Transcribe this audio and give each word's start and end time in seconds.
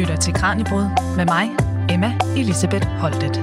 lytter 0.00 0.16
til 0.16 0.34
Kranjebrud 0.34 0.86
med 1.16 1.24
mig, 1.24 1.50
Emma 1.90 2.12
Elisabeth 2.36 2.86
Holtet. 2.86 3.36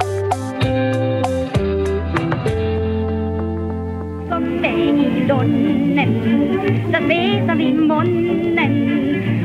Som 4.30 4.44
dag 4.64 4.80
i 5.06 5.25
lunden, 5.30 6.09
så 6.92 7.00
væser 7.08 7.56
vi 7.56 7.72
munden, 7.74 8.59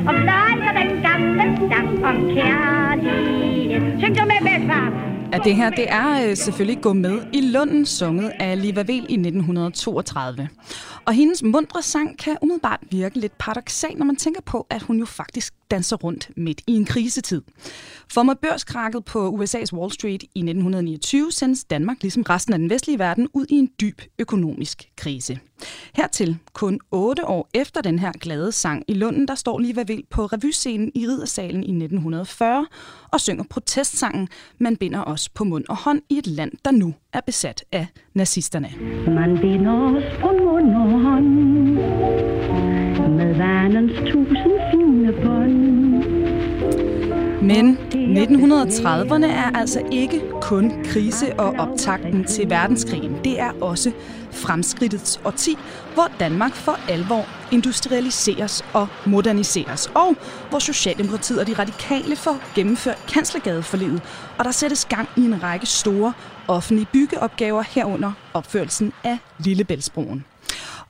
og 0.08 0.14
fløjter 0.14 0.72
den 0.80 1.02
gamle 1.02 1.44
sang 1.70 2.04
om 2.04 2.16
kærlighed. 2.34 3.98
Syng 4.00 4.16
så 4.16 4.24
med, 4.24 4.40
bedstfar! 4.40 5.12
Ja, 5.32 5.38
det 5.44 5.56
her 5.56 5.70
det 5.70 5.86
er 5.88 6.28
øh, 6.28 6.36
selvfølgelig 6.36 6.82
Gå 6.82 6.92
med 6.92 7.22
i 7.32 7.40
Lunden, 7.40 7.86
sunget 7.86 8.32
af 8.40 8.62
Liva 8.62 8.80
Vel 8.80 9.06
i 9.08 9.14
1932. 9.14 10.48
Og 11.04 11.12
hendes 11.12 11.42
mundre 11.42 11.82
sang 11.82 12.18
kan 12.18 12.36
umiddelbart 12.42 12.80
virke 12.90 13.18
lidt 13.18 13.38
paradoxal, 13.38 13.98
når 13.98 14.04
man 14.04 14.16
tænker 14.16 14.40
på, 14.40 14.66
at 14.70 14.82
hun 14.82 14.98
jo 14.98 15.04
faktisk 15.04 15.54
danser 15.72 15.96
rundt 15.96 16.30
midt 16.36 16.60
i 16.66 16.72
en 16.72 16.84
krisetid. 16.84 17.42
For 18.12 18.22
med 18.22 18.34
børskrakket 18.34 19.04
på 19.04 19.30
USA's 19.30 19.72
Wall 19.72 19.92
Street 19.92 20.22
i 20.22 20.38
1929 20.38 21.32
sendes 21.32 21.64
Danmark, 21.64 21.96
ligesom 22.02 22.22
resten 22.22 22.52
af 22.52 22.58
den 22.58 22.70
vestlige 22.70 22.98
verden, 22.98 23.28
ud 23.34 23.46
i 23.48 23.54
en 23.54 23.70
dyb 23.80 24.02
økonomisk 24.18 24.90
krise. 24.96 25.38
Hertil, 25.94 26.38
kun 26.52 26.80
otte 26.90 27.26
år 27.26 27.48
efter 27.54 27.80
den 27.80 27.98
her 27.98 28.12
glade 28.12 28.52
sang 28.52 28.84
i 28.88 28.94
Lunden, 28.94 29.28
der 29.28 29.34
står 29.34 29.58
Liva 29.58 29.82
Vild 29.82 30.04
på 30.10 30.26
revyscenen 30.26 30.92
i 30.94 31.06
Ridersalen 31.06 31.64
i 31.64 31.70
1940 31.70 32.66
og 33.12 33.20
synger 33.20 33.44
protestsangen 33.50 34.28
Man 34.58 34.76
binder 34.76 35.04
os 35.04 35.28
på 35.28 35.44
mund 35.44 35.64
og 35.68 35.76
hånd 35.76 36.02
i 36.10 36.18
et 36.18 36.26
land, 36.26 36.52
der 36.64 36.70
nu 36.70 36.94
er 37.12 37.20
besat 37.20 37.64
af 37.72 37.86
nazisterne. 38.14 38.68
Man 39.06 39.38
binder 39.40 39.72
os 39.72 40.20
på 40.20 40.26
mund 40.26 40.74
og 40.74 41.00
hånd 41.00 41.52
med 43.08 43.34
vandens 43.34 44.12
tusind. 44.12 44.81
Men 47.54 47.76
1930'erne 47.92 49.26
er 49.26 49.50
altså 49.58 49.82
ikke 49.92 50.22
kun 50.40 50.84
krise 50.84 51.40
og 51.40 51.54
optakten 51.58 52.24
til 52.24 52.50
verdenskrigen. 52.50 53.24
Det 53.24 53.40
er 53.40 53.52
også 53.60 53.92
fremskridtets 54.30 55.20
årti, 55.24 55.56
hvor 55.94 56.12
Danmark 56.20 56.54
for 56.54 56.78
alvor 56.88 57.28
industrialiseres 57.50 58.64
og 58.74 58.88
moderniseres, 59.06 59.86
og 59.94 60.16
hvor 60.50 60.58
Socialdemokratiet 60.58 61.40
og 61.40 61.46
de 61.46 61.52
radikale 61.52 62.16
får 62.16 62.54
gennemført 62.54 63.06
kanslergadeforlivet, 63.08 64.02
og 64.38 64.44
der 64.44 64.50
sættes 64.50 64.84
gang 64.84 65.08
i 65.16 65.20
en 65.20 65.42
række 65.42 65.66
store 65.66 66.12
offentlige 66.48 66.88
byggeopgaver 66.92 67.62
herunder 67.62 68.12
opførelsen 68.34 68.92
af 69.04 69.18
Lillebæltsbroen. 69.38 70.24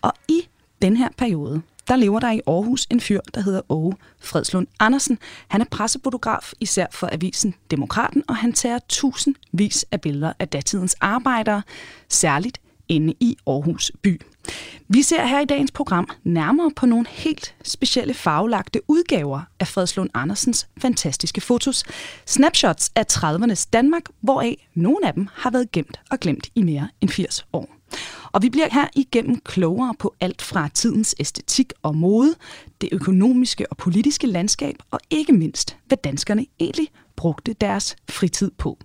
Og 0.03 0.13
i 0.29 0.49
den 0.83 0.97
her 0.97 1.09
periode, 1.19 1.63
der 1.89 1.97
lever 1.97 2.21
der 2.21 2.31
i 2.31 2.41
Aarhus 2.47 2.87
en 2.91 3.01
fyr, 3.01 3.21
der 3.35 3.41
hedder 3.41 3.61
Åge 3.69 3.95
Fredslund 4.21 4.67
Andersen. 4.81 5.19
Han 5.49 5.61
er 5.61 5.65
pressefotograf, 5.71 6.53
især 6.61 6.87
for 6.91 7.09
avisen 7.13 7.55
Demokraten, 7.71 8.23
og 8.29 8.37
han 8.37 8.53
tager 8.53 8.79
tusindvis 8.89 9.85
af 9.91 10.01
billeder 10.01 10.33
af 10.39 10.49
datidens 10.49 10.97
arbejdere, 11.01 11.63
særligt 12.09 12.61
inde 12.89 13.15
i 13.21 13.37
Aarhus 13.47 13.93
by. 14.03 14.21
Vi 14.89 15.03
ser 15.03 15.27
her 15.27 15.41
i 15.41 15.45
dagens 15.45 15.71
program 15.71 16.09
nærmere 16.25 16.71
på 16.77 16.87
nogle 16.87 17.07
helt 17.09 17.55
specielle 17.63 18.15
farvelagte 18.15 18.81
udgaver 18.89 19.41
af 19.61 19.69
Fredslund 19.69 20.11
Andersens 20.15 20.69
fantastiske 20.79 21.41
fotos. 21.41 21.85
Snapshots 22.27 22.93
af 22.95 23.05
30'ernes 23.13 23.69
Danmark, 23.73 24.03
hvoraf 24.21 24.69
nogle 24.75 25.07
af 25.07 25.15
dem 25.15 25.29
har 25.33 25.51
været 25.51 25.73
gemt 25.73 26.01
og 26.11 26.21
glemt 26.21 26.49
i 26.55 26.63
mere 26.63 26.89
end 27.01 27.11
80 27.11 27.47
år. 27.53 27.82
Og 28.33 28.43
vi 28.43 28.51
bliver 28.51 28.69
her 28.71 28.89
igennem 28.97 29.41
klogere 29.41 29.95
på 29.99 30.15
alt 30.21 30.43
fra 30.43 30.69
tidens 30.69 31.15
æstetik 31.21 31.73
og 31.83 31.97
mode, 31.97 32.35
det 32.81 32.89
økonomiske 32.93 33.67
og 33.71 33.77
politiske 33.77 34.27
landskab, 34.27 34.75
og 34.91 35.01
ikke 35.11 35.33
mindst, 35.33 35.77
hvad 35.87 35.99
danskerne 36.05 36.47
egentlig 36.61 36.89
brugte 37.17 37.53
deres 37.53 37.97
fritid 38.11 38.51
på. 38.59 38.79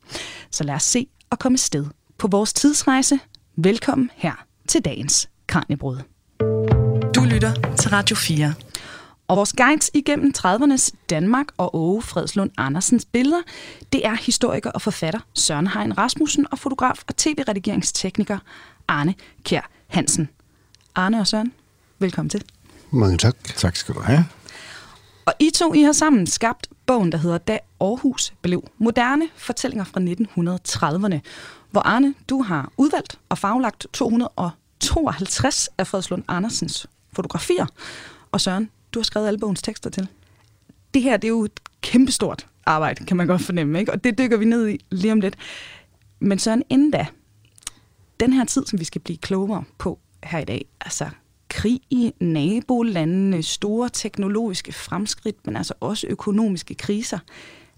Så 0.52 0.64
lad 0.64 0.76
os 0.76 0.84
se 0.84 1.08
og 1.30 1.40
komme 1.40 1.58
sted 1.58 1.86
på 2.18 2.28
vores 2.28 2.54
tidsrejse. 2.54 3.20
Velkommen 3.56 4.12
her 4.16 4.46
til 4.68 4.86
dagens 4.86 5.30
Kranjebrud. 5.48 5.98
Du 7.16 7.24
lytter 7.24 7.76
til 7.76 7.90
Radio 7.90 8.16
4. 8.16 8.54
Og 9.28 9.38
vores 9.38 9.54
guides 9.54 9.92
igennem 9.94 10.34
30'ernes 10.38 10.90
Danmark 11.10 11.48
og 11.58 11.76
Åge 11.76 12.02
Fredslund 12.02 12.52
Andersens 12.58 13.06
billeder, 13.06 13.42
det 13.94 14.06
er 14.06 14.16
historiker 14.16 14.72
og 14.72 14.82
forfatter 14.82 15.20
Søren 15.34 15.68
Hein 15.68 15.98
Rasmussen 15.98 16.46
og 16.52 16.60
fotograf 16.60 17.04
og 17.08 17.16
tv-redigeringstekniker 17.18 18.38
Arne 18.88 19.16
Kjær 19.44 19.70
Hansen. 19.88 20.30
Arne 20.96 21.20
og 21.20 21.28
Søren, 21.28 21.54
velkommen 22.00 22.30
til. 22.30 22.44
Mange 22.92 23.18
tak. 23.18 23.36
Tak 23.44 23.76
skal 23.76 23.96
du 23.96 24.00
have. 24.00 24.26
Og 25.26 25.34
I 25.40 25.50
to, 25.56 25.74
I 25.74 25.82
har 25.82 25.92
sammen 25.92 26.28
skabt 26.28 26.68
bogen, 26.86 27.12
der 27.12 27.18
hedder 27.18 27.38
Da 27.38 27.60
Aarhus 27.82 28.34
blev 28.42 28.64
moderne 28.78 29.28
fortællinger 29.36 29.84
fra 29.84 30.00
1930'erne, 30.00 31.20
hvor 31.72 31.82
Arne, 31.82 32.14
du 32.30 32.42
har 32.42 32.72
udvalgt 32.78 33.20
og 33.30 33.38
faglagt 33.38 33.88
252 33.94 35.70
af 35.78 35.88
Fredslund 35.88 36.24
Andersens 36.28 36.88
fotografier, 37.14 37.66
og 38.32 38.42
Søren, 38.42 38.70
du 38.94 39.00
har 39.00 39.04
skrevet 39.04 39.28
alle 39.28 39.40
bogens 39.40 39.62
tekster 39.62 39.90
til. 39.90 40.08
Det 40.94 41.02
her, 41.02 41.18
det 41.18 41.28
er 41.28 41.30
jo 41.30 41.44
et 41.44 41.60
kæmpestort 41.82 42.48
arbejde, 42.66 43.06
kan 43.06 43.18
man 43.18 43.28
godt 43.28 43.42
fornemme, 43.42 43.80
ikke? 43.80 43.92
og 43.92 44.04
det 44.04 44.18
dykker 44.18 44.38
vi 44.38 44.46
ned 44.46 44.68
i 44.70 44.86
lige 44.92 45.12
om 45.12 45.22
lidt. 45.22 45.36
Men 46.20 46.40
Søren, 46.40 46.64
inden 46.70 46.92
da, 46.92 47.06
den 48.20 48.34
her 48.34 48.46
tid, 48.46 48.66
som 48.66 48.80
vi 48.80 48.84
skal 48.84 49.02
blive 49.02 49.18
klogere 49.18 49.64
på 49.78 50.00
her 50.24 50.40
i 50.40 50.46
dag, 50.46 50.66
altså 50.82 51.10
krig 51.50 51.82
i 51.90 52.14
nabolandene, 52.20 53.44
store 53.44 53.90
teknologiske 53.90 54.74
fremskridt, 54.74 55.46
men 55.46 55.56
altså 55.56 55.74
også 55.80 56.08
økonomiske 56.10 56.76
kriser, 56.76 57.20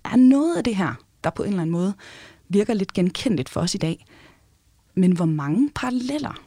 er 0.05 0.15
noget 0.15 0.55
af 0.57 0.63
det 0.63 0.75
her, 0.75 0.93
der 1.23 1.29
på 1.29 1.43
en 1.43 1.49
eller 1.49 1.61
anden 1.61 1.71
måde 1.71 1.93
virker 2.49 2.73
lidt 2.73 2.93
genkendeligt 2.93 3.49
for 3.49 3.61
os 3.61 3.75
i 3.75 3.77
dag. 3.77 4.05
Men 4.95 5.11
hvor 5.11 5.25
mange 5.25 5.69
paralleller 5.75 6.41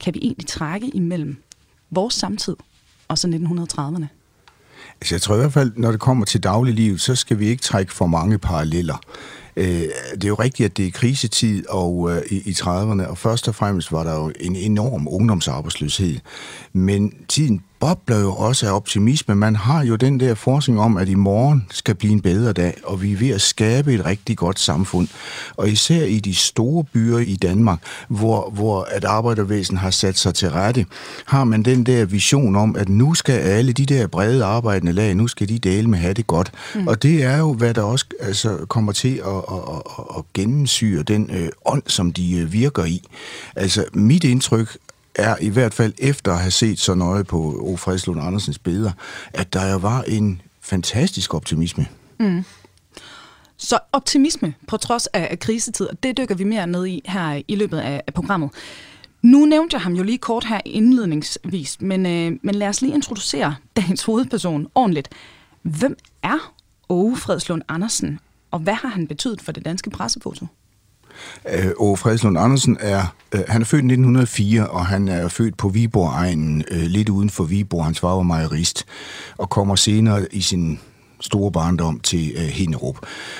kan 0.00 0.14
vi 0.14 0.20
egentlig 0.22 0.46
trække 0.46 0.88
imellem 0.88 1.36
vores 1.90 2.14
samtid 2.14 2.56
og 3.08 3.18
så 3.18 3.28
1930'erne? 3.28 4.06
Altså, 5.00 5.14
jeg 5.14 5.22
tror 5.22 5.34
i 5.34 5.38
hvert 5.38 5.52
fald, 5.52 5.72
når 5.76 5.90
det 5.90 6.00
kommer 6.00 6.24
til 6.24 6.42
dagliglivet, 6.42 7.00
så 7.00 7.14
skal 7.14 7.38
vi 7.38 7.46
ikke 7.46 7.62
trække 7.62 7.92
for 7.92 8.06
mange 8.06 8.38
paralleller. 8.38 9.00
Øh, 9.58 9.88
det 10.14 10.24
er 10.24 10.28
jo 10.28 10.34
rigtigt, 10.34 10.64
at 10.64 10.76
det 10.76 10.86
er 10.86 10.90
krisetid 10.90 11.68
og 11.68 12.10
øh, 12.10 12.22
i, 12.30 12.36
i 12.36 12.52
30'erne, 12.52 13.06
og 13.06 13.18
først 13.18 13.48
og 13.48 13.54
fremmest 13.54 13.92
var 13.92 14.04
der 14.04 14.14
jo 14.14 14.32
en 14.40 14.56
enorm 14.56 15.08
ungdomsarbejdsløshed. 15.10 16.16
Men 16.72 17.14
tiden 17.28 17.62
bobler 17.80 18.20
jo 18.20 18.32
også 18.32 18.66
af 18.66 18.72
optimisme. 18.72 19.34
Man 19.34 19.56
har 19.56 19.84
jo 19.84 19.96
den 19.96 20.20
der 20.20 20.34
forskning 20.34 20.80
om, 20.80 20.96
at 20.96 21.08
i 21.08 21.14
morgen 21.14 21.66
skal 21.70 21.94
blive 21.94 22.12
en 22.12 22.20
bedre 22.20 22.52
dag, 22.52 22.74
og 22.84 23.02
vi 23.02 23.12
er 23.12 23.16
ved 23.16 23.30
at 23.30 23.40
skabe 23.40 23.94
et 23.94 24.04
rigtig 24.04 24.36
godt 24.36 24.58
samfund. 24.58 25.08
Og 25.56 25.68
især 25.68 26.02
i 26.04 26.18
de 26.18 26.34
store 26.34 26.84
byer 26.84 27.18
i 27.18 27.36
Danmark, 27.36 27.78
hvor, 28.08 28.50
hvor 28.50 28.88
at 28.90 29.04
arbejdervæsen 29.04 29.76
har 29.76 29.90
sat 29.90 30.18
sig 30.18 30.34
til 30.34 30.50
rette, 30.50 30.86
har 31.24 31.44
man 31.44 31.62
den 31.62 31.86
der 31.86 32.04
vision 32.04 32.56
om, 32.56 32.76
at 32.76 32.88
nu 32.88 33.14
skal 33.14 33.38
alle 33.38 33.72
de 33.72 33.86
der 33.86 34.06
brede 34.06 34.44
arbejdende 34.44 34.92
lag, 34.92 35.14
nu 35.14 35.28
skal 35.28 35.48
de 35.48 35.58
dele 35.58 35.90
med 35.90 35.98
have 35.98 36.14
det 36.14 36.26
godt. 36.26 36.52
Mm. 36.74 36.88
Og 36.88 37.02
det 37.02 37.22
er 37.22 37.38
jo, 37.38 37.52
hvad 37.52 37.74
der 37.74 37.82
også 37.82 38.06
altså, 38.20 38.56
kommer 38.68 38.92
til 38.92 39.22
at, 39.26 39.36
at, 39.52 39.82
at, 39.98 40.04
at 40.18 40.24
gennemsyre 40.34 41.02
den 41.02 41.30
øh, 41.32 41.48
ånd, 41.64 41.82
som 41.86 42.12
de 42.12 42.38
øh, 42.38 42.52
virker 42.52 42.84
i. 42.84 43.02
Altså, 43.56 43.84
mit 43.92 44.24
indtryk 44.24 44.76
er 45.14 45.36
i 45.40 45.48
hvert 45.48 45.74
fald 45.74 45.92
efter 45.98 46.32
at 46.32 46.38
have 46.38 46.50
set 46.50 46.78
så 46.78 46.94
nøje 46.94 47.24
på 47.24 47.38
O. 47.60 47.76
Fredslund 47.76 48.20
Andersens 48.22 48.58
billeder, 48.58 48.92
at 49.32 49.52
der 49.52 49.72
jo 49.72 49.76
var 49.76 50.02
en 50.02 50.40
fantastisk 50.60 51.34
optimisme. 51.34 51.86
Mm. 52.20 52.44
Så 53.56 53.78
optimisme 53.92 54.54
på 54.68 54.76
trods 54.76 55.06
af, 55.06 55.28
af 55.30 55.38
krisetid, 55.38 55.88
det 56.02 56.16
dykker 56.16 56.34
vi 56.34 56.44
mere 56.44 56.66
ned 56.66 56.86
i 56.86 57.02
her 57.06 57.42
i 57.48 57.54
løbet 57.54 57.78
af, 57.78 58.02
af 58.06 58.14
programmet. 58.14 58.50
Nu 59.22 59.46
nævnte 59.46 59.74
jeg 59.74 59.80
ham 59.80 59.92
jo 59.92 60.02
lige 60.02 60.18
kort 60.18 60.44
her 60.44 60.60
indledningsvis, 60.64 61.80
men, 61.80 62.06
øh, 62.06 62.38
men 62.42 62.54
lad 62.54 62.68
os 62.68 62.82
lige 62.82 62.94
introducere 62.94 63.56
dagens 63.76 64.02
hovedperson 64.02 64.66
ordentligt. 64.74 65.08
Hvem 65.62 65.96
er 66.22 66.52
Åge 66.88 67.16
Fredslund 67.16 67.62
Andersen, 67.68 68.18
og 68.50 68.58
hvad 68.58 68.74
har 68.74 68.88
han 68.88 69.06
betydet 69.06 69.42
for 69.42 69.52
det 69.52 69.64
danske 69.64 69.90
pressefoto? 69.90 70.46
Øh, 71.52 71.70
Åge 71.76 71.96
Fredslund 71.96 72.38
Andersen 72.38 72.76
er, 72.80 73.14
øh, 73.34 73.40
han 73.48 73.60
er 73.60 73.64
født 73.64 73.82
i 73.82 73.86
1904, 73.86 74.66
og 74.66 74.86
han 74.86 75.08
er 75.08 75.28
født 75.28 75.56
på 75.56 75.68
Viborg-egnen, 75.68 76.64
øh, 76.70 76.82
lidt 76.82 77.08
uden 77.08 77.30
for 77.30 77.44
Viborg. 77.44 77.84
Hans 77.84 78.00
far 78.00 78.14
var 78.14 78.22
majorist, 78.22 78.84
og 79.38 79.50
kommer 79.50 79.76
senere 79.76 80.26
i 80.32 80.40
sin 80.40 80.80
store 81.20 81.52
barndom 81.52 82.00
til 82.00 82.32
øh, 82.36 82.42
Hinderup. 82.42 82.96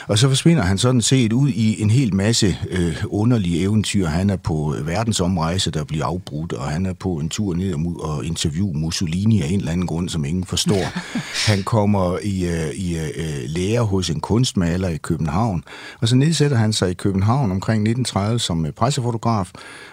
Og 0.07 0.19
så 0.19 0.29
forsvinder 0.29 0.63
han 0.63 0.79
sådan 0.79 1.01
set 1.01 1.33
ud 1.33 1.49
i 1.49 1.83
en 1.83 1.91
hel 1.91 2.15
masse 2.15 2.57
øh, 2.71 2.97
underlige 3.07 3.61
eventyr. 3.61 4.07
Han 4.07 4.31
er 4.31 4.37
på 4.37 4.75
verdensomrejse, 4.85 5.71
der 5.71 5.85
bliver 5.85 6.05
afbrudt, 6.05 6.53
og 6.53 6.65
han 6.69 6.87
er 6.87 6.93
på 6.93 7.15
en 7.15 7.29
tur 7.29 7.55
ned 7.55 7.75
og, 7.75 7.97
og 8.01 8.25
interviewe 8.25 8.75
Mussolini 8.75 9.43
af 9.43 9.49
en 9.49 9.59
eller 9.59 9.73
anden 9.73 9.87
grund, 9.87 10.09
som 10.09 10.25
ingen 10.25 10.45
forstår. 10.45 10.85
han 11.51 11.63
kommer 11.63 12.19
i, 12.23 12.47
øh, 12.47 12.71
i 12.75 12.99
øh, 12.99 13.45
lære 13.47 13.85
hos 13.85 14.11
en 14.11 14.21
kunstmaler 14.21 14.89
i 14.89 14.97
København, 14.97 15.65
og 16.01 16.09
så 16.09 16.17
nedsætter 16.17 16.57
han 16.57 16.73
sig 16.73 16.91
i 16.91 16.95
København 16.95 17.51
omkring 17.51 17.81
1930 17.81 18.39
som 18.39 18.67
øh, 18.67 18.73
pressefotograf, 18.73 19.51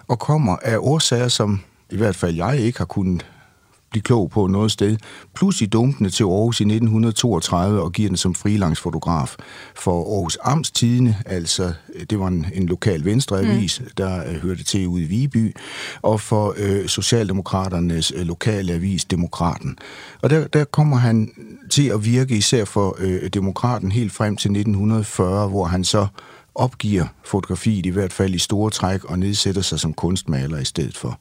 og 0.08 0.20
kommer 0.20 0.56
af 0.62 0.78
årsager, 0.80 1.28
som 1.28 1.62
i 1.90 1.98
hvert 1.98 2.16
fald 2.16 2.36
jeg 2.36 2.60
ikke 2.60 2.78
har 2.78 2.86
kunnet 2.86 3.26
blive 3.96 4.04
klog 4.04 4.30
på 4.30 4.48
noget 4.48 4.72
sted. 4.72 4.98
Pludselig 5.36 5.74
dumpende 5.74 6.10
til 6.10 6.24
Aarhus 6.24 6.60
i 6.60 6.64
1932 6.64 7.82
og 7.82 7.92
giver 7.92 8.10
den 8.10 8.18
som 8.18 8.36
frilangsfotograf 8.36 9.36
for 9.76 10.16
Aarhus 10.16 10.38
Amtstidene, 10.44 11.18
altså 11.26 11.74
det 12.10 12.20
var 12.20 12.28
en, 12.28 12.46
en 12.54 12.66
lokal 12.66 13.06
venstreavis, 13.06 13.80
mm. 13.80 13.88
der 13.98 14.30
øh, 14.30 14.36
hørte 14.36 14.64
til 14.64 14.88
ude 14.88 15.04
i 15.04 15.06
Viby, 15.06 15.56
og 16.02 16.22
for 16.22 16.56
øh, 16.58 16.88
Socialdemokraternes 16.88 18.14
øh, 18.16 18.26
lokale 18.26 18.74
avis 18.74 19.06
Demokraten. 19.06 19.78
Og 20.22 20.30
der, 20.30 20.48
der 20.48 20.64
kommer 20.64 20.98
han 20.98 21.32
til 21.70 21.90
at 21.90 22.06
virke 22.06 22.38
især 22.38 22.66
for 22.66 22.96
øh, 23.00 23.30
Demokraten 23.30 23.92
helt 23.92 24.12
frem 24.12 24.38
til 24.38 24.50
1940, 24.50 25.48
hvor 25.48 25.66
han 25.66 25.84
så 25.84 26.08
opgiver 26.56 27.06
fotografiet, 27.26 27.86
i 27.86 27.90
hvert 27.90 28.14
fald 28.14 28.34
i 28.34 28.40
store 28.40 28.72
træk, 28.72 29.04
og 29.04 29.20
nedsætter 29.20 29.62
sig 29.62 29.80
som 29.80 29.94
kunstmaler 29.94 30.58
i 30.58 30.66
stedet 30.66 30.98
for. 30.98 31.20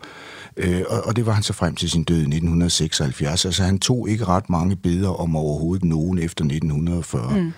Øh, 0.57 0.83
og, 0.89 1.07
og 1.07 1.17
det 1.17 1.27
var 1.27 1.33
han 1.33 1.43
så 1.43 1.53
frem 1.53 1.75
til 1.75 1.91
sin 1.91 2.05
død 2.05 2.17
i 2.17 2.21
1976. 2.21 3.45
Altså 3.45 3.63
han 3.63 3.79
tog 3.79 4.09
ikke 4.09 4.25
ret 4.25 4.51
mange 4.51 4.77
billeder 4.77 5.21
om 5.21 5.37
overhovedet 5.37 5.85
nogen 5.85 6.19
efter 6.19 6.45
1940. 6.45 7.39
Mm. 7.39 7.53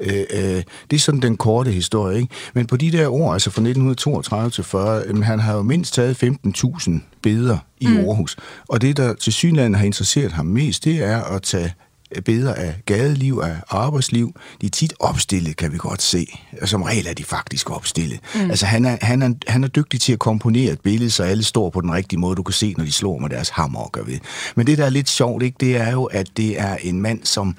Øh, 0.00 0.24
øh, 0.30 0.62
det 0.90 0.96
er 0.96 1.00
sådan 1.00 1.22
den 1.22 1.36
korte 1.36 1.70
historie, 1.70 2.16
ikke? 2.20 2.34
Men 2.54 2.66
på 2.66 2.76
de 2.76 2.92
der 2.92 3.08
år, 3.08 3.32
altså 3.32 3.50
fra 3.50 3.60
1932 3.60 4.50
til 4.50 4.64
40, 4.64 5.02
øh, 5.06 5.22
han 5.22 5.40
har 5.40 5.54
jo 5.54 5.62
mindst 5.62 5.94
taget 5.94 6.22
15.000 6.22 6.92
billeder 7.22 7.58
i 7.80 7.86
mm. 7.86 7.96
Aarhus. 7.96 8.36
Og 8.68 8.80
det, 8.80 8.96
der 8.96 9.14
til 9.14 9.32
synligheden 9.32 9.74
har 9.74 9.84
interesseret 9.84 10.32
ham 10.32 10.46
mest, 10.46 10.84
det 10.84 11.02
er 11.02 11.22
at 11.22 11.42
tage 11.42 11.74
billeder 12.22 12.54
af 12.54 12.74
gadeliv, 12.86 13.40
af 13.44 13.56
arbejdsliv. 13.68 14.34
De 14.60 14.66
er 14.66 14.70
tit 14.70 14.94
opstillet, 15.00 15.56
kan 15.56 15.72
vi 15.72 15.78
godt 15.78 16.02
se. 16.02 16.26
Og 16.62 16.68
som 16.68 16.82
regel 16.82 17.06
er 17.06 17.14
de 17.14 17.24
faktisk 17.24 17.70
opstillet. 17.70 18.20
Mm. 18.34 18.50
Altså, 18.50 18.66
han 18.66 18.84
er, 18.84 18.96
han, 19.00 19.22
er, 19.22 19.34
han 19.46 19.64
er 19.64 19.68
dygtig 19.68 20.00
til 20.00 20.12
at 20.12 20.18
komponere 20.18 20.72
et 20.72 20.80
billede, 20.80 21.10
så 21.10 21.22
alle 21.22 21.44
står 21.44 21.70
på 21.70 21.80
den 21.80 21.92
rigtige 21.92 22.20
måde. 22.20 22.36
Du 22.36 22.42
kan 22.42 22.52
se, 22.52 22.74
når 22.78 22.84
de 22.84 22.92
slår 22.92 23.18
med 23.18 23.30
deres 23.30 23.48
hammer 23.48 23.80
og 23.80 23.92
gør 23.92 24.02
ved. 24.02 24.18
Men 24.56 24.66
det, 24.66 24.78
der 24.78 24.84
er 24.84 24.90
lidt 24.90 25.08
sjovt, 25.08 25.42
ikke, 25.42 25.56
det 25.60 25.76
er 25.76 25.90
jo, 25.90 26.04
at 26.04 26.28
det 26.36 26.60
er 26.60 26.76
en 26.76 27.00
mand, 27.00 27.24
som 27.24 27.56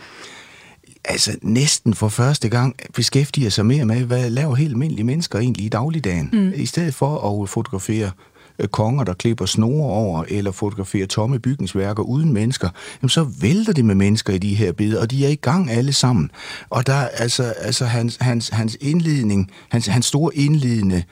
altså 1.06 1.36
næsten 1.42 1.94
for 1.94 2.10
første 2.10 2.50
gang 2.50 2.75
beskæftiger 2.94 3.50
sig 3.50 3.66
mere 3.66 3.86
med, 3.86 4.04
hvad 4.04 4.30
laver 4.30 4.56
helt 4.56 4.72
almindelige 4.72 5.06
mennesker 5.06 5.40
egentlig 5.40 5.66
i 5.66 5.69
dagligdagen, 5.69 6.30
mm. 6.34 6.51
i 6.56 6.66
stedet 6.66 6.96
for 6.96 7.42
at 7.44 7.50
fotografere 7.50 8.12
Øh, 8.60 8.68
konger, 8.68 9.04
der 9.04 9.13
klipper 9.13 9.46
snore 9.46 9.90
over, 9.90 10.24
eller 10.28 10.52
fotograferer 10.52 11.07
tomme 11.07 11.40
bygningsværker 11.40 12.04
uden 12.04 12.34
mennesker, 12.34 12.69
jamen 13.02 13.10
så 13.10 13.24
vælter 13.42 13.74
det 13.74 13.86
med 13.86 13.96
mennesker 13.96 14.34
i 14.34 14.38
de 14.38 14.56
her 14.56 14.72
billeder, 14.72 15.02
og 15.02 15.12
de 15.12 15.25
er 15.25 15.30
i 15.30 15.36
gang 15.36 15.72
alle 15.72 15.94
sammen. 15.94 16.31
Og 16.69 16.88
der 16.88 16.96
altså, 16.96 17.44
altså 17.44 17.86
hans, 17.86 18.18
hans, 18.22 18.50
hans 18.50 18.78
indledning, 18.81 19.52
hans, 19.69 19.88
hans 19.88 20.06
store 20.06 20.36
indledende 20.36 20.96
øh, 20.96 21.04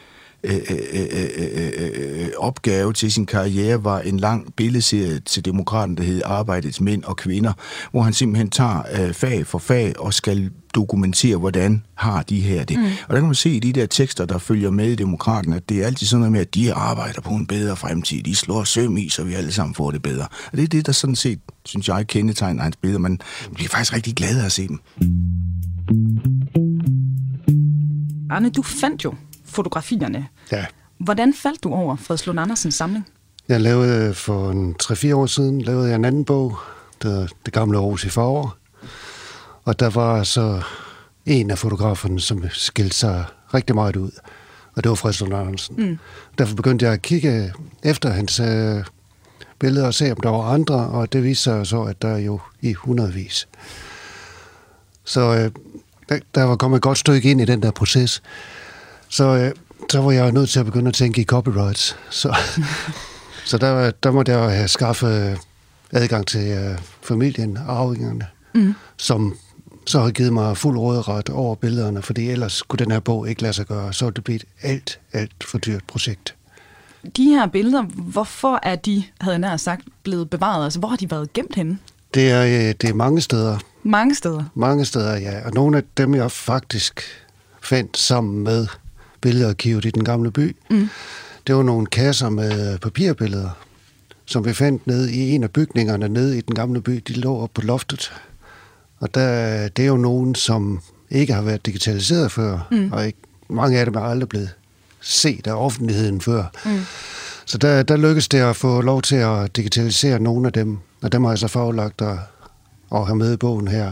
øh, 0.43 0.55
øh, 0.69 1.69
øh, 1.77 2.27
opgave 2.37 2.93
til 2.93 3.11
sin 3.11 3.25
karriere 3.25 3.83
var 3.83 3.99
en 3.99 4.19
lang 4.19 4.53
billedserie 4.55 5.19
til 5.19 5.45
Demokraten, 5.45 5.97
der 5.97 6.03
hed 6.03 6.21
Arbejdets 6.25 6.81
Mænd 6.81 7.03
og 7.03 7.17
Kvinder, 7.17 7.53
hvor 7.91 8.01
han 8.01 8.13
simpelthen 8.13 8.49
tager 8.49 8.81
øh, 8.99 9.13
fag 9.13 9.47
for 9.47 9.59
fag 9.59 9.99
og 9.99 10.13
skal 10.13 10.51
dokumentere, 10.75 11.37
hvordan 11.37 11.83
har 11.95 12.23
de 12.23 12.41
her 12.41 12.63
det. 12.63 12.79
Mm. 12.79 12.85
Og 12.85 13.09
der 13.09 13.15
kan 13.15 13.25
man 13.25 13.35
se 13.35 13.49
i 13.49 13.59
de 13.59 13.73
der 13.73 13.85
tekster, 13.85 14.25
der 14.25 14.37
følger 14.37 14.71
med 14.71 14.91
i 14.91 14.95
Demokraten, 14.95 15.53
at 15.53 15.69
det 15.69 15.81
er 15.81 15.85
altid 15.85 16.07
sådan 16.07 16.19
noget 16.19 16.31
med, 16.31 16.41
at 16.41 16.55
de 16.55 16.73
arbejder 16.73 17.21
på 17.21 17.29
en 17.29 17.45
bedre 17.45 17.75
fremtid. 17.75 18.23
De 18.23 18.35
slår 18.35 18.63
søm 18.63 18.97
i, 18.97 19.09
så 19.09 19.23
vi 19.23 19.33
alle 19.33 19.51
sammen 19.51 19.75
får 19.75 19.91
det 19.91 20.01
bedre. 20.01 20.27
Og 20.51 20.57
det 20.57 20.63
er 20.63 20.67
det, 20.67 20.85
der 20.85 20.91
sådan 20.91 21.15
set, 21.15 21.39
synes 21.65 21.87
jeg, 21.87 22.07
kendetegner 22.07 22.63
hans 22.63 22.75
billeder. 22.75 22.99
Man 22.99 23.19
bliver 23.53 23.69
faktisk 23.69 23.93
rigtig 23.93 24.15
glad 24.15 24.41
af 24.41 24.45
at 24.45 24.51
se 24.51 24.67
dem. 24.67 24.79
Arne, 28.29 28.49
du 28.49 28.61
fandt 28.61 29.03
jo 29.03 29.13
fotografierne. 29.53 30.27
Ja. 30.51 30.65
Hvordan 30.97 31.33
faldt 31.33 31.63
du 31.63 31.73
over 31.73 31.95
Fred 31.95 32.17
Lund 32.25 32.39
Andersens 32.39 32.75
samling? 32.75 33.07
Jeg 33.47 33.61
lavede 33.61 34.13
for 34.13 34.51
en 34.51 34.75
3-4 34.83 35.15
år 35.15 35.25
siden 35.25 35.61
lavede 35.61 35.87
jeg 35.87 35.95
en 35.95 36.05
anden 36.05 36.25
bog, 36.25 36.57
der 37.01 37.27
Det 37.45 37.53
gamle 37.53 37.77
Aarhus 37.77 38.03
i 38.03 38.09
forår. 38.09 38.55
Og 39.63 39.79
der 39.79 39.89
var 39.89 40.23
så 40.23 40.61
en 41.25 41.51
af 41.51 41.57
fotograferne, 41.57 42.19
som 42.19 42.43
skilte 42.49 42.95
sig 42.95 43.25
rigtig 43.53 43.75
meget 43.75 43.95
ud. 43.95 44.11
Og 44.75 44.83
det 44.83 44.89
var 44.89 44.95
Fred 44.95 45.13
Lund 45.19 45.33
Andersen. 45.33 45.75
Mm. 45.77 45.99
Derfor 46.37 46.55
begyndte 46.55 46.85
jeg 46.85 46.93
at 46.93 47.01
kigge 47.01 47.53
efter 47.83 48.09
hans 48.09 48.39
øh, 48.39 48.83
billeder 49.59 49.87
og 49.87 49.93
se, 49.93 50.11
om 50.11 50.17
der 50.17 50.29
var 50.29 50.41
andre, 50.41 50.75
og 50.75 51.13
det 51.13 51.23
viste 51.23 51.43
sig 51.43 51.67
så, 51.67 51.81
at 51.81 52.01
der 52.01 52.07
er 52.07 52.17
jo 52.17 52.39
i 52.61 52.73
hundredvis. 52.73 53.47
Så 55.03 55.21
øh, 55.21 55.51
der 56.35 56.43
var 56.43 56.55
kommet 56.55 56.77
et 56.77 56.83
godt 56.83 56.97
stykke 56.97 57.31
ind 57.31 57.41
i 57.41 57.45
den 57.45 57.61
der 57.61 57.71
proces. 57.71 58.21
Så, 59.13 59.23
øh, 59.23 59.51
så 59.89 60.01
var 60.01 60.11
jeg 60.11 60.31
nødt 60.31 60.49
til 60.49 60.59
at 60.59 60.65
begynde 60.65 60.87
at 60.87 60.93
tænke 60.93 61.21
i 61.21 61.23
copyrights. 61.23 61.97
Så, 62.09 62.35
så 63.49 63.57
der, 63.57 63.91
der 63.91 64.11
måtte 64.11 64.31
jeg 64.31 64.57
have 64.57 64.67
skaffet 64.67 65.37
adgang 65.91 66.27
til 66.27 66.51
øh, 66.51 66.77
familien, 67.01 67.57
arvingerne, 67.67 68.27
mm. 68.53 68.73
som 68.97 69.37
så 69.85 69.99
har 69.99 70.11
givet 70.11 70.33
mig 70.33 70.57
fuld 70.57 70.77
råderet 70.77 71.29
over 71.29 71.55
billederne, 71.55 72.01
fordi 72.01 72.29
ellers 72.29 72.53
skulle 72.53 72.85
den 72.85 72.91
her 72.91 72.99
bog 72.99 73.29
ikke 73.29 73.41
lade 73.41 73.53
sig 73.53 73.65
gøre. 73.65 73.93
Så 73.93 74.09
det 74.09 74.23
blive 74.23 74.35
et 74.35 74.45
alt, 74.61 74.99
alt 75.11 75.43
for 75.43 75.57
dyrt 75.57 75.83
projekt. 75.87 76.35
De 77.17 77.23
her 77.23 77.47
billeder, 77.47 77.81
hvorfor 77.83 78.59
er 78.63 78.75
de, 78.75 79.03
havde 79.21 79.33
jeg 79.33 79.39
nær 79.39 79.57
sagt, 79.57 79.81
blevet 80.03 80.29
bevaret? 80.29 80.63
Altså, 80.63 80.79
hvor 80.79 80.89
har 80.89 80.97
de 80.97 81.11
været 81.11 81.33
gemt 81.33 81.55
henne? 81.55 81.77
Det 82.13 82.31
er, 82.31 82.43
øh, 82.43 82.75
det 82.81 82.89
er 82.89 82.93
mange 82.93 83.21
steder. 83.21 83.57
Mange 83.83 84.15
steder? 84.15 84.43
Mange 84.55 84.85
steder, 84.85 85.17
ja. 85.17 85.45
Og 85.45 85.51
nogle 85.53 85.77
af 85.77 85.83
dem, 85.97 86.15
jeg 86.15 86.31
faktisk 86.31 87.01
fandt 87.61 87.97
sammen 87.97 88.43
med 88.43 88.67
Billedarkivet 89.23 89.85
i 89.85 89.91
den 89.91 90.03
gamle 90.03 90.31
by. 90.31 90.55
Mm. 90.69 90.89
Det 91.47 91.55
var 91.55 91.63
nogle 91.63 91.87
kasser 91.87 92.29
med 92.29 92.77
papirbilleder, 92.77 93.49
som 94.25 94.45
vi 94.45 94.53
fandt 94.53 94.87
ned 94.87 95.07
i 95.07 95.29
en 95.29 95.43
af 95.43 95.51
bygningerne 95.51 96.09
nede 96.09 96.37
i 96.37 96.41
den 96.41 96.55
gamle 96.55 96.81
by. 96.81 97.03
De 97.07 97.13
lå 97.13 97.37
op 97.37 97.49
på 97.53 97.61
loftet. 97.61 98.13
Og 98.99 99.13
der, 99.13 99.67
det 99.67 99.83
er 99.83 99.87
jo 99.87 99.97
nogen, 99.97 100.35
som 100.35 100.81
ikke 101.09 101.33
har 101.33 101.41
været 101.41 101.65
digitaliseret 101.65 102.31
før, 102.31 102.67
mm. 102.71 102.91
og 102.91 103.05
ikke, 103.05 103.19
mange 103.49 103.79
af 103.79 103.85
dem 103.85 103.95
er 103.95 104.01
aldrig 104.01 104.29
blevet 104.29 104.49
set 105.01 105.47
af 105.47 105.53
offentligheden 105.53 106.21
før. 106.21 106.43
Mm. 106.65 106.79
Så 107.45 107.57
der, 107.57 107.83
der 107.83 107.97
lykkedes 107.97 108.27
det 108.27 108.37
at 108.37 108.55
få 108.55 108.81
lov 108.81 109.01
til 109.01 109.15
at 109.15 109.55
digitalisere 109.55 110.19
nogle 110.19 110.47
af 110.47 110.53
dem, 110.53 110.77
og 111.01 111.11
dem 111.11 111.23
har 111.23 111.31
jeg 111.31 111.39
så 111.39 111.47
faglagt 111.47 112.01
at, 112.01 112.17
at 112.95 113.05
have 113.05 113.15
med 113.15 113.33
i 113.33 113.37
bogen 113.37 113.67
her. 113.67 113.91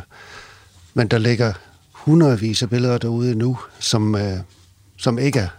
Men 0.93 1.07
der 1.07 1.17
ligger 1.17 1.53
hundredvis 1.91 2.63
af 2.63 2.69
billeder 2.69 2.97
derude 2.97 3.35
nu, 3.35 3.57
som, 3.79 4.15
øh, 4.15 4.37
som 5.01 5.17
ikke 5.17 5.49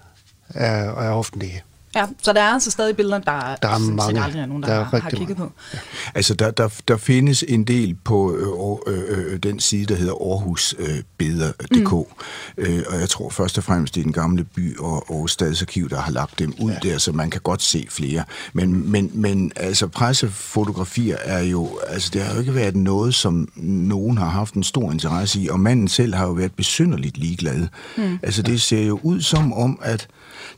er, 0.54 0.94
er 0.94 1.10
offentlige. 1.10 1.62
Ja, 1.94 2.06
så 2.22 2.32
der 2.32 2.40
er 2.40 2.52
altså 2.52 2.70
stadig 2.70 2.96
billeder, 2.96 3.18
der, 3.18 3.56
der 3.62 3.68
er 3.68 3.78
mange. 3.78 4.22
aldrig 4.22 4.42
er 4.42 4.46
nogen, 4.46 4.62
der, 4.62 4.68
der 4.68 4.74
er 4.74 4.84
har, 4.84 4.98
har 4.98 5.10
kigget 5.10 5.38
mange. 5.38 5.50
på. 5.50 5.52
Ja. 5.72 5.78
Altså, 6.14 6.34
der, 6.34 6.50
der, 6.50 6.68
der 6.88 6.96
findes 6.96 7.44
en 7.48 7.64
del 7.64 7.94
på 7.94 8.36
øh, 8.36 8.94
øh, 8.94 9.32
øh, 9.32 9.38
den 9.38 9.60
side, 9.60 9.86
der 9.86 9.94
hedder 9.94 10.12
aarhusbilleder.dk, 10.12 11.92
mm. 11.92 12.64
øh, 12.64 12.82
og 12.88 13.00
jeg 13.00 13.08
tror 13.08 13.30
først 13.30 13.58
og 13.58 13.64
fremmest, 13.64 13.94
det 13.94 14.00
er 14.00 14.04
den 14.04 14.12
gamle 14.12 14.44
by 14.44 14.78
og 14.78 15.06
Aarhus 15.10 15.32
Stadsarkiv, 15.32 15.88
der 15.88 16.00
har 16.00 16.12
lagt 16.12 16.38
dem 16.38 16.54
ud 16.60 16.70
ja. 16.70 16.78
der, 16.90 16.98
så 16.98 17.12
man 17.12 17.30
kan 17.30 17.40
godt 17.40 17.62
se 17.62 17.86
flere. 17.90 18.24
Men, 18.52 18.90
men, 18.90 19.10
men 19.14 19.52
altså, 19.56 19.86
pressefotografier 19.86 21.16
er 21.24 21.42
jo, 21.42 21.78
altså, 21.88 22.10
det 22.12 22.22
har 22.22 22.34
jo 22.34 22.40
ikke 22.40 22.54
været 22.54 22.76
noget, 22.76 23.14
som 23.14 23.48
nogen 23.56 24.18
har 24.18 24.28
haft 24.28 24.54
en 24.54 24.62
stor 24.62 24.92
interesse 24.92 25.40
i, 25.40 25.48
og 25.48 25.60
manden 25.60 25.88
selv 25.88 26.14
har 26.14 26.26
jo 26.26 26.32
været 26.32 26.52
besynderligt 26.52 27.16
ligeglad. 27.16 27.66
Mm. 27.96 28.18
Altså, 28.22 28.42
det 28.42 28.60
ser 28.62 28.82
jo 28.82 29.00
ud 29.02 29.20
som 29.20 29.52
om, 29.52 29.78
at 29.82 30.08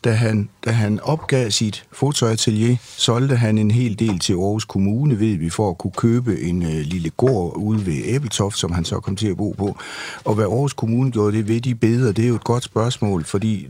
da 0.04 0.10
han, 0.10 0.48
da 0.64 0.70
han 0.70 1.00
opgav 1.02 1.50
sit 1.50 1.84
fotoatelier, 1.92 2.76
solgte 2.96 3.36
han 3.36 3.58
en 3.58 3.70
hel 3.70 3.98
del 3.98 4.18
til 4.18 4.32
Aarhus 4.32 4.64
Kommune, 4.64 5.20
ved 5.20 5.36
vi, 5.36 5.50
for 5.50 5.70
at 5.70 5.78
kunne 5.78 5.92
købe 5.96 6.40
en 6.40 6.62
øh, 6.62 6.80
lille 6.80 7.10
gård 7.10 7.56
ude 7.56 7.86
ved 7.86 8.02
Æbeltoft, 8.04 8.58
som 8.58 8.72
han 8.72 8.84
så 8.84 9.00
kom 9.00 9.16
til 9.16 9.28
at 9.28 9.36
bo 9.36 9.54
på. 9.58 9.76
Og 10.24 10.34
hvad 10.34 10.44
Aarhus 10.44 10.72
Kommune 10.72 11.10
gjorde 11.10 11.36
det 11.36 11.48
ved 11.48 11.60
de 11.60 11.74
bedre, 11.74 12.12
det 12.12 12.24
er 12.24 12.28
jo 12.28 12.34
et 12.34 12.44
godt 12.44 12.64
spørgsmål, 12.64 13.24
fordi 13.24 13.66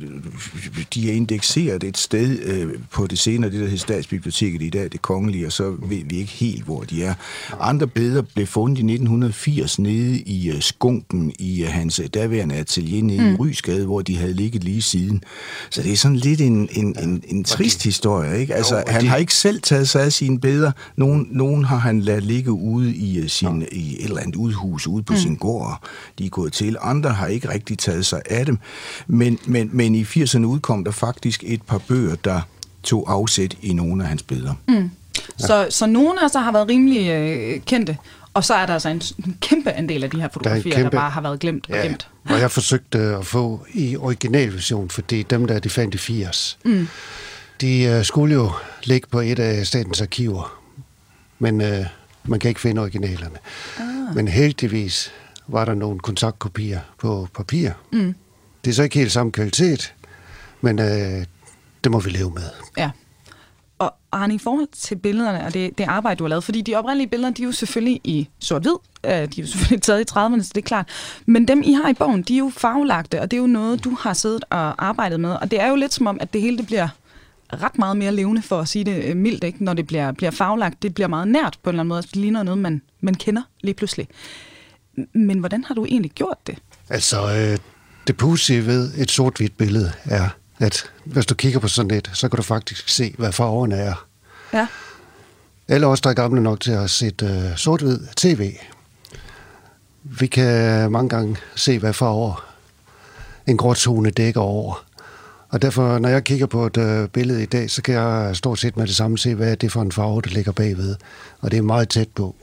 de 0.94 1.10
er 1.10 1.14
indekseret 1.14 1.84
et 1.84 1.98
sted 1.98 2.38
øh, 2.44 2.70
på 2.90 3.06
det 3.06 3.18
senere, 3.18 3.50
det 3.50 3.60
der 3.60 3.66
hedder 3.66 3.78
Statsbiblioteket 3.78 4.62
i 4.62 4.70
dag, 4.70 4.92
det 4.92 5.02
kongelige, 5.02 5.46
og 5.46 5.52
så 5.52 5.70
ved 5.70 6.02
vi 6.04 6.16
ikke 6.16 6.32
helt, 6.32 6.64
hvor 6.64 6.82
de 6.82 7.04
er. 7.04 7.14
Andre 7.60 7.86
billeder 7.86 8.22
blev 8.34 8.46
fundet 8.46 8.78
i 8.78 8.80
1980 8.80 9.78
nede 9.78 10.20
i 10.20 10.50
øh, 10.50 10.60
skunken 10.60 11.32
i 11.38 11.62
øh, 11.62 11.68
hans 11.68 11.98
øh, 11.98 12.06
daværende 12.06 12.54
atelier 12.54 13.02
nede 13.02 13.20
mm. 13.20 13.32
i 13.32 13.36
Rysgade, 13.36 13.84
hvor 13.84 14.02
de 14.02 14.16
havde 14.16 14.32
ligget 14.32 14.64
lige 14.64 14.82
siden. 14.82 15.22
Så 15.70 15.82
det 15.82 15.92
er 15.92 15.96
sådan 15.96 16.16
lidt 16.24 16.40
en, 16.40 16.68
en, 16.72 16.96
en, 17.02 17.22
en 17.28 17.44
trist 17.44 17.82
de, 17.82 17.88
historie, 17.88 18.40
ikke? 18.40 18.54
Altså, 18.54 18.76
jo, 18.76 18.82
han 18.86 19.00
de, 19.00 19.08
har 19.08 19.16
ikke 19.16 19.34
selv 19.34 19.60
taget 19.60 19.88
sig 19.88 20.02
af 20.02 20.12
sine 20.12 20.40
billeder. 20.40 20.72
Nogen, 20.96 21.28
nogen 21.30 21.64
har 21.64 21.76
han 21.76 22.00
ladet 22.00 22.22
ligge 22.22 22.52
ude 22.52 22.94
i, 22.94 23.20
uh, 23.20 23.26
sin, 23.26 23.60
ja. 23.60 23.66
i 23.72 23.96
et 23.98 24.04
eller 24.04 24.20
andet 24.20 24.36
udhus 24.36 24.86
ude 24.86 25.02
på 25.02 25.12
mm. 25.12 25.18
sin 25.18 25.36
gård. 25.36 25.82
De 26.18 26.26
er 26.26 26.30
gået 26.30 26.52
til. 26.52 26.76
Andre 26.80 27.10
har 27.10 27.26
ikke 27.26 27.48
rigtig 27.48 27.78
taget 27.78 28.06
sig 28.06 28.22
af 28.30 28.46
dem. 28.46 28.58
Men, 29.06 29.38
men, 29.46 29.70
men 29.72 29.94
i 29.94 30.02
80'erne 30.02 30.44
udkom 30.44 30.84
der 30.84 30.90
faktisk 30.90 31.44
et 31.46 31.62
par 31.62 31.78
bøger, 31.78 32.14
der 32.14 32.40
tog 32.82 33.12
afsæt 33.12 33.56
i 33.62 33.72
nogle 33.72 34.02
af 34.02 34.08
hans 34.08 34.22
billeder. 34.22 34.54
Mm. 34.68 34.74
Ja. 34.74 35.46
Så, 35.46 35.66
så 35.70 35.86
nogle 35.86 36.20
af 36.20 36.24
os 36.24 36.32
har 36.34 36.52
været 36.52 36.68
rimelig 36.68 37.08
øh, 37.10 37.60
kendte, 37.60 37.96
og 38.34 38.44
så 38.44 38.54
er 38.54 38.66
der 38.66 38.72
altså 38.72 38.88
en, 38.88 39.02
en 39.26 39.36
kæmpe 39.40 39.72
andel 39.72 40.04
af 40.04 40.10
de 40.10 40.20
her 40.20 40.28
fotografier, 40.32 40.62
der, 40.62 40.82
kæmpe, 40.82 40.96
der 40.96 41.02
bare 41.02 41.10
har 41.10 41.20
været 41.20 41.40
glemt 41.40 41.70
og 41.70 41.76
ja, 41.76 41.82
gemt. 41.82 42.08
Og 42.24 42.40
jeg 42.40 42.50
forsøgte 42.50 42.98
at 42.98 43.26
få 43.26 43.66
i 43.74 43.96
originalversion, 43.96 44.90
fordi 44.90 45.22
dem 45.22 45.46
der, 45.46 45.58
de 45.58 45.70
fandt 45.70 45.94
i 45.94 45.98
80, 45.98 46.58
mm. 46.64 46.88
de 47.60 47.96
uh, 47.98 48.04
skulle 48.04 48.34
jo 48.34 48.50
ligge 48.84 49.08
på 49.10 49.20
et 49.20 49.38
af 49.38 49.66
statens 49.66 50.00
arkiver. 50.00 50.60
men 51.38 51.60
øh, 51.60 51.86
man 52.24 52.40
kan 52.40 52.48
ikke 52.48 52.60
finde 52.60 52.80
originalerne. 52.80 53.38
Ah. 53.78 54.14
Men 54.14 54.28
heldigvis 54.28 55.12
var 55.46 55.64
der 55.64 55.74
nogle 55.74 55.98
kontaktkopier 55.98 56.80
på 56.98 57.28
papir. 57.34 57.70
Mm. 57.92 58.14
Det 58.64 58.70
er 58.70 58.74
så 58.74 58.82
ikke 58.82 58.98
helt 58.98 59.12
samme 59.12 59.32
kvalitet, 59.32 59.94
men 60.60 60.78
øh, 60.78 61.24
det 61.84 61.92
må 61.92 62.00
vi 62.00 62.10
leve 62.10 62.30
med. 62.30 62.50
Ja. 62.78 62.90
Og 64.14 64.22
Arne, 64.22 64.34
i 64.34 64.38
forhold 64.38 64.68
til 64.72 64.96
billederne 64.96 65.44
og 65.44 65.54
det, 65.54 65.78
det 65.78 65.84
arbejde, 65.84 66.18
du 66.18 66.24
har 66.24 66.28
lavet, 66.28 66.44
fordi 66.44 66.60
de 66.60 66.74
oprindelige 66.74 67.08
billeder, 67.08 67.30
de 67.30 67.42
er 67.42 67.46
jo 67.46 67.52
selvfølgelig 67.52 68.00
i 68.04 68.28
sort-hvid, 68.40 68.76
øh, 69.04 69.10
de 69.10 69.16
er 69.16 69.26
jo 69.38 69.46
selvfølgelig 69.46 69.82
taget 69.82 70.00
i 70.00 70.12
30'erne, 70.12 70.42
så 70.42 70.50
det 70.54 70.60
er 70.60 70.66
klart. 70.66 70.88
Men 71.26 71.48
dem, 71.48 71.62
I 71.64 71.72
har 71.72 71.88
i 71.88 71.94
bogen, 71.94 72.22
de 72.22 72.34
er 72.34 72.38
jo 72.38 72.52
farvelagte, 72.56 73.20
og 73.20 73.30
det 73.30 73.36
er 73.36 73.40
jo 73.40 73.46
noget, 73.46 73.84
du 73.84 73.96
har 74.00 74.12
siddet 74.12 74.44
og 74.50 74.86
arbejdet 74.86 75.20
med. 75.20 75.30
Og 75.30 75.50
det 75.50 75.60
er 75.60 75.68
jo 75.68 75.76
lidt 75.76 75.94
som 75.94 76.06
om, 76.06 76.18
at 76.20 76.32
det 76.32 76.40
hele 76.40 76.58
det 76.58 76.66
bliver 76.66 76.88
ret 77.52 77.78
meget 77.78 77.96
mere 77.96 78.12
levende, 78.12 78.42
for 78.42 78.60
at 78.60 78.68
sige 78.68 78.84
det 78.84 79.04
øh, 79.04 79.16
mildt, 79.16 79.44
ikke? 79.44 79.64
når 79.64 79.74
det 79.74 79.86
bliver, 79.86 80.12
bliver 80.12 80.30
farvelagt. 80.30 80.82
Det 80.82 80.94
bliver 80.94 81.08
meget 81.08 81.28
nært 81.28 81.58
på 81.62 81.70
en 81.70 81.74
eller 81.74 81.80
anden 81.80 81.88
måde. 81.88 81.98
Altså, 81.98 82.10
det 82.14 82.20
ligner 82.20 82.42
noget, 82.42 82.58
man, 82.58 82.82
man 83.00 83.14
kender 83.14 83.42
lige 83.60 83.74
pludselig. 83.74 84.08
Men 85.14 85.38
hvordan 85.38 85.64
har 85.64 85.74
du 85.74 85.84
egentlig 85.84 86.10
gjort 86.10 86.38
det? 86.46 86.58
Altså, 86.90 87.34
øh, 87.34 87.58
det 88.06 88.16
pudsige 88.16 88.66
ved 88.66 88.94
et 88.98 89.10
sort-hvidt 89.10 89.56
billede 89.56 89.92
er, 90.04 90.28
at 90.58 90.90
hvis 91.04 91.26
du 91.26 91.34
kigger 91.34 91.60
på 91.60 91.68
sådan 91.68 91.90
et, 91.90 92.10
så 92.12 92.28
kan 92.28 92.36
du 92.36 92.42
faktisk 92.42 92.88
se, 92.88 93.14
hvad 93.18 93.32
farverne 93.32 93.76
er. 93.76 94.06
Ja. 94.52 94.66
Alle 95.68 95.86
os, 95.86 96.00
der 96.00 96.10
er 96.10 96.14
gamle 96.14 96.42
nok 96.42 96.60
til 96.60 96.72
at 96.72 96.90
set 96.90 97.22
uh, 97.22 97.56
sort-hvid 97.56 98.00
tv, 98.16 98.52
vi 100.02 100.26
kan 100.26 100.92
mange 100.92 101.08
gange 101.08 101.36
se, 101.56 101.78
hvad 101.78 101.92
farver 101.92 102.46
en 103.46 103.56
gråzone 103.56 104.10
dækker 104.10 104.40
over. 104.40 104.84
Og 105.48 105.62
derfor, 105.62 105.98
når 105.98 106.08
jeg 106.08 106.24
kigger 106.24 106.46
på 106.46 106.66
et 106.66 106.76
uh, 106.76 107.08
billede 107.08 107.42
i 107.42 107.46
dag, 107.46 107.70
så 107.70 107.82
kan 107.82 107.94
jeg 107.94 108.36
stort 108.36 108.58
set 108.58 108.76
med 108.76 108.86
det 108.86 108.96
samme 108.96 109.18
se, 109.18 109.34
hvad 109.34 109.50
er 109.50 109.54
det 109.54 109.72
for 109.72 109.82
en 109.82 109.92
farve, 109.92 110.22
der 110.22 110.30
ligger 110.30 110.52
bagved. 110.52 110.96
Og 111.40 111.50
det 111.50 111.58
er 111.58 111.62
meget 111.62 111.88
tæt 111.88 112.08
på. 112.08 112.34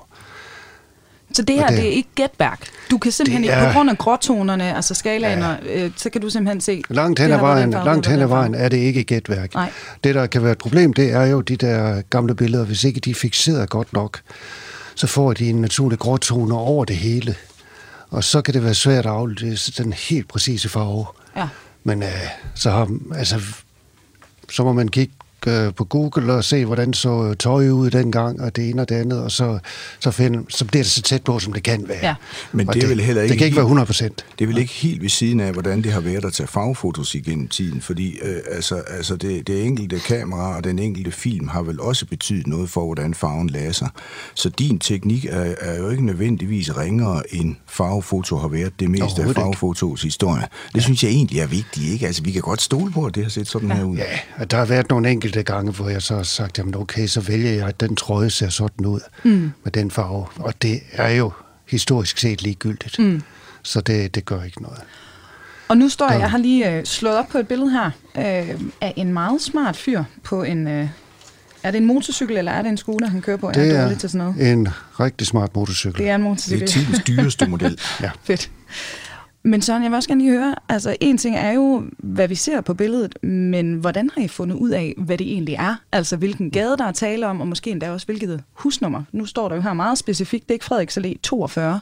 Så 1.41 1.45
det 1.45 1.55
her, 1.55 1.67
det, 1.67 1.77
det 1.77 1.87
er 1.87 1.91
ikke 1.91 2.09
gætværk. 2.15 2.67
Du 2.91 2.97
kan 2.97 3.11
simpelthen 3.11 3.43
ikke, 3.43 3.55
på 3.67 3.73
grund 3.73 3.89
af 3.89 3.97
gråtonerne, 3.97 4.75
altså 4.75 4.93
skalaen, 4.93 5.39
ja. 5.39 5.55
øh, 5.63 5.91
så 5.95 6.09
kan 6.09 6.21
du 6.21 6.29
simpelthen 6.29 6.61
se... 6.61 6.81
Langt 6.89 7.19
hen 7.19 7.31
ad 7.31 7.39
vejen, 7.39 7.71
langt 7.71 8.07
hen 8.07 8.19
ad 8.19 8.27
vejen 8.27 8.55
er 8.55 8.69
det 8.69 8.77
ikke 8.77 9.03
gætværk. 9.03 9.53
Nej. 9.53 9.71
Det, 10.03 10.15
der 10.15 10.27
kan 10.27 10.43
være 10.43 10.51
et 10.51 10.57
problem, 10.57 10.93
det 10.93 11.13
er 11.13 11.25
jo 11.25 11.41
de 11.41 11.55
der 11.55 12.01
gamle 12.09 12.35
billeder. 12.35 12.65
Hvis 12.65 12.83
ikke 12.83 12.99
de 12.99 13.11
er 13.11 13.15
fixeret 13.15 13.69
godt 13.69 13.93
nok, 13.93 14.19
så 14.95 15.07
får 15.07 15.33
de 15.33 15.49
en 15.49 15.61
naturlig 15.61 15.99
gråtone 15.99 16.53
over 16.53 16.85
det 16.85 16.95
hele. 16.95 17.35
Og 18.09 18.23
så 18.23 18.41
kan 18.41 18.53
det 18.53 18.63
være 18.63 18.73
svært 18.73 19.05
at 19.05 19.11
aflæse 19.11 19.83
den 19.83 19.93
helt 19.93 20.27
præcise 20.27 20.69
farve. 20.69 21.05
Ja. 21.37 21.47
Men 21.83 22.03
øh, 22.03 22.09
så, 22.55 22.71
har, 22.71 22.89
altså, 23.15 23.41
så 24.51 24.63
må 24.63 24.73
man 24.73 24.87
kigge 24.87 25.13
øh, 25.47 25.73
på 25.73 25.83
Google 25.85 26.33
og 26.33 26.43
se, 26.43 26.65
hvordan 26.65 26.93
så 26.93 27.33
tøj 27.33 27.69
ud 27.69 27.89
dengang, 27.89 28.41
og 28.41 28.55
det 28.55 28.69
ene 28.69 28.81
og 28.81 28.89
det 28.89 28.95
andet, 28.95 29.19
og 29.23 29.31
så, 29.31 29.59
så, 29.99 30.11
find, 30.11 30.45
så 30.49 30.65
bliver 30.65 30.83
det 30.83 30.91
så 30.91 31.01
tæt 31.01 31.23
på, 31.23 31.39
som 31.39 31.53
det 31.53 31.63
kan 31.63 31.85
være. 31.87 31.97
Ja. 32.01 32.15
Men 32.51 32.67
det, 32.67 32.75
det, 32.75 32.83
er 32.83 32.87
vel 32.87 33.01
heller 33.01 33.21
ikke 33.21 33.31
det 33.31 33.37
kan 33.37 33.45
ikke 33.45 33.57
være 33.57 33.63
100 33.63 33.85
procent. 33.85 34.25
Det 34.39 34.45
er 34.45 34.47
vel 34.47 34.57
ikke 34.57 34.73
helt 34.73 35.01
ved 35.01 35.09
siden 35.09 35.39
af, 35.39 35.51
hvordan 35.53 35.81
det 35.81 35.91
har 35.91 35.99
været 35.99 36.25
at 36.25 36.33
tage 36.33 36.47
farvefotos 36.47 37.15
igennem 37.15 37.47
tiden, 37.47 37.81
fordi 37.81 38.17
øh, 38.21 38.37
altså, 38.51 38.75
altså 38.75 39.15
det, 39.15 39.47
det 39.47 39.63
enkelte 39.65 39.99
kamera 39.99 40.57
og 40.57 40.63
den 40.63 40.79
enkelte 40.79 41.11
film 41.11 41.47
har 41.47 41.61
vel 41.61 41.81
også 41.81 42.05
betydet 42.05 42.47
noget 42.47 42.69
for, 42.69 42.85
hvordan 42.85 43.13
farven 43.13 43.49
lader 43.49 43.71
sig. 43.71 43.89
Så 44.35 44.49
din 44.49 44.79
teknik 44.79 45.25
er, 45.25 45.53
er 45.59 45.77
jo 45.77 45.89
ikke 45.89 46.05
nødvendigvis 46.05 46.77
ringere, 46.77 47.21
end 47.35 47.55
farvefoto 47.67 48.37
har 48.37 48.47
været 48.47 48.79
det 48.79 48.89
meste 48.89 49.21
af 49.23 49.35
farvefotos 49.35 50.01
historie. 50.01 50.41
Det 50.67 50.75
ja. 50.75 50.79
synes 50.79 51.03
jeg 51.03 51.11
egentlig 51.11 51.39
er 51.39 51.47
vigtigt, 51.47 51.91
ikke? 51.93 52.07
Altså, 52.07 52.23
vi 52.23 52.31
kan 52.31 52.41
godt 52.41 52.61
stole 52.61 52.91
på, 52.91 53.05
at 53.05 53.15
det 53.15 53.23
har 53.23 53.29
set 53.29 53.47
sådan 53.47 53.69
Ja. 53.69 53.75
her 53.75 53.83
ud. 53.83 53.97
Ja, 53.97 54.03
og 54.37 54.51
der 54.51 54.57
har 54.57 54.65
været 54.65 54.89
nogle 54.89 55.09
enkelte 55.09 55.30
gange, 55.43 55.71
hvor 55.71 55.89
jeg 55.89 56.01
så 56.01 56.15
har 56.15 56.23
sagt, 56.23 56.57
jamen 56.57 56.75
okay, 56.75 57.07
så 57.07 57.21
vælger 57.21 57.51
jeg, 57.51 57.67
at 57.67 57.79
den 57.79 57.95
trøje 57.95 58.29
ser 58.29 58.49
sådan 58.49 58.85
ud 58.85 58.99
mm. 59.23 59.51
med 59.63 59.71
den 59.71 59.91
farve. 59.91 60.25
Og 60.35 60.61
det 60.61 60.79
er 60.91 61.09
jo 61.09 61.31
historisk 61.69 62.17
set 62.17 62.41
ligegyldigt. 62.41 62.99
Mm. 62.99 63.21
Så 63.63 63.81
det, 63.81 64.15
det 64.15 64.25
gør 64.25 64.43
ikke 64.43 64.61
noget. 64.61 64.79
Og 65.67 65.77
nu 65.77 65.89
står 65.89 66.11
jeg, 66.11 66.19
jeg 66.19 66.31
har 66.31 66.37
lige 66.37 66.71
øh, 66.77 66.85
slået 66.85 67.17
op 67.17 67.27
på 67.27 67.37
et 67.37 67.47
billede 67.47 67.71
her, 67.71 67.85
øh, 68.17 68.61
af 68.81 68.93
en 68.95 69.13
meget 69.13 69.41
smart 69.41 69.77
fyr 69.77 70.03
på 70.23 70.43
en... 70.43 70.67
Øh, 70.67 70.87
er 71.63 71.71
det 71.71 71.77
en 71.77 71.85
motorcykel, 71.85 72.37
eller 72.37 72.51
er 72.51 72.61
det 72.61 72.69
en 72.69 72.77
scooter, 72.77 73.07
han 73.07 73.21
kører 73.21 73.37
på? 73.37 73.51
Det 73.53 73.75
er 73.75 73.81
er 73.81 73.95
til 73.95 74.09
sådan 74.09 74.27
noget. 74.27 74.51
en 74.51 74.67
rigtig 74.99 75.27
smart 75.27 75.55
motorcykel. 75.55 75.99
Det 75.99 76.09
er 76.09 76.15
en 76.15 76.21
Det 76.21 76.29
motorcykel. 76.29 76.63
er 76.63 76.67
tidens 76.67 76.99
dyreste 77.07 77.47
model. 77.47 77.79
Ja. 78.01 78.11
Fedt. 78.23 78.51
Men 79.43 79.61
Søren, 79.61 79.83
jeg 79.83 79.91
vil 79.91 79.95
også 79.95 80.09
gerne 80.09 80.21
lige 80.21 80.33
høre, 80.39 80.55
altså 80.69 80.97
en 81.01 81.17
ting 81.17 81.35
er 81.35 81.51
jo, 81.51 81.83
hvad 81.97 82.27
vi 82.27 82.35
ser 82.35 82.61
på 82.61 82.73
billedet, 82.73 83.23
men 83.23 83.73
hvordan 83.73 84.09
har 84.13 84.21
I 84.21 84.27
fundet 84.27 84.55
ud 84.55 84.69
af, 84.69 84.93
hvad 84.97 85.17
det 85.17 85.31
egentlig 85.31 85.55
er? 85.55 85.75
Altså 85.91 86.17
hvilken 86.17 86.51
gade, 86.51 86.77
der 86.77 86.83
er 86.85 86.91
tale 86.91 87.27
om, 87.27 87.41
og 87.41 87.47
måske 87.47 87.71
endda 87.71 87.91
også 87.91 88.05
hvilket 88.05 88.43
husnummer. 88.53 89.03
Nu 89.11 89.25
står 89.25 89.49
der 89.49 89.55
jo 89.55 89.61
her 89.61 89.73
meget 89.73 89.97
specifikt, 89.97 90.43
det 90.43 90.51
er 90.51 90.55
ikke 90.55 90.65
Frederiks 90.65 90.97
Allé 90.97 91.13
42. 91.23 91.79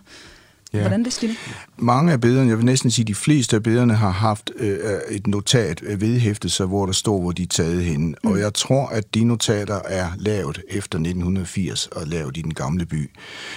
Ja. 0.73 0.79
Hvordan 0.79 1.03
det? 1.03 1.37
Mange 1.77 2.11
af 2.11 2.21
billederne, 2.21 2.49
jeg 2.49 2.57
vil 2.57 2.65
næsten 2.65 2.91
sige, 2.91 3.05
de 3.05 3.15
fleste 3.15 3.55
af 3.55 3.63
billederne 3.63 3.95
har 3.95 4.09
haft 4.09 4.51
øh, 4.55 4.77
et 5.09 5.27
notat 5.27 5.81
øh, 5.83 6.01
vedhæftet 6.01 6.51
sig, 6.51 6.65
hvor 6.65 6.85
der 6.85 6.93
står, 6.93 7.21
hvor 7.21 7.31
de 7.31 7.43
er 7.43 7.47
taget 7.47 7.83
henne. 7.83 8.15
Mm. 8.23 8.31
Og 8.31 8.39
jeg 8.39 8.53
tror, 8.53 8.87
at 8.87 9.15
de 9.15 9.23
notater 9.23 9.79
er 9.85 10.11
lavet 10.17 10.61
efter 10.69 10.97
1980 10.97 11.87
og 11.87 12.07
lavet 12.07 12.37
i 12.37 12.41
den 12.41 12.53
gamle 12.53 12.85
by. 12.85 13.09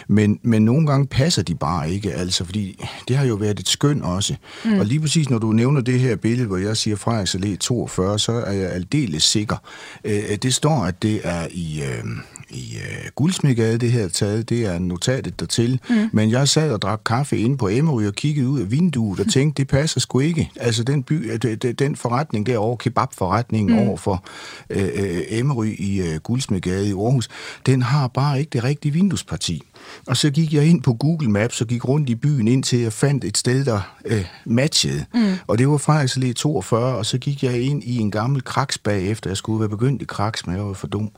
Men, 0.09 0.41
men 0.43 0.65
nogle 0.65 0.87
gange 0.87 1.07
passer 1.07 1.43
de 1.43 1.55
bare 1.55 1.91
ikke, 1.91 2.13
altså, 2.13 2.45
fordi 2.45 2.85
det 3.09 3.17
har 3.17 3.27
jo 3.27 3.35
været 3.35 3.61
et 3.61 3.69
skøn 3.69 4.03
også. 4.03 4.35
Mm. 4.65 4.79
Og 4.79 4.87
lige 4.87 5.01
præcis, 5.01 5.31
når 5.31 5.39
du 5.39 5.53
nævner 5.53 5.81
det 5.81 6.01
her 6.01 6.17
billede, 6.17 6.47
hvor 6.47 6.57
jeg 6.57 6.77
siger 6.77 6.97
Frederiks 6.97 7.35
Allé 7.35 7.57
42, 7.57 8.19
så 8.19 8.33
er 8.33 8.53
jeg 8.53 8.71
aldeles 8.71 9.23
sikker. 9.23 9.57
Øh, 10.05 10.37
det 10.43 10.55
står, 10.55 10.85
at 10.85 11.03
det 11.03 11.21
er 11.25 11.47
i... 11.51 11.83
Øh, 11.83 12.05
i 12.53 12.77
øh, 12.77 13.11
Guldsmedgade, 13.15 13.79
det 13.79 13.93
her 13.93 14.09
taget, 14.09 14.49
det 14.49 14.67
er 14.67 14.79
notatet 14.79 15.41
dertil. 15.41 15.81
Mm. 15.89 16.11
Men 16.13 16.31
jeg 16.31 16.49
sad 16.49 16.73
og 16.73 16.83
drak 16.83 17.02
kaffe 17.05 17.39
inde 17.39 17.57
på 17.57 17.69
Emmery 17.69 18.05
og 18.05 18.15
kiggede 18.15 18.49
ud 18.49 18.61
af 18.61 18.71
vinduet 18.71 19.21
og 19.21 19.33
tænkte, 19.33 19.63
det 19.63 19.69
passer 19.69 20.01
sgu 20.01 20.21
ikke. 20.21 20.51
Altså 20.57 20.85
den, 20.85 21.03
by, 21.03 21.33
øh, 21.33 21.73
den 21.73 21.97
forretning 21.97 22.47
derovre, 22.47 22.77
kebabforretningen 22.77 23.77
mm. 23.77 23.89
over 23.89 23.97
for 23.97 24.25
øh, 24.71 24.89
øh, 24.95 25.23
Emmery 25.29 25.75
i 25.79 26.01
øh, 26.01 26.21
Guldsmedgade 26.21 26.89
i 26.89 26.93
Aarhus, 26.93 27.29
den 27.67 27.83
har 27.83 28.09
bare 28.09 28.41
ikke 28.41 28.51
det 28.51 28.65
rigtige 28.65 28.93
vinduesparti. 28.93 29.63
Og 30.07 30.17
så 30.17 30.31
gik 30.31 30.53
jeg 30.55 30.67
ind 30.67 30.83
på 30.83 30.93
Google 30.93 31.31
Maps 31.31 31.61
og 31.61 31.67
gik 31.67 31.89
rundt 31.89 32.09
i 32.11 32.15
byen, 32.15 32.49
indtil 32.49 32.79
jeg 32.79 32.93
fandt 32.93 33.25
et 33.25 33.39
sted, 33.39 33.65
der 33.65 33.81
øh, 34.05 34.25
matchede. 34.45 35.05
Mm. 35.15 35.35
Og 35.47 35.59
det 35.59 35.69
var 35.69 35.77
Frederiks 35.77 36.17
Allé 36.17 36.33
42, 36.33 36.97
og 36.97 37.07
så 37.07 37.19
gik 37.19 37.43
jeg 37.43 37.61
ind 37.61 37.83
i 37.85 37.97
en 37.99 38.11
gammel 38.11 38.43
kraks 38.43 38.79
bagefter. 38.79 39.31
Jeg 39.31 39.37
skulle 39.37 39.61
være 39.61 39.69
begyndt 39.69 40.03
i 40.03 40.05
kraks, 40.05 40.47
men 40.47 40.57
jeg 40.57 40.65
var 40.65 40.73
for 40.73 40.87
dum. 40.87 41.11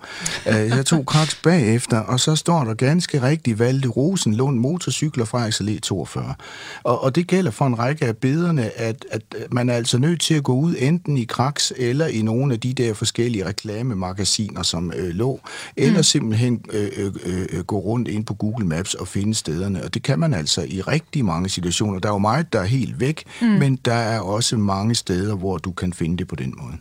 Øh, 0.48 0.54
jeg 0.54 0.86
tog 0.86 1.06
kraks 1.06 1.34
bagefter, 1.34 1.98
og 1.98 2.20
så 2.20 2.36
står 2.36 2.64
der 2.64 2.74
ganske 2.74 3.22
rigtigt 3.22 3.58
Valde 3.58 3.88
Rosenlund 3.88 4.58
motorcykler 4.58 5.24
Frederiks 5.24 5.60
Allé 5.60 5.73
42. 5.80 6.34
Og, 6.82 7.02
og 7.02 7.14
det 7.14 7.26
gælder 7.26 7.50
for 7.50 7.66
en 7.66 7.78
række 7.78 8.06
af 8.06 8.16
billederne, 8.16 8.78
at, 8.78 9.04
at 9.10 9.22
man 9.50 9.68
er 9.68 9.74
altså 9.74 9.98
nødt 9.98 10.20
til 10.20 10.34
at 10.34 10.42
gå 10.42 10.54
ud 10.54 10.74
enten 10.78 11.16
i 11.16 11.24
kraks 11.24 11.72
eller 11.76 12.06
i 12.06 12.22
nogle 12.22 12.54
af 12.54 12.60
de 12.60 12.72
der 12.72 12.94
forskellige 12.94 13.46
reklamemagasiner, 13.46 14.62
som 14.62 14.92
øh, 14.96 15.08
lå, 15.08 15.40
eller 15.76 15.98
mm. 15.98 16.02
simpelthen 16.02 16.64
øh, 16.72 16.90
øh, 16.96 17.46
øh, 17.52 17.64
gå 17.64 17.78
rundt 17.78 18.08
ind 18.08 18.24
på 18.24 18.34
Google 18.34 18.66
Maps 18.66 18.94
og 18.94 19.08
finde 19.08 19.34
stederne. 19.34 19.84
Og 19.84 19.94
det 19.94 20.02
kan 20.02 20.18
man 20.18 20.34
altså 20.34 20.62
i 20.62 20.80
rigtig 20.80 21.24
mange 21.24 21.48
situationer. 21.48 21.98
Der 21.98 22.08
er 22.08 22.12
jo 22.12 22.18
meget, 22.18 22.52
der 22.52 22.60
er 22.60 22.64
helt 22.64 23.00
væk, 23.00 23.24
mm. 23.40 23.46
men 23.46 23.76
der 23.76 23.94
er 23.94 24.20
også 24.20 24.56
mange 24.56 24.94
steder, 24.94 25.34
hvor 25.34 25.58
du 25.58 25.72
kan 25.72 25.92
finde 25.92 26.16
det 26.16 26.28
på 26.28 26.36
den 26.36 26.54
måde. 26.62 26.76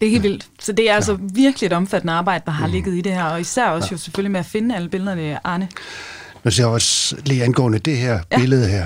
Det 0.00 0.06
er 0.06 0.10
helt 0.10 0.22
vildt. 0.22 0.48
Så 0.60 0.72
det 0.72 0.90
er 0.90 0.94
altså 0.94 1.18
virkelig 1.20 1.66
et 1.66 1.72
omfattende 1.72 2.12
arbejde, 2.12 2.42
der 2.46 2.52
har 2.52 2.66
ligget 2.66 2.94
i 2.94 3.00
det 3.00 3.12
her, 3.12 3.24
og 3.24 3.40
især 3.40 3.68
også 3.68 3.88
jo 3.92 3.96
selvfølgelig 3.96 4.30
med 4.30 4.40
at 4.40 4.46
finde 4.46 4.76
alle 4.76 4.88
billederne, 4.88 5.46
Arne. 5.46 5.68
Nu 6.46 6.50
ser 6.50 6.62
jeg 6.62 6.68
også 6.70 7.16
lige 7.24 7.44
angående 7.44 7.78
det 7.78 7.96
her 7.96 8.18
Ja. 8.32 8.38
billede 8.38 8.68
her. 8.68 8.84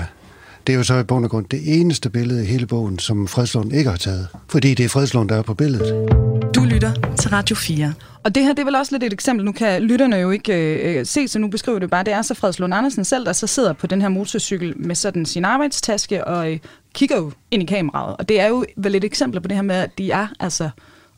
Det 0.67 0.73
er 0.73 0.77
jo 0.77 0.83
så 0.83 0.97
i 0.97 1.03
bund 1.03 1.25
og 1.25 1.31
grund 1.31 1.45
det 1.45 1.79
eneste 1.79 2.09
billede 2.09 2.43
i 2.43 2.45
hele 2.45 2.65
bogen, 2.67 2.99
som 2.99 3.27
Fredslund 3.27 3.73
ikke 3.73 3.89
har 3.89 3.97
taget. 3.97 4.27
Fordi 4.49 4.73
det 4.73 4.85
er 4.85 4.89
Fredslund, 4.89 5.29
der 5.29 5.35
er 5.37 5.41
på 5.41 5.53
billedet. 5.53 6.09
Du 6.55 6.63
lytter 6.63 7.13
til 7.19 7.29
Radio 7.29 7.55
4. 7.55 7.93
Og 8.23 8.35
det 8.35 8.43
her, 8.43 8.53
det 8.53 8.59
er 8.59 8.65
vel 8.65 8.75
også 8.75 8.91
lidt 8.95 9.03
et 9.03 9.13
eksempel. 9.13 9.45
Nu 9.45 9.51
kan 9.51 9.81
lytterne 9.81 10.15
jo 10.15 10.31
ikke 10.31 10.53
øh, 10.73 11.05
se, 11.05 11.27
så 11.27 11.39
nu 11.39 11.47
beskriver 11.47 11.79
det 11.79 11.89
bare. 11.89 12.03
Det 12.03 12.13
er 12.13 12.21
så 12.21 12.33
Fredslund 12.33 12.73
Andersen 12.73 13.05
selv, 13.05 13.25
der 13.25 13.33
så 13.33 13.47
sidder 13.47 13.73
på 13.73 13.87
den 13.87 14.01
her 14.01 14.09
motorcykel 14.09 14.73
med 14.77 14.95
sådan 14.95 15.25
sin 15.25 15.45
arbejdstaske 15.45 16.25
og 16.27 16.51
øh, 16.51 16.59
kigger 16.95 17.17
jo 17.17 17.31
ind 17.51 17.63
i 17.63 17.65
kameraet. 17.65 18.15
Og 18.17 18.29
det 18.29 18.39
er 18.39 18.47
jo 18.47 18.65
vel 18.77 18.95
et 18.95 19.03
eksempel 19.03 19.41
på 19.41 19.47
det 19.47 19.57
her 19.57 19.61
med, 19.63 19.75
at 19.75 19.89
de 19.97 20.11
er 20.11 20.27
altså 20.39 20.69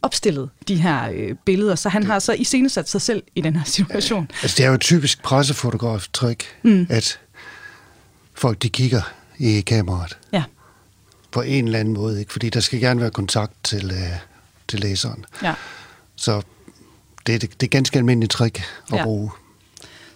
opstillet, 0.03 0.49
de 0.67 0.75
her 0.75 1.09
øh, 1.13 1.35
billeder. 1.45 1.75
Så 1.75 1.89
han 1.89 2.03
har 2.03 2.19
så 2.19 2.33
iscenesat 2.33 2.89
sig 2.89 3.01
selv 3.01 3.23
i 3.35 3.41
den 3.41 3.55
her 3.55 3.63
situation. 3.65 4.27
Altså, 4.41 4.55
det 4.57 4.63
er 4.65 4.67
jo 4.69 4.73
et 4.75 4.81
typisk 4.81 5.23
pressefotograf-trick, 5.23 6.43
mm. 6.63 6.87
at 6.89 7.19
folk 8.33 8.61
de 8.61 8.69
kigger 8.69 9.01
i 9.37 9.61
kameraet 9.61 10.17
Ja, 10.33 10.43
på 11.31 11.41
en 11.41 11.65
eller 11.65 11.79
anden 11.79 11.93
måde. 11.93 12.19
Ikke? 12.19 12.31
Fordi 12.31 12.49
der 12.49 12.59
skal 12.59 12.79
gerne 12.79 13.01
være 13.01 13.11
kontakt 13.11 13.53
til, 13.63 13.91
øh, 13.91 14.17
til 14.67 14.79
læseren. 14.79 15.25
ja. 15.43 15.53
Så 16.15 16.41
det, 17.27 17.35
er- 17.35 17.39
det, 17.39 17.61
det 17.61 17.67
er 17.67 17.69
ganske 17.69 17.97
almindeligt 17.97 18.31
trick 18.31 18.57
at 18.91 18.97
ja. 18.97 19.03
bruge. 19.03 19.31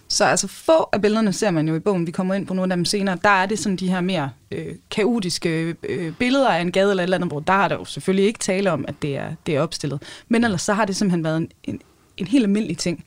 Så 0.08 0.24
altså 0.24 0.48
få 0.48 0.88
af 0.92 1.02
billederne 1.02 1.32
ser 1.32 1.50
man 1.50 1.68
jo 1.68 1.74
i 1.74 1.78
bogen, 1.78 2.06
vi 2.06 2.10
kommer 2.10 2.34
ind 2.34 2.46
på 2.46 2.54
nogle 2.54 2.72
af 2.72 2.76
dem 2.76 2.84
senere, 2.84 3.18
der 3.22 3.28
er 3.28 3.46
det 3.46 3.58
sådan 3.58 3.76
de 3.76 3.88
her 3.88 4.00
mere 4.00 4.30
øh, 4.50 4.74
kaotiske 4.90 5.76
øh, 5.82 6.12
billeder 6.12 6.48
af 6.48 6.60
en 6.60 6.72
gade 6.72 6.90
eller 6.90 7.02
et 7.02 7.04
eller 7.04 7.16
andet, 7.16 7.30
hvor 7.30 7.40
der 7.40 7.52
er 7.52 7.68
der 7.68 7.76
jo 7.76 7.84
selvfølgelig 7.84 8.26
ikke 8.26 8.38
tale 8.38 8.72
om, 8.72 8.84
at 8.88 8.94
det 9.02 9.16
er, 9.16 9.30
det 9.46 9.56
er 9.56 9.60
opstillet. 9.60 10.02
Men 10.28 10.44
ellers 10.44 10.62
så 10.62 10.72
har 10.72 10.84
det 10.84 10.96
simpelthen 10.96 11.24
været 11.24 11.36
en, 11.36 11.48
en, 11.64 11.80
en 12.16 12.26
helt 12.26 12.44
almindelig 12.44 12.78
ting 12.78 13.04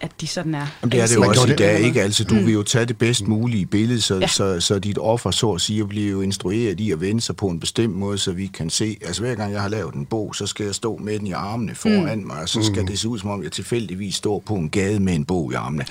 at 0.00 0.10
de 0.20 0.26
sådan 0.26 0.54
er. 0.54 0.66
Jamen, 0.82 0.92
det 0.92 1.00
er 1.00 1.06
det 1.06 1.14
jo 1.14 1.22
også 1.22 1.46
i 1.46 1.50
det- 1.50 1.58
dag, 1.58 1.80
ikke? 1.80 2.02
Altså, 2.02 2.24
du 2.24 2.34
vil 2.34 2.52
jo 2.54 2.62
tage 2.62 2.84
det 2.86 2.98
bedst 2.98 3.26
mulige 3.28 3.66
billede, 3.66 4.00
så, 4.00 4.14
Ja. 4.18 4.26
så, 4.26 4.60
så 4.60 4.78
dit 4.78 4.98
offer, 4.98 5.30
så 5.30 5.50
at 5.52 5.60
sige, 5.60 5.86
bliver 5.88 6.10
jo 6.10 6.20
instrueret 6.20 6.80
i 6.80 6.90
at 6.92 7.00
vende 7.00 7.20
sig 7.20 7.36
på 7.36 7.46
en 7.48 7.60
bestemt 7.60 7.94
måde, 7.96 8.18
så 8.18 8.32
vi 8.32 8.46
kan 8.46 8.70
se, 8.70 8.96
altså 9.06 9.22
hver 9.22 9.34
gang 9.34 9.52
jeg 9.52 9.62
har 9.62 9.68
lavet 9.68 9.94
en 9.94 10.06
bog, 10.06 10.34
så 10.34 10.46
skal 10.46 10.64
jeg 10.66 10.74
stå 10.74 10.96
med 10.96 11.18
den 11.18 11.26
i 11.26 11.32
armene 11.32 11.74
foran 11.74 12.18
mm. 12.20 12.26
mig, 12.26 12.36
og 12.42 12.48
så 12.48 12.62
skal 12.62 12.86
det 12.86 12.98
se 12.98 13.08
ud, 13.08 13.18
som 13.18 13.30
om 13.30 13.42
jeg 13.42 13.52
tilfældigvis 13.52 14.14
står 14.14 14.42
på 14.46 14.54
en 14.54 14.70
gade 14.70 15.00
med 15.00 15.14
en 15.14 15.24
bog 15.24 15.52
i 15.52 15.54
armene. 15.54 15.84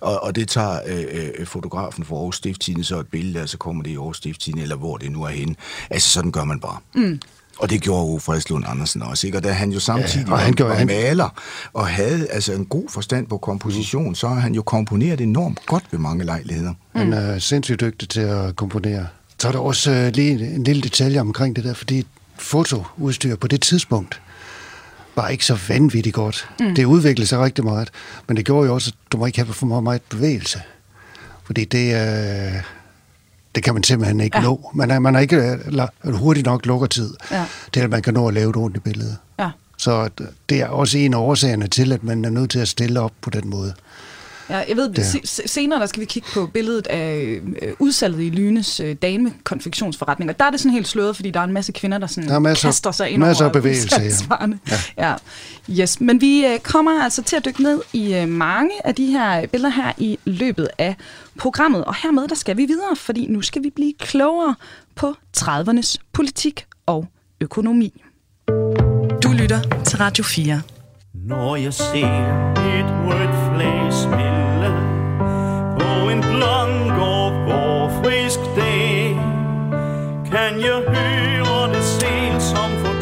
Og, 0.00 0.22
og 0.22 0.36
det 0.36 0.48
tager 0.48 0.78
øh, 0.86 1.04
øh, 1.38 1.46
fotografen 1.46 2.04
for 2.04 2.16
Aarhus 2.16 2.36
Stifttidende 2.36 2.84
så 2.84 2.98
et 3.00 3.06
billede, 3.06 3.42
og 3.42 3.48
så 3.48 3.58
kommer 3.58 3.82
det 3.82 3.90
i 3.90 3.94
Aarhus 3.96 4.16
Stifttidende, 4.16 4.62
eller 4.62 4.76
hvor 4.76 4.96
det 4.96 5.12
nu 5.12 5.22
er 5.22 5.28
henne. 5.28 5.54
Altså, 5.90 6.08
sådan 6.10 6.32
gør 6.32 6.44
man 6.44 6.60
bare. 6.60 6.78
Mm. 6.94 7.20
Og 7.58 7.70
det 7.70 7.80
gjorde 7.80 8.02
Ove 8.02 8.20
Fredslund 8.20 8.64
Andersen 8.68 9.02
også, 9.02 9.26
ikke? 9.26 9.38
Og 9.38 9.44
da 9.44 9.52
han 9.52 9.70
jo 9.72 9.80
samtidig 9.80 10.26
Ja, 10.26 10.32
og 10.32 10.38
han 10.38 10.48
var, 10.50 10.54
gjorde- 10.56 10.70
var 10.70 10.76
han- 10.78 10.86
maler 10.86 11.40
og 11.72 11.86
havde 11.86 12.26
altså 12.30 12.52
en 12.52 12.64
god 12.66 12.84
forstand 12.90 13.26
på 13.26 13.38
komposition, 13.38 14.08
mm. 14.08 14.14
så 14.14 14.28
har 14.28 14.34
han 14.40 14.54
jo 14.54 14.62
komponeret 14.62 15.20
enormt 15.20 15.66
godt 15.66 15.84
ved 15.90 15.98
mange 15.98 16.24
lejligheder. 16.24 16.74
Han 16.96 17.12
er 17.12 17.38
sindssygt 17.38 17.80
dygtig 17.80 18.08
til 18.08 18.20
at 18.20 18.56
komponere. 18.56 19.06
Så 19.38 19.48
er 19.48 19.52
der 19.52 19.58
også 19.58 19.90
øh, 19.90 20.12
lige 20.14 20.30
en, 20.30 20.40
en 20.40 20.64
lille 20.64 20.82
detalje 20.82 21.20
omkring 21.20 21.56
det 21.56 21.64
der, 21.64 21.74
fordi 21.74 22.06
fotoudstyr 22.38 23.36
på 23.36 23.46
det 23.46 23.62
tidspunkt 23.62 24.20
var 25.16 25.28
ikke 25.28 25.44
så 25.44 25.58
vanvittigt 25.68 26.14
godt. 26.14 26.48
Mm. 26.60 26.74
Det 26.74 26.84
udviklede 26.84 27.28
sig 27.28 27.38
rigtig 27.38 27.64
meget, 27.64 27.90
men 28.28 28.36
det 28.36 28.44
gjorde 28.44 28.66
jo 28.66 28.74
også, 28.74 28.90
at 28.90 29.12
du 29.12 29.16
må 29.18 29.26
ikke 29.26 29.38
have 29.38 29.52
for 29.54 29.80
meget 29.80 30.02
bevægelse. 30.02 30.62
Fordi 31.44 31.64
det, 31.64 31.94
øh, 31.94 32.52
det 33.54 33.62
kan 33.64 33.74
man 33.74 33.82
simpelthen 33.82 34.20
ikke 34.20 34.38
Ja. 34.38 34.42
nå. 34.44 34.70
Man 34.74 34.90
er, 34.90 34.98
man 34.98 35.14
er 35.14 35.20
ikke 35.20 35.58
hurtigt 36.04 36.46
nok 36.46 36.66
lukkertid 36.66 37.14
Ja. 37.30 37.44
til, 37.72 37.80
at 37.80 37.90
man 37.90 38.02
kan 38.02 38.14
nå 38.14 38.28
at 38.28 38.34
lave 38.34 38.50
et 38.50 38.56
ordentligt 38.56 38.84
billede. 38.84 39.16
Ja. 39.38 39.50
Så 39.78 40.08
det 40.48 40.60
er 40.60 40.66
også 40.68 40.98
en 40.98 41.14
af 41.14 41.18
årsagerne 41.18 41.66
til, 41.66 41.92
at 41.92 42.04
man 42.04 42.24
er 42.24 42.30
nødt 42.30 42.50
til 42.50 42.58
at 42.58 42.68
stille 42.68 43.00
op 43.00 43.12
på 43.20 43.30
den 43.30 43.48
måde. 43.50 43.74
Ja, 44.50 44.56
jeg 44.68 44.76
ved, 44.76 44.94
se- 45.24 45.48
senere 45.48 45.80
der 45.80 45.86
skal 45.86 46.00
vi 46.00 46.04
kigge 46.04 46.28
på 46.34 46.46
billedet 46.46 46.86
af 46.86 47.40
øh, 47.62 47.72
udsalget 47.78 48.20
i 48.22 48.30
Lynes 48.30 48.80
øh, 48.80 48.94
dame-konfektionsforretning, 49.02 50.30
og 50.30 50.38
der 50.38 50.44
er 50.44 50.50
det 50.50 50.60
sådan 50.60 50.72
helt 50.72 50.88
sløret, 50.88 51.16
fordi 51.16 51.30
der 51.30 51.40
er 51.40 51.44
en 51.44 51.52
masse 51.52 51.72
kvinder, 51.72 51.98
der, 51.98 52.06
sådan 52.06 52.28
Der 52.28 52.34
er 52.34 52.38
masser- 52.38 52.68
kaster 52.68 52.90
sig 52.90 53.10
ind 53.10 53.20
masser 53.20 53.44
over 53.44 53.48
af 53.48 53.52
bevægelse, 53.62 54.00
ja. 54.30 54.46
Ja. 54.98 55.14
ja. 55.68 55.80
Yes. 55.82 56.00
Men 56.00 56.20
vi 56.20 56.46
øh, 56.46 56.58
kommer 56.58 57.02
altså 57.04 57.22
til 57.22 57.36
at 57.36 57.44
dykke 57.44 57.62
ned 57.62 57.80
i 57.92 58.14
øh, 58.14 58.28
mange 58.28 58.70
af 58.84 58.94
de 58.94 59.06
her 59.06 59.46
billeder 59.46 59.70
her 59.70 59.92
i 59.98 60.18
løbet 60.24 60.68
af 60.78 60.96
programmet, 61.38 61.84
og 61.84 61.94
hermed 62.02 62.28
der 62.28 62.34
skal 62.34 62.56
vi 62.56 62.64
videre, 62.66 62.96
fordi 62.96 63.26
nu 63.26 63.42
skal 63.42 63.62
vi 63.62 63.70
blive 63.76 63.92
klogere 63.98 64.54
på 64.94 65.14
30'ernes 65.38 65.96
politik 66.12 66.64
og 66.86 67.06
økonomi. 67.40 68.02
Du 69.22 69.32
lytter 69.32 69.60
til 69.84 69.98
Radio 69.98 70.24
4. 70.24 70.60
Når 71.14 71.56
jeg 71.56 71.74
ser 71.74 72.06
et 72.56 72.86
rødt 73.06 73.54
flag 73.56 73.92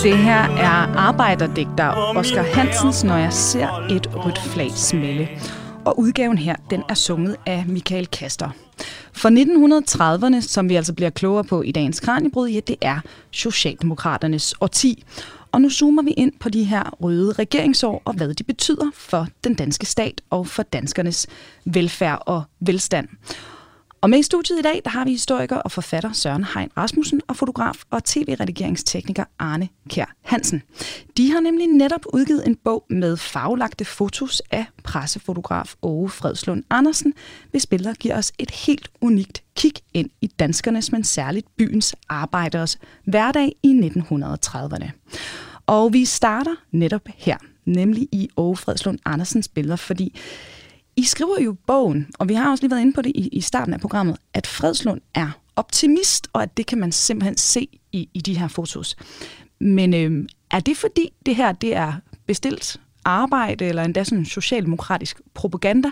Det 0.02 0.18
her 0.18 0.40
er 0.40 0.97
arbejderdigter 0.97 2.16
Oscar 2.16 2.42
Hansens, 2.42 3.04
når 3.04 3.16
jeg 3.16 3.32
ser 3.32 3.68
et 3.90 4.14
rødt 4.14 4.38
flag 4.38 4.71
smelle. 4.71 5.28
Og 5.85 5.99
udgaven 5.99 6.38
her, 6.38 6.56
den 6.71 6.82
er 6.88 6.94
sunget 6.94 7.37
af 7.47 7.64
Michael 7.68 8.06
Kaster. 8.06 8.50
For 9.12 9.28
1930'erne, 9.28 10.40
som 10.40 10.68
vi 10.68 10.76
altså 10.76 10.92
bliver 10.94 11.11
klogere 11.11 11.44
på 11.44 11.62
i 11.62 11.73
dagens 11.73 12.00
Kranjebrud, 12.00 12.49
ja, 12.49 12.61
det 12.66 12.76
er 12.80 13.00
Socialdemokraternes 13.30 14.54
årti. 14.61 15.04
Og 15.52 15.61
nu 15.61 15.71
zoomer 15.71 16.02
vi 16.02 16.11
ind 16.11 16.32
på 16.40 16.49
de 16.49 16.64
her 16.64 16.82
røde 17.00 17.32
regeringsår 17.32 18.02
og 18.04 18.14
hvad 18.14 18.35
de 18.35 18.44
betyder 18.44 18.90
for 18.94 19.26
den 19.44 19.54
danske 19.54 19.87
stat 19.87 20.21
og 20.30 20.47
for 20.47 20.62
danskernes 20.62 21.26
velfærd 21.64 22.23
og 22.26 22.42
velstand. 22.61 23.09
Og 24.02 24.11
med 24.11 24.18
i 24.18 24.23
studiet 24.23 24.59
i 24.59 24.62
dag, 24.62 24.80
der 24.85 24.90
har 24.90 25.04
vi 25.04 25.11
historiker 25.11 25.56
og 25.56 25.73
forfatter 25.73 26.12
Søren 26.12 26.44
Hein 26.44 26.71
Rasmussen 26.76 27.21
og 27.28 27.37
fotograf 27.37 27.82
og 27.90 28.04
tv-redigeringstekniker 28.04 29.25
Arne 29.38 29.69
Kær 29.88 30.15
Hansen. 30.23 30.62
De 31.17 31.30
har 31.30 31.41
nemlig 31.41 31.67
netop 31.67 32.00
udgivet 32.12 32.47
en 32.47 32.56
bog 32.56 32.84
med 32.91 33.17
faglagte 33.17 33.84
fotos 33.84 34.43
af 34.50 34.67
pressefotograf 34.84 35.75
Åge 35.82 36.08
Fredslund 36.08 36.65
Andersen, 36.71 37.15
hvis 37.50 37.67
billeder 37.67 37.95
giver 37.95 38.19
os 38.19 38.32
et 38.38 38.50
helt 38.50 38.88
unikt 39.00 39.43
kig 39.56 39.73
ind 39.95 40.10
i 40.21 40.26
danskernes, 40.26 40.93
men 40.93 41.04
særligt 41.04 41.56
byens 41.56 41.95
arbejderes 42.08 42.78
hverdag 43.04 43.52
i 43.62 43.93
1930'erne. 43.97 44.91
Og 45.67 45.93
vi 45.93 46.04
starter 46.04 46.54
netop 46.71 47.08
her, 47.17 47.36
nemlig 47.65 48.08
i 48.12 48.28
Åge 48.36 48.56
Fredslund 48.56 48.99
Andersens 49.04 49.49
billeder, 49.49 49.76
fordi 49.76 50.19
i 50.97 51.02
skriver 51.05 51.41
jo 51.41 51.57
bogen, 51.67 52.07
og 52.19 52.28
vi 52.28 52.35
har 52.35 52.50
også 52.50 52.63
lige 52.63 52.71
været 52.71 52.81
inde 52.81 52.93
på 52.93 53.02
det 53.02 53.13
i, 53.15 53.28
i 53.28 53.41
starten 53.41 53.75
af 53.75 53.81
programmet, 53.81 54.17
at 54.35 54.47
Fredslund 54.47 55.00
er 55.15 55.31
optimist, 55.57 56.28
og 56.33 56.43
at 56.43 56.57
det 56.57 56.67
kan 56.67 56.78
man 56.78 56.93
simpelthen 56.93 57.37
se 57.37 57.69
i, 57.93 58.09
i 58.15 58.21
de 58.21 58.39
her 58.39 58.49
fotos. 58.49 58.97
Men 59.61 59.95
øh, 59.95 60.28
er 60.50 60.61
det 60.61 60.76
fordi 60.76 61.13
det 61.26 61.37
her 61.37 61.52
det 61.52 61.76
er 61.76 61.93
bestilt 62.26 62.81
arbejde, 63.05 63.65
eller 63.65 63.83
endda 63.83 64.05
sådan 64.05 64.25
socialdemokratisk 64.25 65.21
propaganda, 65.35 65.91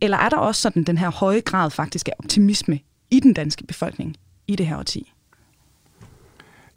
eller 0.00 0.16
er 0.16 0.28
der 0.28 0.36
også 0.36 0.60
sådan 0.60 0.84
den 0.84 0.98
her 0.98 1.10
høje 1.10 1.40
grad 1.40 1.70
faktisk 1.70 2.08
af 2.08 2.12
optimisme 2.18 2.78
i 3.10 3.20
den 3.20 3.34
danske 3.34 3.66
befolkning 3.66 4.16
i 4.46 4.56
det 4.56 4.66
her 4.66 4.78
årti? 4.78 5.12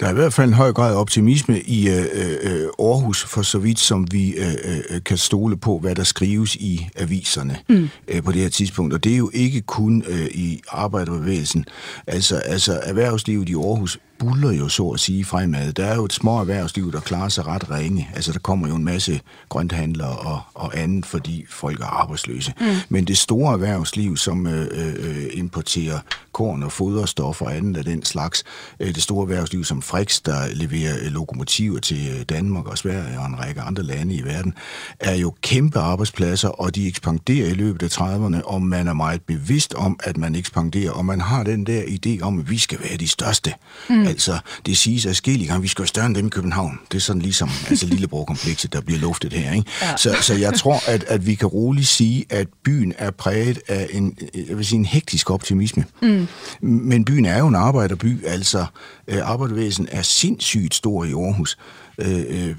Der 0.04 0.10
er 0.10 0.13
i 0.13 0.16
hvert 0.16 0.34
fald 0.34 0.48
en 0.48 0.54
høj 0.54 0.74
grad 0.74 0.94
af 0.94 1.00
optimisme 1.00 1.62
i 1.62 1.89
øh, 1.89 2.06
øh, 2.42 2.68
Aarhus, 2.80 3.24
for 3.24 3.42
så 3.42 3.58
vidt 3.60 3.80
som 3.80 4.08
vi 4.12 4.34
øh, 4.34 4.54
øh, 4.89 5.04
kan 5.06 5.18
stole 5.18 5.58
på, 5.58 5.80
hvad 5.80 5.96
der 5.96 6.04
skrives 6.04 6.56
i 6.56 6.88
aviserne 6.96 7.58
mm. 7.70 7.89
øh, 8.08 8.24
på 8.24 8.32
det 8.32 8.42
her 8.42 8.50
tidspunkt. 8.50 8.94
Og 8.94 9.04
det 9.04 9.13
er 9.13 9.18
jo 9.18 9.32
ikke 9.34 9.62
kun 9.62 10.04
øh, 10.08 10.26
i 10.26 10.62
arbejderbevægelsen. 10.70 11.66
Altså, 12.08 12.36
altså 12.36 12.80
erhvervslivet 12.84 13.50
i 13.50 13.54
Aarhus 13.54 14.00
buller 14.24 14.52
jo 14.52 14.70
så 14.70 14.90
at 14.90 15.00
sige 15.00 15.26
fremad. 15.26 15.74
Der 15.74 15.86
er 15.86 15.96
jo 15.96 16.06
et 16.06 16.14
små 16.14 16.40
erhvervsliv, 16.40 16.92
der 16.92 17.00
klarer 17.00 17.30
sig 17.30 17.48
ret 17.48 17.72
ringe. 17.72 18.10
Altså 18.16 18.34
der 18.34 18.40
kommer 18.40 18.68
jo 18.68 18.76
en 18.76 18.84
masse 18.84 19.22
grønthandlere 19.50 20.18
og, 20.18 20.42
og 20.54 20.80
andet, 20.80 21.06
fordi 21.06 21.46
folk 21.50 21.80
er 21.80 21.86
arbejdsløse. 21.86 22.54
Mm. 22.60 22.66
Men 22.90 23.06
det 23.06 23.18
store 23.18 23.54
erhvervsliv, 23.54 24.18
som 24.18 24.48
øh, 24.48 24.68
øh, 24.74 25.26
importerer 25.34 26.00
korn 26.34 26.64
og 26.64 26.72
foderstoffer 26.72 27.46
og 27.46 27.56
andet 27.56 27.78
af 27.78 27.86
den 27.86 28.06
slags, 28.06 28.44
øh, 28.80 28.96
det 28.96 29.04
store 29.04 29.24
erhvervsliv 29.24 29.64
som 29.64 29.82
Frix, 29.82 30.22
der 30.22 30.48
leverer 30.54 30.96
øh, 31.02 31.12
lokomotiver 31.12 31.80
til 31.80 32.10
øh, 32.16 32.22
Danmark 32.30 32.68
og 32.68 32.78
Sverige 32.78 33.20
og 33.20 33.26
en 33.26 33.40
række 33.40 33.62
andre 33.62 33.84
lande 33.84 34.16
i 34.16 34.22
verden, 34.24 34.54
er 35.00 35.16
jo 35.16 35.34
kæmpe 35.42 35.80
arbejdspladser, 35.80 36.50
og 36.50 36.76
de 36.76 36.88
ekspanderer 36.88 37.48
i 37.48 37.54
løbet 37.54 37.84
af 37.84 38.02
30'erne, 38.02 38.42
og 38.44 38.62
man 38.62 38.88
er 38.88 38.94
meget 38.94 39.22
bevidst 39.22 39.74
om, 39.74 40.00
at 40.04 40.18
man 40.18 40.36
ekspanderer, 40.36 40.92
og 40.92 41.06
man 41.06 41.22
har 41.22 41.44
den 41.44 41.66
der 41.66 41.82
idé 41.82 42.22
om, 42.22 42.40
at 42.40 42.50
vi 42.50 42.58
skal 42.58 42.80
være 42.80 42.98
de 42.98 43.08
største. 43.08 43.54
Mm. 43.90 44.08
Altså, 44.13 44.38
det 44.65 44.78
siges 44.78 45.06
adskillige 45.06 45.47
gange, 45.47 45.62
vi 45.62 45.67
skal 45.67 45.82
være 45.82 45.88
større 45.88 46.06
end 46.06 46.15
dem 46.15 46.28
i 46.28 46.30
København. 46.30 46.80
Det 46.91 46.97
er 46.97 47.02
sådan 47.02 47.21
ligesom 47.21 47.49
altså, 47.69 47.86
lillebror-komplekset, 47.86 48.73
der 48.73 48.82
bliver 48.82 48.99
luftet 48.99 49.34
her. 49.34 49.54
Ikke? 49.54 49.71
Ja. 49.82 49.97
Så, 49.97 50.15
så 50.21 50.34
jeg 50.34 50.54
tror, 50.54 50.89
at, 50.89 51.04
at 51.04 51.26
vi 51.26 51.36
kan 51.36 51.47
roligt 51.47 51.88
sige, 51.88 52.26
at 52.30 52.47
byen 52.63 52.93
er 52.97 53.12
præget 53.12 53.60
af 53.67 53.88
en, 53.91 54.17
jeg 54.47 54.58
vil 54.58 54.65
sige, 54.65 54.80
en 54.80 54.86
hektisk 54.86 55.30
optimisme. 55.30 55.86
Mm. 56.02 56.28
Men 56.62 57.06
byen 57.06 57.26
er 57.26 57.39
jo 57.39 57.47
en 57.47 57.56
arbejderby, 57.56 58.26
altså 58.26 58.65
øh, 59.08 59.30
arbejdervæsen 59.30 59.88
er 59.91 60.02
sindssygt 60.02 60.76
stor 60.76 61.06
i 61.06 61.12
Aarhus. 61.12 61.58
Øh, 61.97 62.17
øh, 62.17 62.56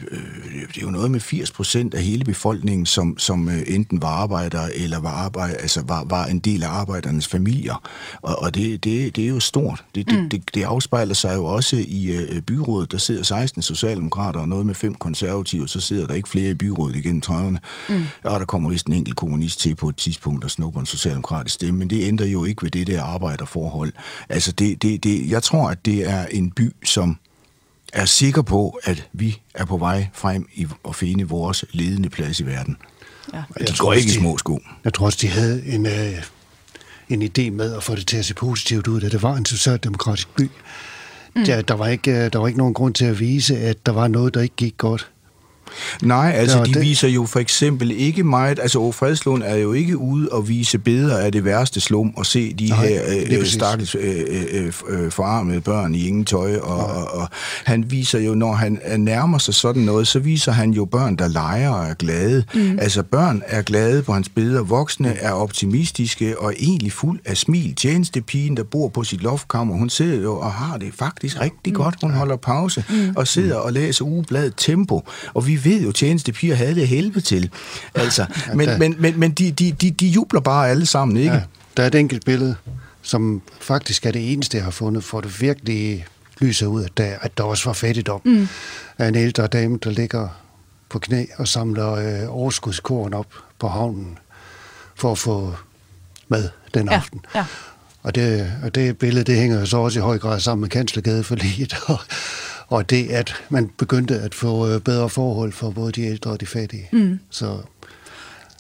det 0.69 0.79
er 0.79 0.83
jo 0.83 0.91
noget 0.91 1.11
med 1.11 1.21
80 1.21 1.51
procent 1.51 1.95
af 1.95 2.03
hele 2.03 2.25
befolkningen, 2.25 2.87
som, 2.87 3.19
som 3.19 3.49
øh, 3.49 3.63
enten 3.67 4.03
var 4.03 4.09
arbejdere 4.09 4.77
eller 4.77 5.01
var, 5.01 5.11
arbejde, 5.11 5.55
altså 5.55 5.83
var, 5.87 6.05
var 6.05 6.27
en 6.27 6.39
del 6.39 6.63
af 6.63 6.69
arbejdernes 6.69 7.29
familier. 7.29 7.83
Og, 8.23 8.43
og 8.43 8.55
det, 8.55 8.85
det, 8.85 9.17
det 9.17 9.25
er 9.25 9.29
jo 9.29 9.41
stort. 9.41 9.85
Det, 9.95 10.11
det, 10.11 10.23
mm. 10.23 10.29
det, 10.29 10.55
det 10.55 10.63
afspejler 10.63 11.15
sig 11.15 11.35
jo 11.37 11.45
også 11.45 11.85
i 11.89 12.07
øh, 12.07 12.41
byrådet. 12.41 12.93
Der 12.93 12.99
sidder 12.99 13.23
16 13.23 13.63
socialdemokrater 13.63 14.41
og 14.41 14.49
noget 14.49 14.67
med 14.67 14.75
fem 14.75 14.95
konservative, 14.95 15.69
så 15.69 15.81
sidder 15.81 16.07
der 16.07 16.15
ikke 16.15 16.29
flere 16.29 16.51
i 16.51 16.55
byrådet 16.55 16.97
igennem 16.97 17.23
30'erne. 17.27 17.59
Mm. 17.89 18.03
Og 18.25 18.41
der 18.41 18.47
kommer 18.47 18.71
vist 18.71 18.87
en 18.87 18.93
enkelt 18.93 19.17
kommunist 19.17 19.61
til 19.61 19.75
på 19.75 19.89
et 19.89 19.97
tidspunkt, 19.97 20.43
der 20.43 20.49
snupper 20.49 20.81
en 20.81 20.87
socialdemokratisk 20.87 21.55
stemme, 21.55 21.79
men 21.79 21.91
det 21.91 22.09
ændrer 22.09 22.27
jo 22.27 22.45
ikke 22.45 22.63
ved 22.63 22.71
det 22.71 22.87
der 22.87 23.03
arbejderforhold. 23.03 23.93
Altså 24.29 24.53
det, 24.53 24.83
det, 24.83 25.05
det, 25.05 25.31
jeg 25.31 25.43
tror, 25.43 25.71
at 25.71 25.85
det 25.85 26.11
er 26.11 26.27
en 26.27 26.51
by, 26.51 26.73
som 26.85 27.19
er 27.95 28.05
sikker 28.05 28.43
på, 28.43 28.79
at 28.85 29.09
vi 29.13 29.41
er 29.55 29.65
på 29.65 29.77
vej 29.79 30.07
frem 30.13 30.49
i 30.55 30.67
at 30.89 30.95
finde 30.97 31.25
vores 31.29 31.65
ledende 31.73 32.09
plads 32.11 32.41
i 32.41 32.47
verden. 32.47 32.77
Ja. 33.33 33.39
Og 33.39 33.45
de 33.49 33.61
Jeg 33.61 33.67
går 33.69 33.75
tror 33.75 33.93
ikke 33.93 34.07
i 34.07 34.11
de- 34.11 34.15
små 34.19 34.39
sko. 34.39 34.61
Jeg 34.85 34.95
tror 34.95 35.07
også, 35.07 35.19
de 35.23 35.29
havde 35.29 35.67
en, 35.67 35.87
øh, 35.87 36.23
en 37.09 37.23
idé 37.23 37.51
med 37.51 37.75
at 37.75 37.83
få 37.83 37.95
det 37.95 38.07
til 38.07 38.17
at 38.17 38.25
se 38.25 38.35
positivt 38.35 38.87
ud, 38.87 39.03
at 39.03 39.13
det 39.13 39.23
var 39.23 39.35
en 39.37 39.45
socialdemokratisk 39.47 40.29
by. 40.37 40.51
Mm. 41.37 41.45
Der, 41.45 41.63
der, 41.63 41.75
var 41.75 41.87
ikke, 41.87 42.11
øh, 42.11 42.33
der 42.33 42.39
var 42.39 42.47
ikke 42.47 42.59
nogen 42.59 42.75
grund 42.75 42.95
til 42.95 43.05
at 43.05 43.21
vise, 43.21 43.59
at 43.59 43.87
der 43.87 43.93
var 43.93 44.09
noget, 44.09 44.35
der 44.35 44.41
ikke 44.41 44.57
gik 44.57 44.75
godt. 44.79 45.11
Nej, 46.03 46.33
altså 46.37 46.59
Ja, 46.59 46.65
de 46.65 46.75
det- 46.75 46.83
viser 46.83 47.09
jo 47.09 47.27
for 47.27 47.41
eksempel 47.41 47.91
ikke 47.91 48.25
meget, 48.25 48.59
altså 48.59 48.79
Åge 48.79 48.93
Fredslund 48.93 49.43
er 49.43 49.57
jo 49.57 49.73
ikke 49.73 49.99
ude 49.99 50.29
og 50.29 50.49
vise 50.49 50.79
billeder 50.79 51.19
af 51.19 51.33
det 51.33 51.45
værste 51.45 51.81
slum 51.81 52.13
og 52.17 52.27
se 52.27 52.53
de 52.55 52.69
Nej, 52.69 52.87
her 52.87 53.03
øh, 53.09 53.39
præcis. 53.39 53.53
stakkels 53.55 53.95
øh, 53.95 54.25
øh, 54.53 54.73
øh, 54.89 55.11
forarmede 55.11 55.61
børn 55.61 55.95
i 55.95 56.07
ingen 56.09 56.25
tøj, 56.25 56.57
og, 56.57 56.87
og, 56.87 57.15
og 57.21 57.29
han 57.65 57.91
viser 57.91 58.19
jo, 58.19 58.35
når 58.35 58.53
han 58.53 58.79
øh, 58.93 58.99
nærmer 58.99 59.39
sig 59.39 59.55
sådan 59.55 59.83
noget, 59.83 60.07
så 60.09 60.19
viser 60.19 60.53
han 60.53 60.71
jo 60.71 60.85
børn, 60.85 61.17
der 61.17 61.29
leger 61.29 61.71
og 61.71 61.87
er 61.87 61.95
glade. 61.95 62.45
Mm. 62.55 62.79
Altså 62.79 63.03
børn 63.03 63.43
er 63.47 63.63
glade 63.63 64.03
på 64.03 64.13
hans 64.13 64.29
billeder, 64.29 64.63
voksne 64.63 65.15
er 65.19 65.33
optimistiske 65.33 66.41
og 66.41 66.55
egentlig 66.59 66.93
fuld 66.93 67.21
af 67.25 67.37
smil. 67.37 67.75
Tjenestepigen, 67.75 68.57
der 68.57 68.63
bor 68.63 68.89
på 68.89 69.05
sit 69.05 69.23
loftkammer, 69.23 69.75
hun 69.75 69.91
sidder 69.91 70.23
jo 70.23 70.37
og 70.39 70.53
har 70.53 70.77
det 70.79 70.91
faktisk 70.99 71.41
rigtig 71.41 71.73
mm. 71.73 71.77
godt. 71.77 71.95
Hun 72.03 72.11
holder 72.13 72.37
pause 72.37 72.85
mm. 72.91 73.13
og 73.17 73.29
sidder 73.29 73.57
og 73.57 73.73
læser 73.73 74.05
ugebladet 74.05 74.55
Tempo. 74.57 75.03
Og 75.35 75.47
vi 75.47 75.64
ved 75.65 75.83
jo, 75.83 75.93
tjenestepiger 75.93 76.55
havde 76.55 76.75
det 76.75 76.89
helvede 76.89 77.21
til. 77.21 77.51
Altså, 77.95 78.27
men, 78.55 78.69
der- 78.69 78.79
men, 78.79 78.95
men, 78.99 79.21
men 79.21 79.31
de, 79.33 79.53
de, 79.53 79.73
de, 79.73 79.91
de 79.91 80.07
jubler 80.07 80.41
bare 80.41 80.69
alle 80.71 80.87
sammen, 80.87 81.17
ikke? 81.17 81.33
Ja, 81.33 81.43
der 81.77 81.83
er 81.83 81.87
et 81.87 81.95
enkelt 81.95 82.25
billede, 82.25 82.55
som 83.03 83.43
faktisk 83.61 84.07
er 84.07 84.11
det 84.11 84.33
eneste, 84.33 84.57
jeg 84.57 84.65
har 84.65 84.71
fundet, 84.71 85.05
for 85.05 85.21
det 85.21 85.41
virkelig 85.41 86.07
lyser 86.41 86.67
ud, 86.67 86.85
at 86.85 86.91
der, 86.97 87.15
at 87.21 87.39
der 87.39 87.45
også 87.45 87.65
var 87.65 87.73
fattigdom. 87.73 88.21
Mm. 88.25 88.49
Af 88.99 89.09
en 89.09 89.15
ældre 89.15 89.47
dame, 89.47 89.79
der 89.85 89.91
ligger 89.91 90.29
på 90.89 90.99
knæ 90.99 91.25
og 91.37 91.49
samler 91.49 91.93
øh, 91.93 92.37
overskudskorn 92.37 93.15
op 93.15 93.27
på 93.59 93.69
havnen 93.69 94.19
for 94.97 95.13
at 95.13 95.19
få 95.19 95.55
mad 96.29 96.49
den 96.75 96.89
Ja, 96.91 96.95
aften. 96.97 97.21
ja. 97.35 97.45
Og 98.03 98.15
det, 98.15 98.53
og 98.63 98.75
det 98.75 98.99
billede, 98.99 99.25
det 99.25 99.37
hænger 99.37 99.61
jo 99.61 99.67
så 99.67 99.77
også 99.77 99.99
i 99.99 100.03
høj 100.03 100.19
grad 100.19 100.41
sammen 100.41 100.61
med 100.61 100.69
kanslergade 100.69 101.25
for 101.25 101.35
liget, 101.35 101.75
og, 102.69 102.77
og 102.77 102.91
det, 102.91 103.11
at 103.11 103.35
man 103.49 103.71
begyndte 103.79 104.15
at 104.21 104.35
få 104.35 104.69
øh, 104.69 104.81
bedre 104.81 105.09
forhold 105.09 105.53
for 105.53 105.71
både 105.71 105.93
de 105.93 106.03
ældre 106.03 106.31
og 106.31 106.41
de 106.41 106.47
fattige. 106.47 106.89
Mm. 106.93 107.19
Så 107.31 107.57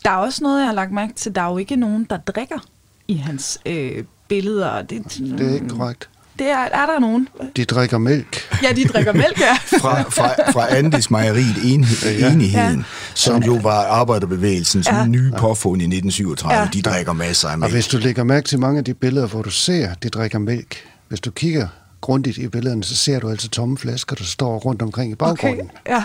Der 0.05 0.11
er 0.11 0.17
også 0.17 0.43
noget, 0.43 0.59
jeg 0.61 0.67
har 0.69 0.75
lagt 0.75 0.93
mærke 0.93 1.13
til. 1.15 1.35
Der 1.35 1.43
er 1.43 1.51
jo 1.51 1.59
ikke 1.59 1.77
nogen, 1.77 2.07
der 2.11 2.17
drikker 2.17 2.67
i 3.09 3.15
hans 3.17 3.59
øh, 3.67 4.05
billeder. 4.29 4.83
Det, 4.83 5.03
det 5.39 5.41
er 5.51 5.55
ikke 5.55 5.69
korrekt. 5.69 6.09
det 6.39 6.47
er, 6.47 6.57
er 6.59 6.87
der 6.87 6.99
nogen? 7.01 7.29
De 7.57 7.65
drikker 7.65 7.99
mælk. 7.99 8.37
Ja, 8.63 8.73
de 8.73 8.85
drikker 8.85 9.13
mælk, 9.13 9.41
ja. 9.41 9.55
fra, 9.81 10.03
fra, 10.03 10.51
fra 10.53 10.77
Andis 10.77 11.11
Mejeriet 11.11 11.57
enhed, 11.65 12.19
Ja. 12.19 12.33
Enigheden, 12.33 12.79
Ja. 12.79 12.85
som 13.15 13.43
jo 13.43 13.55
var 13.63 13.85
arbejderbevægelsens 13.87 14.87
Ja. 14.89 15.07
nye 15.07 15.33
påfund 15.39 15.83
i 15.83 15.85
1937. 15.85 16.61
Ja. 16.63 16.69
De 16.73 16.83
drikker 16.83 17.13
masser 17.13 17.49
af 17.49 17.53
Og 17.53 17.59
mælk. 17.59 17.73
hvis 17.73 17.87
du 17.87 17.99
lægger 17.99 18.25
mærke 18.25 18.49
til 18.49 18.59
mange 18.61 18.79
af 18.79 18.85
de 18.85 18.95
billeder, 18.95 19.27
hvor 19.27 19.43
du 19.43 19.51
ser, 19.51 19.95
de 19.95 20.09
drikker 20.09 20.39
mælk, 20.39 20.77
hvis 21.09 21.21
du 21.21 21.31
kigger 21.31 21.69
grundigt 22.05 22.39
i 22.39 22.49
billederne, 22.49 22.85
så 22.85 22.97
ser 22.97 23.21
du 23.21 23.31
altså 23.31 23.49
tomme 23.49 23.79
flasker, 23.79 24.17
der 24.17 24.25
står 24.25 24.59
rundt 24.59 24.83
omkring 24.83 25.13
i 25.13 25.15
baggrunden. 25.15 25.71
Okay. 25.87 25.95
ja. 25.95 26.05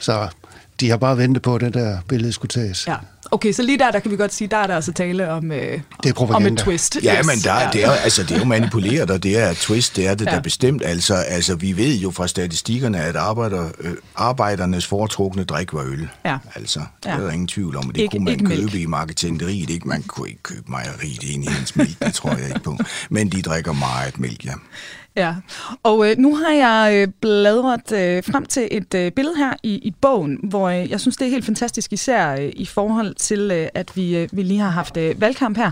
Så 0.00 0.28
de 0.80 0.90
har 0.90 0.96
bare 0.96 1.18
ventet 1.18 1.42
på, 1.42 1.54
at 1.54 1.60
det 1.60 1.74
der 1.74 1.98
billede 2.08 2.32
skulle 2.32 2.48
tages. 2.50 2.86
ja. 2.86 2.96
Okay, 3.30 3.52
så 3.52 3.62
lige 3.62 3.78
der, 3.78 3.90
der 3.90 3.98
kan 3.98 4.10
vi 4.10 4.16
godt 4.16 4.34
sige, 4.34 4.48
der 4.48 4.56
er 4.56 4.66
der 4.66 4.74
altså 4.74 4.92
tale 4.92 5.30
om, 5.30 5.52
øh, 5.52 5.80
Det 6.02 6.10
er 6.18 6.34
om 6.34 6.46
et 6.46 6.58
twist. 6.58 6.98
Ja, 7.02 7.18
Yes. 7.18 7.26
men 7.26 7.36
der, 7.44 7.54
ja. 7.60 7.68
det, 7.72 7.82
er, 7.84 7.86
jo- 7.86 7.92
altså, 7.92 8.22
det 8.22 8.30
er 8.30 8.38
jo 8.38 8.44
manipuleret, 8.44 9.10
og 9.10 9.22
det 9.22 9.38
er 9.38 9.50
et 9.50 9.56
twist, 9.56 9.96
det 9.96 10.06
er 10.06 10.14
det 10.14 10.26
Ja. 10.26 10.30
der 10.30 10.40
bestemt. 10.40 10.82
Altså, 10.84 11.14
altså, 11.14 11.54
vi 11.54 11.76
ved 11.76 11.96
jo 11.96 12.10
fra 12.10 12.26
statistikkerne, 12.28 13.00
at 13.02 13.16
arbejder, 13.16 13.68
øh, 13.80 13.92
arbejdernes 14.16 14.86
foretrukne 14.86 15.44
drik 15.44 15.72
var 15.72 15.82
øl. 15.82 16.08
Ja. 16.24 16.38
Altså, 16.54 16.80
det 17.02 17.10
Ja. 17.10 17.14
er 17.16 17.20
der 17.20 17.30
ingen 17.30 17.48
tvivl 17.48 17.76
om, 17.76 17.88
og 17.88 17.94
det 17.94 18.00
Ikke- 18.00 18.10
kunne 18.16 18.24
man 18.24 18.32
ikke 18.32 18.44
købe 18.44 18.60
mælk. 18.60 18.74
i 18.74 18.86
marketingeriet. 18.86 19.70
Ikke? 19.70 19.88
Man 19.88 20.02
kunne 20.02 20.28
ikke 20.28 20.42
købe 20.42 20.64
mejeriet 20.70 21.22
ind 21.22 21.44
i 21.44 21.48
hendes 21.50 21.76
mælk, 21.76 21.98
det 22.04 22.14
tror 22.14 22.30
jeg 22.36 22.48
ikke 22.48 22.60
på. 22.60 22.78
Men 23.10 23.28
de 23.28 23.42
drikker 23.42 23.72
meget 23.72 24.20
mælk, 24.20 24.44
ja. 24.44 24.52
Ja, 25.16 25.34
og 25.82 26.10
øh, 26.10 26.18
nu 26.18 26.36
har 26.36 26.52
jeg 26.52 26.94
øh, 26.94 27.08
bladret 27.20 27.92
øh, 27.92 28.24
frem 28.32 28.46
til 28.46 28.68
et 28.70 28.94
øh, 28.94 29.12
billede 29.12 29.36
her 29.36 29.52
i, 29.62 29.74
i 29.74 29.90
bogen, 30.00 30.38
hvor 30.42 30.68
øh, 30.68 30.90
jeg 30.90 31.00
synes, 31.00 31.16
det 31.16 31.26
er 31.26 31.30
helt 31.30 31.44
fantastisk, 31.44 31.92
især 31.92 32.32
øh, 32.32 32.52
i 32.56 32.66
forhold 32.66 33.14
til, 33.14 33.50
øh, 33.50 33.68
at 33.74 33.96
vi, 33.96 34.16
øh, 34.16 34.28
vi 34.32 34.42
lige 34.42 34.60
har 34.60 34.70
haft 34.70 34.96
øh, 34.96 35.20
valgkamp 35.20 35.56
her. 35.56 35.70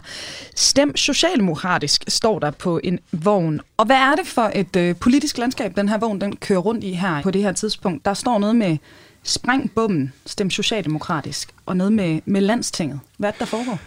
Stem 0.56 0.96
socialdemokratisk, 0.96 2.04
står 2.08 2.38
der 2.38 2.50
på 2.50 2.80
en 2.84 2.98
vogn. 3.12 3.60
Og 3.76 3.86
hvad 3.86 3.96
er 3.96 4.14
det 4.14 4.26
for 4.26 4.50
et 4.54 4.76
øh, 4.76 4.96
politisk 4.96 5.38
landskab, 5.38 5.76
den 5.76 5.88
her 5.88 5.98
vogn 5.98 6.20
den 6.20 6.36
kører 6.36 6.58
rundt 6.58 6.84
i 6.84 6.92
her 6.92 7.22
på 7.22 7.30
det 7.30 7.42
her 7.42 7.52
tidspunkt? 7.52 8.04
Der 8.04 8.14
står 8.14 8.38
noget 8.38 8.56
med 8.56 8.76
spræng 9.22 9.70
bommen, 9.74 10.12
stem 10.26 10.50
socialdemokratisk, 10.50 11.54
og 11.66 11.76
noget 11.76 11.92
med, 11.92 12.20
med 12.24 12.40
landstinget. 12.40 13.00
Hvad 13.18 13.28
er 13.28 13.32
det, 13.32 13.40
der 13.40 13.46
foregår? 13.46 13.78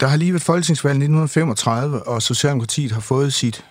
Der 0.00 0.06
har 0.06 0.16
lige 0.16 0.32
været 0.32 0.42
folketingsvalg 0.42 0.94
i 0.94 0.96
1935, 0.96 2.08
og 2.08 2.22
Socialdemokratiet 2.22 2.92
har 2.92 3.00
fået 3.00 3.32
sit 3.32 3.64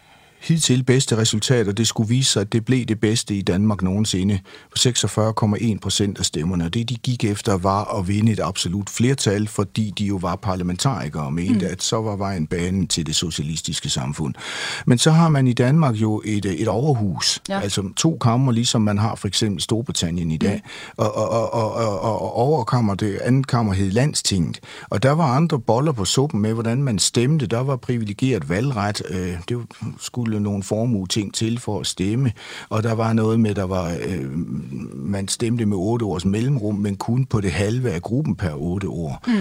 hidtil 0.45 0.83
bedste 0.83 1.17
resultat, 1.17 1.67
og 1.67 1.77
det 1.77 1.87
skulle 1.87 2.09
vise 2.09 2.31
sig, 2.31 2.41
at 2.41 2.53
det 2.53 2.65
blev 2.65 2.85
det 2.85 2.99
bedste 2.99 3.35
i 3.35 3.41
Danmark 3.41 3.81
nogensinde 3.81 4.39
på 4.71 4.77
46,1 4.77 5.79
procent 5.81 6.19
af 6.19 6.25
stemmerne. 6.25 6.65
Og 6.65 6.73
det, 6.73 6.89
de 6.89 6.95
gik 6.95 7.23
efter, 7.23 7.57
var 7.57 7.99
at 7.99 8.07
vinde 8.07 8.31
et 8.31 8.39
absolut 8.39 8.89
flertal, 8.89 9.47
fordi 9.47 9.93
de 9.97 10.05
jo 10.05 10.15
var 10.15 10.35
parlamentarikere 10.35 11.23
og 11.23 11.33
mente, 11.33 11.65
mm. 11.65 11.71
at 11.71 11.83
så 11.83 12.01
var 12.01 12.15
vejen 12.15 12.47
banen 12.47 12.87
til 12.87 13.05
det 13.05 13.15
socialistiske 13.15 13.89
samfund. 13.89 14.33
Men 14.85 14.97
så 14.97 15.11
har 15.11 15.29
man 15.29 15.47
i 15.47 15.53
Danmark 15.53 15.95
jo 15.95 16.21
et, 16.25 16.45
et 16.45 16.67
overhus, 16.67 17.41
Ja. 17.49 17.59
altså 17.59 17.89
to 17.97 18.17
kammer, 18.21 18.51
ligesom 18.51 18.81
man 18.81 18.97
har 18.97 19.15
for 19.15 19.27
eksempel 19.27 19.61
Storbritannien 19.61 20.31
i 20.31 20.37
dag. 20.37 20.61
Mm. 20.63 20.69
Og, 20.97 21.15
og, 21.15 21.29
og, 21.29 21.53
og, 21.53 21.99
og, 21.99 22.21
og 22.21 22.33
overkammer, 22.35 22.95
det 22.95 23.17
andet 23.17 23.47
kammer 23.47 23.73
hed 23.73 23.91
Landstinget. 23.91 24.59
Og 24.89 25.03
der 25.03 25.11
var 25.11 25.35
andre 25.35 25.59
boller 25.59 25.91
på 25.91 26.05
suppen 26.05 26.41
med, 26.41 26.53
hvordan 26.53 26.83
man 26.83 26.99
stemte. 26.99 27.47
Der 27.47 27.59
var 27.59 27.75
privilegeret 27.75 28.49
valgret. 28.49 29.01
Øh, 29.09 29.33
det 29.49 29.57
skulle 29.99 30.34
nogle 30.39 30.63
formue 30.63 31.07
ting 31.07 31.33
til 31.33 31.59
for 31.59 31.79
at 31.79 31.87
stemme. 31.87 32.31
Og 32.69 32.83
der 32.83 32.93
var 32.93 33.13
noget 33.13 33.39
med, 33.39 33.55
der 33.55 33.63
var, 33.63 33.97
øh, 34.07 34.37
man 34.93 35.27
stemte 35.27 35.65
med 35.65 35.77
otte 35.77 36.05
års 36.05 36.25
mellemrum, 36.25 36.75
men 36.75 36.95
kun 36.95 37.25
på 37.25 37.41
det 37.41 37.51
halve 37.51 37.91
af 37.91 38.01
gruppen 38.01 38.35
per 38.35 38.53
otte 38.53 38.87
år. 38.89 39.23
Mm. 39.27 39.33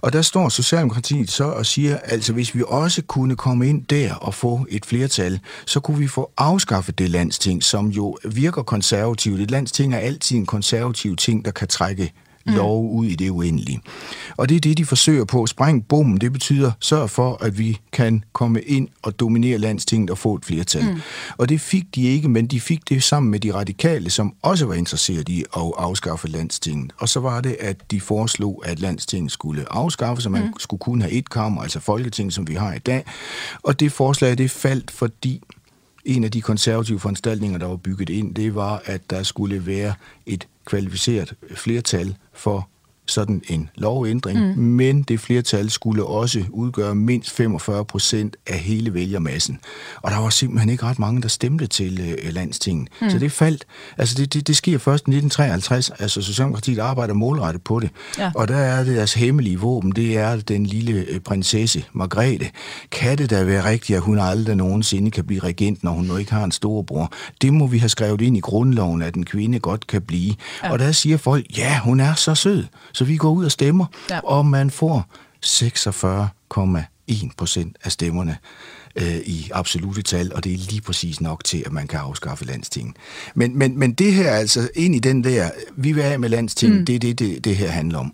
Og 0.00 0.12
der 0.12 0.22
står 0.22 0.48
Socialdemokratiet 0.48 1.30
så 1.30 1.44
og 1.44 1.66
siger, 1.66 1.96
altså 1.96 2.32
hvis 2.32 2.54
vi 2.54 2.62
også 2.68 3.02
kunne 3.02 3.36
komme 3.36 3.68
ind 3.68 3.84
der 3.84 4.14
og 4.14 4.34
få 4.34 4.66
et 4.68 4.86
flertal, 4.86 5.40
så 5.66 5.80
kunne 5.80 5.98
vi 5.98 6.06
få 6.06 6.30
afskaffet 6.36 6.98
det 6.98 7.10
landsting, 7.10 7.62
som 7.62 7.88
jo 7.88 8.18
virker 8.24 8.62
konservativt. 8.62 9.40
Et 9.40 9.50
landsting 9.50 9.94
er 9.94 9.98
altid 9.98 10.36
en 10.36 10.46
konservativ 10.46 11.16
ting, 11.16 11.44
der 11.44 11.50
kan 11.50 11.68
trække 11.68 12.12
lov 12.46 12.90
ud 12.90 13.06
i 13.06 13.14
det 13.14 13.30
uendelige. 13.30 13.80
Og 14.36 14.48
det 14.48 14.56
er 14.56 14.60
det, 14.60 14.78
de 14.78 14.84
forsøger 14.84 15.24
på. 15.24 15.46
Spræng 15.46 15.88
bommen, 15.88 16.18
det 16.18 16.32
betyder 16.32 16.72
sørg 16.80 17.10
for, 17.10 17.44
at 17.44 17.58
vi 17.58 17.78
kan 17.92 18.24
komme 18.32 18.62
ind 18.62 18.88
og 19.02 19.20
dominere 19.20 19.58
landstinget 19.58 20.10
og 20.10 20.18
få 20.18 20.34
et 20.34 20.44
flertal. 20.44 20.84
Mm. 20.84 21.00
Og 21.36 21.48
det 21.48 21.60
fik 21.60 21.84
de 21.94 22.02
ikke, 22.02 22.28
men 22.28 22.46
de 22.46 22.60
fik 22.60 22.88
det 22.88 23.02
sammen 23.02 23.30
med 23.30 23.40
de 23.40 23.54
radikale, 23.54 24.10
som 24.10 24.34
også 24.42 24.66
var 24.66 24.74
interesseret 24.74 25.28
i 25.28 25.44
at 25.56 25.72
afskaffe 25.76 26.28
landstinget. 26.28 26.92
Og 26.98 27.08
så 27.08 27.20
var 27.20 27.40
det, 27.40 27.56
at 27.60 27.90
de 27.90 28.00
foreslog, 28.00 28.62
at 28.64 28.80
landstinget 28.80 29.32
skulle 29.32 29.72
afskaffes, 29.72 30.22
så 30.22 30.30
man 30.30 30.42
mm. 30.42 30.54
skulle 30.58 30.80
kun 30.80 31.00
have 31.00 31.12
et 31.12 31.30
kammer, 31.30 31.62
altså 31.62 31.80
Folketinget, 31.80 32.34
som 32.34 32.48
vi 32.48 32.54
har 32.54 32.74
i 32.74 32.78
dag. 32.78 33.04
Og 33.62 33.80
det 33.80 33.92
forslag, 33.92 34.38
det 34.38 34.50
faldt, 34.50 34.90
fordi 34.90 35.42
en 36.04 36.24
af 36.24 36.30
de 36.30 36.40
konservative 36.40 37.00
foranstaltninger, 37.00 37.58
der 37.58 37.66
var 37.66 37.76
bygget 37.76 38.10
ind, 38.10 38.34
det 38.34 38.54
var, 38.54 38.82
at 38.84 39.10
der 39.10 39.22
skulle 39.22 39.66
være 39.66 39.94
et 40.26 40.48
kvalificeret 40.64 41.34
flertal 41.54 42.16
for 42.32 42.68
sådan 43.06 43.42
en 43.48 43.70
lovændring, 43.74 44.56
mm. 44.56 44.62
men 44.62 45.02
det 45.02 45.20
flertal 45.20 45.70
skulle 45.70 46.04
også 46.04 46.44
udgøre 46.50 46.94
mindst 46.94 47.30
45 47.30 47.84
procent 47.84 48.36
af 48.46 48.58
hele 48.58 48.94
vælgermassen. 48.94 49.58
Og 49.96 50.10
der 50.10 50.18
var 50.18 50.30
simpelthen 50.30 50.70
ikke 50.70 50.84
ret 50.84 50.98
mange, 50.98 51.22
der 51.22 51.28
stemte 51.28 51.66
til 51.66 52.00
øh, 52.00 52.32
landstinget. 52.32 52.88
Mm. 53.00 53.10
Så 53.10 53.18
det 53.18 53.32
faldt. 53.32 53.64
Altså 53.98 54.14
det, 54.18 54.34
det, 54.34 54.46
det 54.46 54.56
sker 54.56 54.78
først 54.78 55.00
i 55.06 55.10
1953. 55.10 55.90
Altså 55.90 56.22
Socialdemokratiet 56.22 56.78
arbejder 56.78 57.14
målrettet 57.14 57.62
på 57.62 57.80
det. 57.80 57.90
Ja. 58.18 58.32
Og 58.34 58.48
der 58.48 58.56
er 58.56 58.84
det 58.84 58.96
deres 58.96 59.14
hemmelige 59.14 59.58
våben, 59.58 59.92
det 59.92 60.18
er 60.18 60.36
den 60.36 60.66
lille 60.66 60.92
øh, 61.08 61.20
prinsesse 61.20 61.84
Margrethe. 61.92 62.50
Kan 62.90 63.18
det 63.18 63.30
da 63.30 63.44
være 63.44 63.64
rigtigt, 63.64 63.96
at 63.96 64.02
hun 64.02 64.18
aldrig 64.18 64.56
nogensinde 64.56 65.10
kan 65.10 65.24
blive 65.24 65.40
regent, 65.40 65.84
når 65.84 65.90
hun 65.90 66.04
nu 66.04 66.16
ikke 66.16 66.32
har 66.32 66.44
en 66.44 66.52
storebror? 66.52 67.12
Det 67.42 67.52
må 67.52 67.66
vi 67.66 67.78
have 67.78 67.88
skrevet 67.88 68.20
ind 68.20 68.36
i 68.36 68.40
grundloven, 68.40 69.02
at 69.02 69.14
en 69.14 69.24
kvinde 69.24 69.58
godt 69.58 69.86
kan 69.86 70.02
blive. 70.02 70.34
Ja. 70.62 70.72
Og 70.72 70.78
der 70.78 70.92
siger 70.92 71.16
folk, 71.16 71.58
ja, 71.58 71.78
hun 71.78 72.00
er 72.00 72.14
så 72.14 72.34
sød, 72.34 72.64
så 72.92 73.04
vi 73.04 73.16
går 73.16 73.30
ud 73.30 73.44
og 73.44 73.52
stemmer, 73.52 73.86
Ja. 74.10 74.20
og 74.24 74.46
man 74.46 74.70
får 74.70 75.06
46,1 75.46 77.28
procent 77.36 77.76
af 77.84 77.92
stemmerne 77.92 78.36
øh, 78.96 79.16
i 79.16 79.50
absolute 79.54 80.02
tal, 80.02 80.32
og 80.34 80.44
det 80.44 80.52
er 80.54 80.58
lige 80.58 80.80
præcis 80.80 81.20
nok 81.20 81.44
til, 81.44 81.62
at 81.66 81.72
man 81.72 81.86
kan 81.86 81.98
afskaffe 82.00 82.44
landstinget. 82.44 82.96
Men, 83.34 83.58
men, 83.58 83.78
men 83.78 83.92
det 83.92 84.14
her 84.14 84.30
altså, 84.30 84.68
ind 84.74 84.94
i 84.94 84.98
den 84.98 85.24
der, 85.24 85.50
vi 85.76 85.92
vil 85.92 86.02
have 86.02 86.18
med 86.18 86.28
landstinget, 86.28 86.78
mm. 86.78 86.86
det 86.86 86.94
er 86.94 86.98
det, 86.98 87.18
det, 87.18 87.44
det 87.44 87.56
her 87.56 87.68
handler 87.68 87.98
om. 87.98 88.12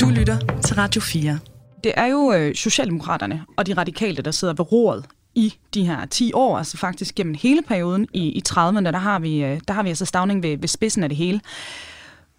Du 0.00 0.08
lytter 0.08 0.38
til 0.64 0.74
Radio 0.76 1.00
4. 1.00 1.38
Det 1.84 1.92
er 1.96 2.06
jo 2.06 2.32
øh, 2.32 2.54
Socialdemokraterne 2.54 3.42
og 3.56 3.66
de 3.66 3.72
radikale, 3.74 4.22
der 4.22 4.30
sidder 4.30 4.54
ved 4.54 4.72
roret 4.72 5.04
i 5.34 5.54
de 5.74 5.86
her 5.86 6.06
10 6.06 6.32
år, 6.34 6.58
altså 6.58 6.76
faktisk 6.76 7.14
gennem 7.14 7.34
hele 7.38 7.62
perioden 7.68 8.06
i, 8.12 8.20
i 8.28 8.42
30'erne, 8.48 8.80
der 8.80 8.98
har 8.98 9.18
vi, 9.18 9.44
øh, 9.44 9.60
der 9.68 9.74
har 9.74 9.82
vi 9.82 9.88
altså 9.88 10.04
Stavning 10.04 10.42
ved, 10.42 10.58
ved 10.58 10.68
spidsen 10.68 11.02
af 11.02 11.08
det 11.08 11.18
hele. 11.18 11.40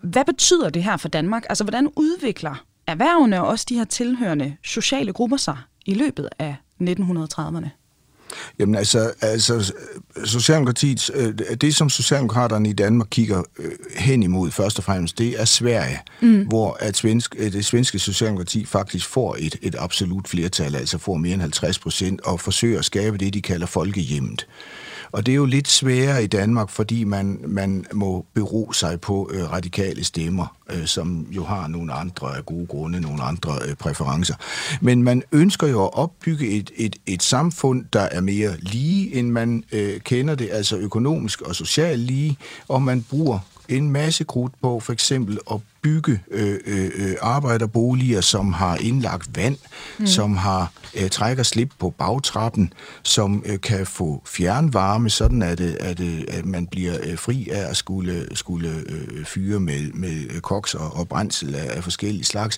Hvad 0.04 0.26
betyder 0.26 0.70
det 0.70 0.84
her 0.84 0.98
for 0.98 1.10
Danmark? 1.10 1.44
Altså, 1.50 1.64
hvordan 1.64 1.90
udvikler 1.96 2.66
erhvervene 2.88 3.42
og 3.42 3.48
også 3.48 3.66
de 3.70 3.76
her 3.76 3.86
tilhørende 3.86 4.56
sociale 4.64 5.14
grupper 5.14 5.38
sig 5.38 5.58
i 5.86 5.94
løbet 5.94 6.30
af 6.40 6.56
1930'erne? 6.82 7.70
Jamen 8.60 8.76
altså, 8.76 9.14
altså 9.22 9.74
Socialdemokratiet, 10.26 11.12
øh, 11.14 11.34
det 11.62 11.76
som 11.76 11.90
Socialdemokraterne 11.90 12.70
i 12.70 12.74
Danmark 12.74 13.08
kigger 13.12 13.44
øh, 13.60 13.72
hen 13.98 14.24
imod 14.24 14.52
først 14.52 14.78
og 14.78 14.84
fremmest, 14.84 15.18
det 15.18 15.42
er 15.42 15.46
Sverige, 15.46 16.00
mm. 16.22 16.46
hvor 16.48 16.78
at 16.80 16.98
svensk, 16.98 17.36
øh, 17.40 17.54
det 17.54 17.66
svenske 17.66 18.00
Socialdemokrati 18.00 18.66
faktisk 18.66 19.08
får 19.08 19.36
et, 19.40 19.56
et 19.62 19.76
absolut 19.80 20.28
flertal, 20.28 20.76
altså 20.76 20.98
får 20.98 21.16
mere 21.16 21.34
end 21.34 21.42
50 21.42 21.80
procent, 21.80 22.22
og 22.22 22.40
forsøger 22.40 22.80
at 22.80 22.86
skabe 22.86 23.18
det, 23.18 23.34
de 23.34 23.42
kalder 23.42 23.68
folkehjemmet. 23.68 24.48
Og 25.12 25.26
det 25.26 25.32
er 25.32 25.36
jo 25.36 25.46
lidt 25.46 25.68
sværere 25.68 26.24
i 26.24 26.28
Danmark, 26.28 26.70
fordi 26.70 27.04
man, 27.04 27.40
man 27.48 27.86
må 27.94 28.26
bero 28.34 28.72
sig 28.72 29.02
på 29.02 29.30
øh, 29.34 29.52
radikale 29.52 30.04
stemmer, 30.04 30.58
øh, 30.70 30.86
som 30.86 31.28
jo 31.32 31.44
har 31.44 31.68
nogle 31.68 31.94
andre 31.94 32.38
af 32.38 32.46
gode 32.46 32.68
grunde, 32.68 33.02
nogle 33.02 33.24
andre 33.24 33.52
øh, 33.68 33.76
præferencer. 33.76 34.36
Men 34.82 35.04
man 35.04 35.24
ønsker 35.32 35.68
jo 35.68 35.84
at 35.84 35.94
opbygge 35.94 36.48
et, 36.48 36.72
et, 36.76 36.96
et 37.06 37.24
samfund, 37.24 37.86
der 37.94 38.02
er 38.02 38.22
mere 38.22 38.58
lige, 38.60 39.16
end 39.16 39.30
man 39.30 39.64
øh, 39.72 40.00
kender 40.00 40.36
det, 40.36 40.50
altså 40.52 40.78
økonomisk 40.78 41.42
og 41.42 41.56
socialt 41.56 42.02
lige, 42.02 42.38
og 42.68 42.82
man 42.82 43.06
bruger 43.10 43.40
en 43.70 43.92
masse 43.92 44.24
krudt 44.24 44.54
på 44.62 44.80
for 44.80 44.94
eksempel 44.94 45.40
at 45.52 45.58
bygge 45.84 46.20
øh, 46.32 46.58
øh, 46.66 46.92
øh, 46.96 47.16
arbejderboliger, 47.22 48.22
som 48.22 48.54
har 48.54 48.76
indlagt 48.76 49.38
vand, 49.38 49.58
mm. 50.00 50.08
som 50.08 50.38
har 50.38 50.72
øh, 50.98 51.10
trækker 51.10 51.44
slip 51.44 51.70
på 51.80 51.90
bagtrappen, 51.90 52.74
som 53.04 53.44
øh, 53.46 53.62
kan 53.62 53.86
få 53.86 54.22
fjernvarme, 54.26 55.10
sådan 55.10 55.42
at, 55.42 55.60
øh, 55.60 55.74
at, 55.80 56.00
øh, 56.00 56.22
at 56.28 56.46
man 56.46 56.68
bliver 56.68 56.94
øh, 57.04 57.18
fri 57.18 57.50
af 57.52 57.70
at 57.70 57.78
skulle, 57.78 58.28
skulle 58.34 58.70
øh, 58.70 59.26
fyre 59.26 59.60
med, 59.60 59.92
med 59.94 60.42
koks 60.42 60.74
og, 60.76 60.96
og 60.96 61.08
brændsel 61.08 61.56
af, 61.56 61.78
af 61.78 61.84
forskellige 61.84 62.24
slags, 62.24 62.58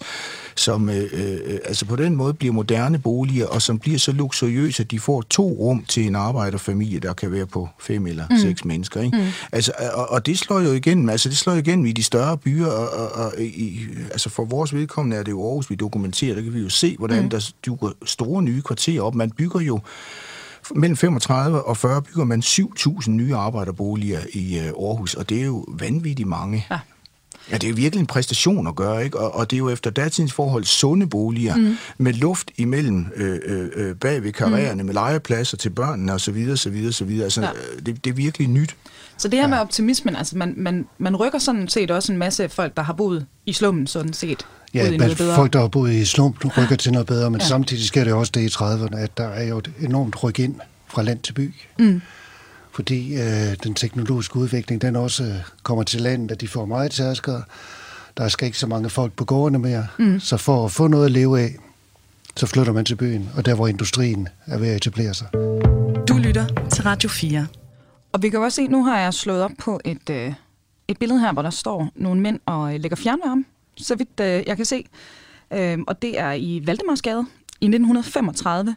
som 0.55 0.89
øh, 0.89 1.09
øh, 1.13 1.59
altså 1.65 1.86
på 1.86 1.95
den 1.95 2.15
måde 2.15 2.33
bliver 2.33 2.53
moderne 2.53 2.99
boliger, 2.99 3.45
og 3.47 3.62
som 3.62 3.79
bliver 3.79 3.99
så 3.99 4.12
luksuriøse, 4.12 4.83
at 4.83 4.91
de 4.91 4.99
får 4.99 5.21
to 5.21 5.47
rum 5.47 5.86
til 5.88 6.07
en 6.07 6.15
arbejderfamilie, 6.15 6.99
der 6.99 7.13
kan 7.13 7.31
være 7.31 7.45
på 7.45 7.69
fem 7.79 8.07
eller 8.07 8.23
mm. 8.29 8.38
seks 8.38 8.65
mennesker. 8.65 9.01
Ikke? 9.01 9.17
Mm. 9.17 9.23
Altså, 9.51 9.71
og, 9.93 10.12
og 10.12 10.25
det 10.25 10.39
slår 10.39 10.59
jo 10.59 10.71
igen, 10.71 11.09
altså 11.09 11.29
det 11.29 11.38
slår 11.38 11.53
jo 11.53 11.59
igen 11.59 11.86
i 11.86 11.91
de 11.91 12.03
større 12.03 12.38
byer, 12.38 12.67
og, 12.67 12.89
og, 12.89 13.12
og 13.13 13.34
i, 13.39 13.88
altså 14.12 14.30
for 14.30 14.45
vores 14.45 14.73
vedkommende 14.73 15.17
er 15.17 15.23
det 15.23 15.32
jo 15.32 15.47
Aarhus, 15.47 15.69
vi 15.69 15.76
dokumenterer, 15.76 16.36
der 16.36 16.41
kan 16.41 16.54
vi 16.54 16.60
jo 16.60 16.69
se, 16.69 16.95
hvordan 16.97 17.23
mm. 17.23 17.30
der 17.30 17.52
dukker 17.65 17.89
store 18.06 18.43
nye 18.43 18.62
kvarterer 18.62 19.02
op. 19.02 19.15
Man 19.15 19.32
bygger 19.32 19.60
jo 19.60 19.80
mellem 20.76 20.97
35 20.97 21.62
og 21.65 21.78
40 21.78 22.02
bygger 22.02 22.23
man 22.23 22.39
7.000 22.39 23.10
nye 23.10 23.36
arbejderboliger 23.36 24.19
i 24.34 24.60
øh, 24.60 24.65
Aarhus, 24.65 25.13
og 25.13 25.30
det 25.30 25.41
er 25.41 25.45
jo 25.45 25.65
vanvittigt 25.67 26.30
mange. 26.30 26.65
Ja. 26.71 26.80
Ja, 27.52 27.58
det 27.58 27.69
er 27.69 27.73
virkelig 27.73 27.99
en 27.99 28.08
præstation 28.08 28.67
at 28.67 28.76
gøre, 28.76 29.04
ikke? 29.04 29.19
Og, 29.19 29.36
og 29.36 29.52
det 29.52 29.56
er 29.56 29.60
jo 29.60 29.69
efter 29.69 29.89
datidens 29.89 30.34
forhold 30.34 30.63
sunde 30.63 31.08
boliger 31.08 31.56
mm. 31.56 31.78
med 31.97 32.13
luft 32.13 32.52
imellem 32.58 33.06
øh, 33.15 33.39
øh, 33.45 33.69
øh 33.76 33.95
bag 33.95 34.23
ved 34.23 34.34
karriererne, 34.34 34.84
mm. 34.84 34.88
med 34.88 34.93
legepladser 34.93 35.58
til 35.58 35.69
børnene 35.69 36.13
osv. 36.13 36.47
osv. 36.52 36.86
osv. 36.88 37.19
Altså, 37.23 37.41
ja. 37.41 37.49
Øh, 37.49 37.86
det, 37.86 38.04
det 38.04 38.10
er 38.10 38.13
virkelig 38.13 38.47
nyt. 38.47 38.76
Så 39.17 39.28
det 39.28 39.39
her 39.39 39.43
ja. 39.43 39.47
med 39.47 39.58
optimismen, 39.58 40.15
altså 40.15 40.38
man, 40.38 40.54
man, 40.58 40.88
man 40.97 41.15
rykker 41.15 41.39
sådan 41.39 41.67
set 41.67 41.91
også 41.91 42.12
en 42.12 42.17
masse 42.17 42.49
folk, 42.49 42.78
der 42.78 42.84
har 42.84 42.93
boet 42.93 43.26
i 43.45 43.54
slummen 43.54 43.88
sådan 43.88 44.13
set. 44.13 44.45
Ja, 44.73 44.88
i 44.88 44.97
men 44.97 45.15
bedre. 45.17 45.36
folk, 45.36 45.54
der 45.54 45.60
har 45.60 45.67
boet 45.67 45.91
i 45.93 46.06
slummen, 46.06 46.52
rykker 46.58 46.76
til 46.76 46.91
noget 46.91 47.08
bedre, 47.08 47.30
men 47.30 47.41
ja. 47.41 47.47
samtidig 47.47 47.86
sker 47.86 48.04
det 48.04 48.13
også 48.13 48.32
det 48.36 48.41
i 48.41 48.47
30'erne, 48.47 48.97
at 48.97 49.17
der 49.17 49.28
er 49.28 49.43
jo 49.43 49.58
et 49.58 49.71
enormt 49.82 50.23
ryk 50.23 50.39
ind 50.39 50.56
fra 50.88 51.02
land 51.02 51.19
til 51.19 51.34
by. 51.34 51.54
Mm. 51.80 52.02
Fordi 52.71 53.15
øh, 53.15 53.56
den 53.63 53.73
teknologiske 53.73 54.36
udvikling, 54.36 54.82
den 54.82 54.95
også 54.95 55.23
øh, 55.23 55.36
kommer 55.63 55.84
til 55.84 56.02
landet, 56.02 56.32
at 56.32 56.41
de 56.41 56.47
får 56.47 56.65
meget 56.65 56.91
tærskere. 56.91 57.43
Der 58.17 58.28
skal 58.28 58.45
ikke 58.45 58.58
så 58.58 58.67
mange 58.67 58.89
folk 58.89 59.13
på 59.13 59.26
gårdene 59.26 59.60
mere. 59.60 59.88
Mm. 59.99 60.19
Så 60.19 60.38
for 60.38 60.65
at 60.65 60.71
få 60.71 60.88
noget 60.88 61.06
at 61.06 61.12
leve 61.12 61.39
af, 61.39 61.56
så 62.36 62.47
flytter 62.47 62.73
man 62.73 62.86
til 62.86 62.95
byen, 62.95 63.30
og 63.36 63.45
der 63.45 63.56
hvor 63.56 63.67
industrien 63.67 64.28
er 64.47 64.58
ved 64.58 64.67
at 64.67 64.76
etablere 64.76 65.13
sig. 65.13 65.28
Du 66.08 66.17
lytter 66.17 66.45
til 66.71 66.84
Radio 66.84 67.10
4. 67.10 67.47
Og 68.13 68.21
vi 68.21 68.30
kan 68.30 68.39
også 68.39 68.56
se, 68.56 68.67
nu 68.67 68.84
har 68.84 68.99
jeg 68.99 69.13
slået 69.13 69.43
op 69.43 69.52
på 69.60 69.80
et, 69.86 70.10
øh, 70.10 70.34
et 70.88 70.99
billede 70.99 71.19
her, 71.19 71.34
hvor 71.34 71.41
der 71.41 71.49
står 71.49 71.89
nogle 71.95 72.21
mænd 72.21 72.39
og 72.45 72.73
øh, 72.73 72.80
lægger 72.80 72.95
fjernvarme, 72.95 73.45
så 73.78 73.95
vidt 73.95 74.19
øh, 74.21 74.43
jeg 74.47 74.56
kan 74.56 74.65
se. 74.65 74.86
Øh, 75.54 75.80
og 75.88 76.02
det 76.02 76.19
er 76.19 76.32
i 76.32 76.62
Valdemarsgade 76.65 77.26
i 77.62 77.65
1935. 77.65 78.76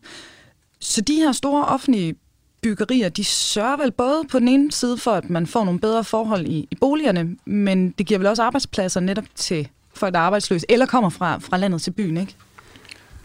Så 0.81 1.01
de 1.01 1.15
her 1.15 1.33
store 1.33 1.65
offentlige 1.65 2.15
byggerier, 2.63 3.09
de 3.09 3.25
sørger 3.25 3.77
vel 3.77 3.91
både 3.91 4.23
på 4.31 4.39
den 4.39 4.49
ene 4.49 4.73
side 4.73 4.99
for, 4.99 5.11
at 5.11 5.31
man 5.31 5.47
får 5.47 5.65
nogle 5.65 5.81
bedre 5.81 6.05
forhold 6.05 6.47
i, 6.47 6.69
i 6.71 6.75
boligerne, 6.81 7.37
men 7.45 7.91
det 7.91 8.07
giver 8.07 8.19
vel 8.19 8.27
også 8.27 8.43
arbejdspladser 8.43 9.01
netop 9.01 9.25
til 9.35 9.69
folk, 9.95 10.15
der 10.15 10.21
er 10.21 10.25
arbejdsløse, 10.25 10.67
eller 10.69 10.87
kommer 10.87 11.11
fra, 11.11 11.39
fra 11.39 11.57
landet 11.57 11.83
til 11.83 11.91
byen, 11.91 12.17
ikke? 12.17 12.37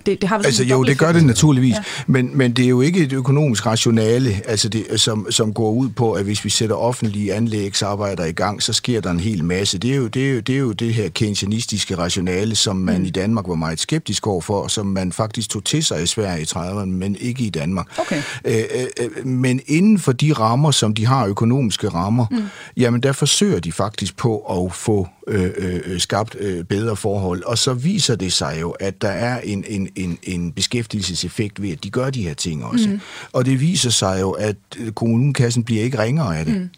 Det, 0.05 0.21
det 0.21 0.29
har 0.29 0.37
altså 0.37 0.63
jo, 0.63 0.83
det 0.83 0.97
gør 0.97 1.11
det 1.11 1.25
naturligvis, 1.25 1.75
ja. 1.75 1.83
men, 2.07 2.37
men 2.37 2.53
det 2.53 2.65
er 2.65 2.69
jo 2.69 2.81
ikke 2.81 2.99
et 2.99 3.13
økonomisk 3.13 3.65
rationale, 3.65 4.41
altså 4.47 4.69
det, 4.69 4.85
som, 4.95 5.27
som 5.29 5.53
går 5.53 5.71
ud 5.71 5.89
på, 5.89 6.11
at 6.11 6.23
hvis 6.23 6.45
vi 6.45 6.49
sætter 6.49 6.75
offentlige 6.75 7.33
anlægsarbejder 7.33 8.25
i 8.25 8.31
gang, 8.31 8.63
så 8.63 8.73
sker 8.73 9.01
der 9.01 9.11
en 9.11 9.19
hel 9.19 9.43
masse. 9.43 9.77
Det 9.77 9.91
er 9.91 9.95
jo 9.95 10.07
det, 10.07 10.25
er 10.25 10.31
jo, 10.33 10.39
det, 10.39 10.55
er 10.55 10.59
jo 10.59 10.71
det 10.71 10.93
her 10.93 11.09
keynesianistiske 11.09 11.97
rationale, 11.97 12.55
som 12.55 12.75
man 12.75 12.99
mm. 12.99 13.05
i 13.05 13.09
Danmark 13.09 13.47
var 13.47 13.55
meget 13.55 13.79
skeptisk 13.79 14.27
overfor, 14.27 14.67
som 14.67 14.85
man 14.85 15.11
faktisk 15.11 15.49
tog 15.49 15.63
til 15.63 15.83
sig 15.83 16.03
i 16.03 16.05
Sverige 16.05 16.41
i 16.41 16.45
30'erne, 16.45 16.85
men 16.85 17.15
ikke 17.19 17.43
i 17.43 17.49
Danmark. 17.49 17.99
Okay. 17.99 18.21
Øh, 18.45 18.63
øh, 18.99 19.25
men 19.27 19.61
inden 19.67 19.99
for 19.99 20.11
de 20.11 20.33
rammer, 20.33 20.71
som 20.71 20.93
de 20.93 21.05
har, 21.05 21.25
økonomiske 21.25 21.89
rammer, 21.89 22.25
mm. 22.31 22.43
jamen 22.77 23.03
der 23.03 23.11
forsøger 23.11 23.59
de 23.59 23.71
faktisk 23.71 24.17
på 24.17 24.37
at 24.37 24.73
få 24.73 25.07
øh, 25.31 25.81
øh, 25.85 25.99
skabt 25.99 26.35
øh, 26.39 26.63
bedre 26.63 26.95
forhold. 26.95 27.43
Og 27.43 27.57
så 27.57 27.73
viser 27.73 28.15
det 28.15 28.33
sig 28.33 28.57
jo, 28.61 28.69
at 28.69 29.01
der 29.01 29.09
er 29.09 29.39
en, 29.39 29.63
en, 29.67 29.89
en, 29.95 30.17
en 30.23 30.51
beskæftigelseseffekt 30.51 31.61
ved, 31.61 31.71
at 31.71 31.83
de 31.83 31.89
gør 31.89 32.09
de 32.09 32.23
her 32.23 32.33
ting 32.33 32.65
også. 32.65 32.89
Mm. 32.89 32.99
Og 33.31 33.45
det 33.45 33.59
viser 33.59 33.89
sig 33.89 34.17
jo, 34.21 34.31
at 34.31 34.55
kommunekassen 34.95 35.63
bliver 35.63 35.83
ikke 35.83 35.99
ringere 35.99 36.39
af 36.39 36.45
det. 36.45 36.55
Mm. 36.55 36.69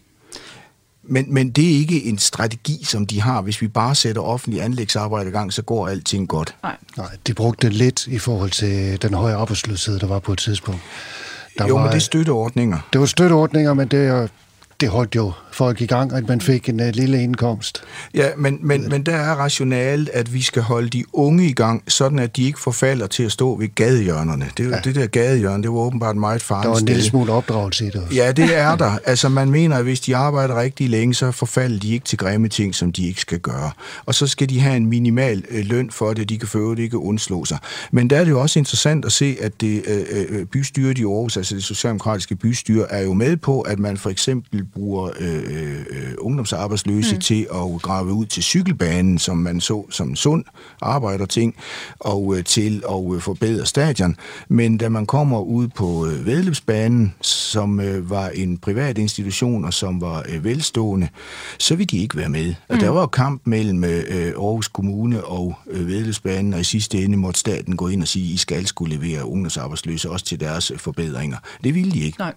Men, 1.08 1.34
men 1.34 1.50
det 1.50 1.64
er 1.64 1.78
ikke 1.78 2.04
en 2.04 2.18
strategi, 2.18 2.84
som 2.84 3.06
de 3.06 3.20
har. 3.20 3.42
Hvis 3.42 3.62
vi 3.62 3.68
bare 3.68 3.94
sætter 3.94 4.22
offentlig 4.22 4.62
anlægsarbejde 4.62 5.28
i 5.28 5.32
gang, 5.32 5.52
så 5.52 5.62
går 5.62 5.88
alting 5.88 6.28
godt. 6.28 6.54
Nej. 6.62 6.76
Nej, 6.96 7.16
de 7.26 7.34
brugte 7.34 7.66
det 7.66 7.76
lidt 7.76 8.06
i 8.06 8.18
forhold 8.18 8.50
til 8.50 9.02
den 9.02 9.14
høje 9.14 9.34
arbejdsløshed, 9.34 9.98
der 9.98 10.06
var 10.06 10.18
på 10.18 10.32
et 10.32 10.38
tidspunkt. 10.38 10.80
Der 11.58 11.66
jo, 11.66 11.74
var, 11.74 11.82
men 11.82 11.90
det 11.90 11.96
er 11.96 12.00
støtteordninger. 12.00 12.78
Det 12.92 13.00
var 13.00 13.06
støtteordninger, 13.06 13.74
men 13.74 13.88
det 13.88 14.06
er 14.06 14.28
det 14.80 14.88
holdt 14.88 15.14
jo 15.16 15.32
folk 15.52 15.80
i 15.80 15.86
gang, 15.86 16.12
at 16.12 16.28
man 16.28 16.40
fik 16.40 16.68
en 16.68 16.80
uh, 16.80 16.86
lille 16.86 17.22
indkomst. 17.22 17.82
Ja, 18.14 18.28
men, 18.36 18.58
men, 18.62 18.88
men 18.88 19.02
der 19.02 19.16
er 19.16 19.34
rationalet, 19.34 20.08
at 20.08 20.34
vi 20.34 20.42
skal 20.42 20.62
holde 20.62 20.88
de 20.88 21.04
unge 21.12 21.46
i 21.46 21.52
gang, 21.52 21.82
sådan 21.88 22.18
at 22.18 22.36
de 22.36 22.44
ikke 22.44 22.60
forfalder 22.60 23.06
til 23.06 23.22
at 23.22 23.32
stå 23.32 23.56
ved 23.58 23.74
gadehjørnerne. 23.74 24.46
Det, 24.56 24.70
ja. 24.70 24.76
det 24.84 24.94
der 24.94 25.06
gadehjørne, 25.06 25.62
det 25.62 25.70
var 25.70 25.78
åbenbart 25.78 26.16
meget 26.16 26.42
farligt. 26.42 26.64
Der 26.64 26.70
var 26.70 26.78
en 26.78 26.86
lille 26.86 27.02
smule 27.02 27.32
opdragelse 27.32 27.86
i 27.86 27.90
det 27.90 28.02
også. 28.02 28.14
Ja, 28.14 28.32
det 28.32 28.56
er 28.56 28.76
der. 28.84 28.98
Altså 29.04 29.28
man 29.28 29.50
mener, 29.50 29.76
at 29.76 29.84
hvis 29.84 30.00
de 30.00 30.16
arbejder 30.16 30.60
rigtig 30.60 30.90
længe, 30.90 31.14
så 31.14 31.30
forfalder 31.30 31.78
de 31.78 31.92
ikke 31.92 32.06
til 32.06 32.18
grimme 32.18 32.48
ting, 32.48 32.74
som 32.74 32.92
de 32.92 33.06
ikke 33.08 33.20
skal 33.20 33.38
gøre. 33.38 33.70
Og 34.06 34.14
så 34.14 34.26
skal 34.26 34.48
de 34.48 34.60
have 34.60 34.76
en 34.76 34.86
minimal 34.86 35.44
øh, 35.50 35.64
løn 35.64 35.90
for 35.90 36.12
det, 36.12 36.28
de 36.28 36.38
kan 36.38 36.48
føre 36.48 36.70
det 36.70 36.82
ikke 36.82 36.98
undslå 36.98 37.44
sig. 37.44 37.58
Men 37.90 38.10
der 38.10 38.16
er 38.16 38.24
det 38.24 38.30
jo 38.30 38.40
også 38.40 38.58
interessant 38.58 39.04
at 39.04 39.12
se, 39.12 39.36
at 39.40 39.60
det 39.60 39.82
øh, 39.86 40.26
øh, 40.28 40.46
bystyret 40.46 40.98
i 40.98 41.02
Aarhus, 41.02 41.36
altså 41.36 41.54
det 41.54 41.64
socialdemokratiske 41.64 42.36
bystyre, 42.36 42.92
er 42.92 43.02
jo 43.02 43.12
med 43.12 43.36
på, 43.36 43.60
at 43.60 43.78
man 43.78 43.96
for 43.96 44.10
eksempel 44.10 44.63
bruger 44.64 45.10
øh, 45.20 45.84
øh, 45.90 46.14
ungdomsarbejdsløse 46.18 47.14
mm. 47.14 47.20
til 47.20 47.46
at 47.54 47.82
grave 47.82 48.12
ud 48.12 48.26
til 48.26 48.42
cykelbanen, 48.42 49.18
som 49.18 49.36
man 49.36 49.60
så 49.60 49.84
som 49.90 50.08
en 50.08 50.16
sund 50.16 50.44
arbejderting, 50.80 51.54
og 52.00 52.36
øh, 52.36 52.44
til 52.44 52.82
at 52.90 53.14
øh, 53.14 53.20
forbedre 53.20 53.66
stadion. 53.66 54.16
Men 54.48 54.78
da 54.78 54.88
man 54.88 55.06
kommer 55.06 55.40
ud 55.40 55.68
på 55.68 56.06
øh, 56.06 56.26
vedløbsbanen, 56.26 57.14
som 57.20 57.80
øh, 57.80 58.10
var 58.10 58.28
en 58.28 58.58
privat 58.58 58.98
institution, 58.98 59.64
og 59.64 59.74
som 59.74 60.00
var 60.00 60.24
øh, 60.28 60.44
velstående, 60.44 61.08
så 61.58 61.76
vil 61.76 61.90
de 61.90 61.98
ikke 61.98 62.16
være 62.16 62.28
med. 62.28 62.54
Og 62.68 62.74
mm. 62.74 62.80
der 62.80 62.88
var 62.88 63.06
kamp 63.06 63.42
mellem 63.44 63.84
øh, 63.84 64.26
Aarhus 64.26 64.68
Kommune 64.68 65.24
og 65.24 65.54
øh, 65.70 65.88
vedløbsbanen, 65.88 66.54
og 66.54 66.60
i 66.60 66.64
sidste 66.64 67.04
ende 67.04 67.16
måtte 67.16 67.40
staten 67.40 67.76
gå 67.76 67.88
ind 67.88 68.02
og 68.02 68.08
sige, 68.08 68.24
at 68.24 68.34
I 68.34 68.36
skal 68.36 68.66
skulle 68.66 68.96
levere 68.96 69.24
ungdomsarbejdsløse 69.24 70.10
også 70.10 70.24
til 70.24 70.40
deres 70.40 70.70
øh, 70.70 70.78
forbedringer. 70.78 71.36
Det 71.64 71.74
ville 71.74 71.92
de 71.92 72.00
ikke. 72.00 72.18
Nej. 72.18 72.34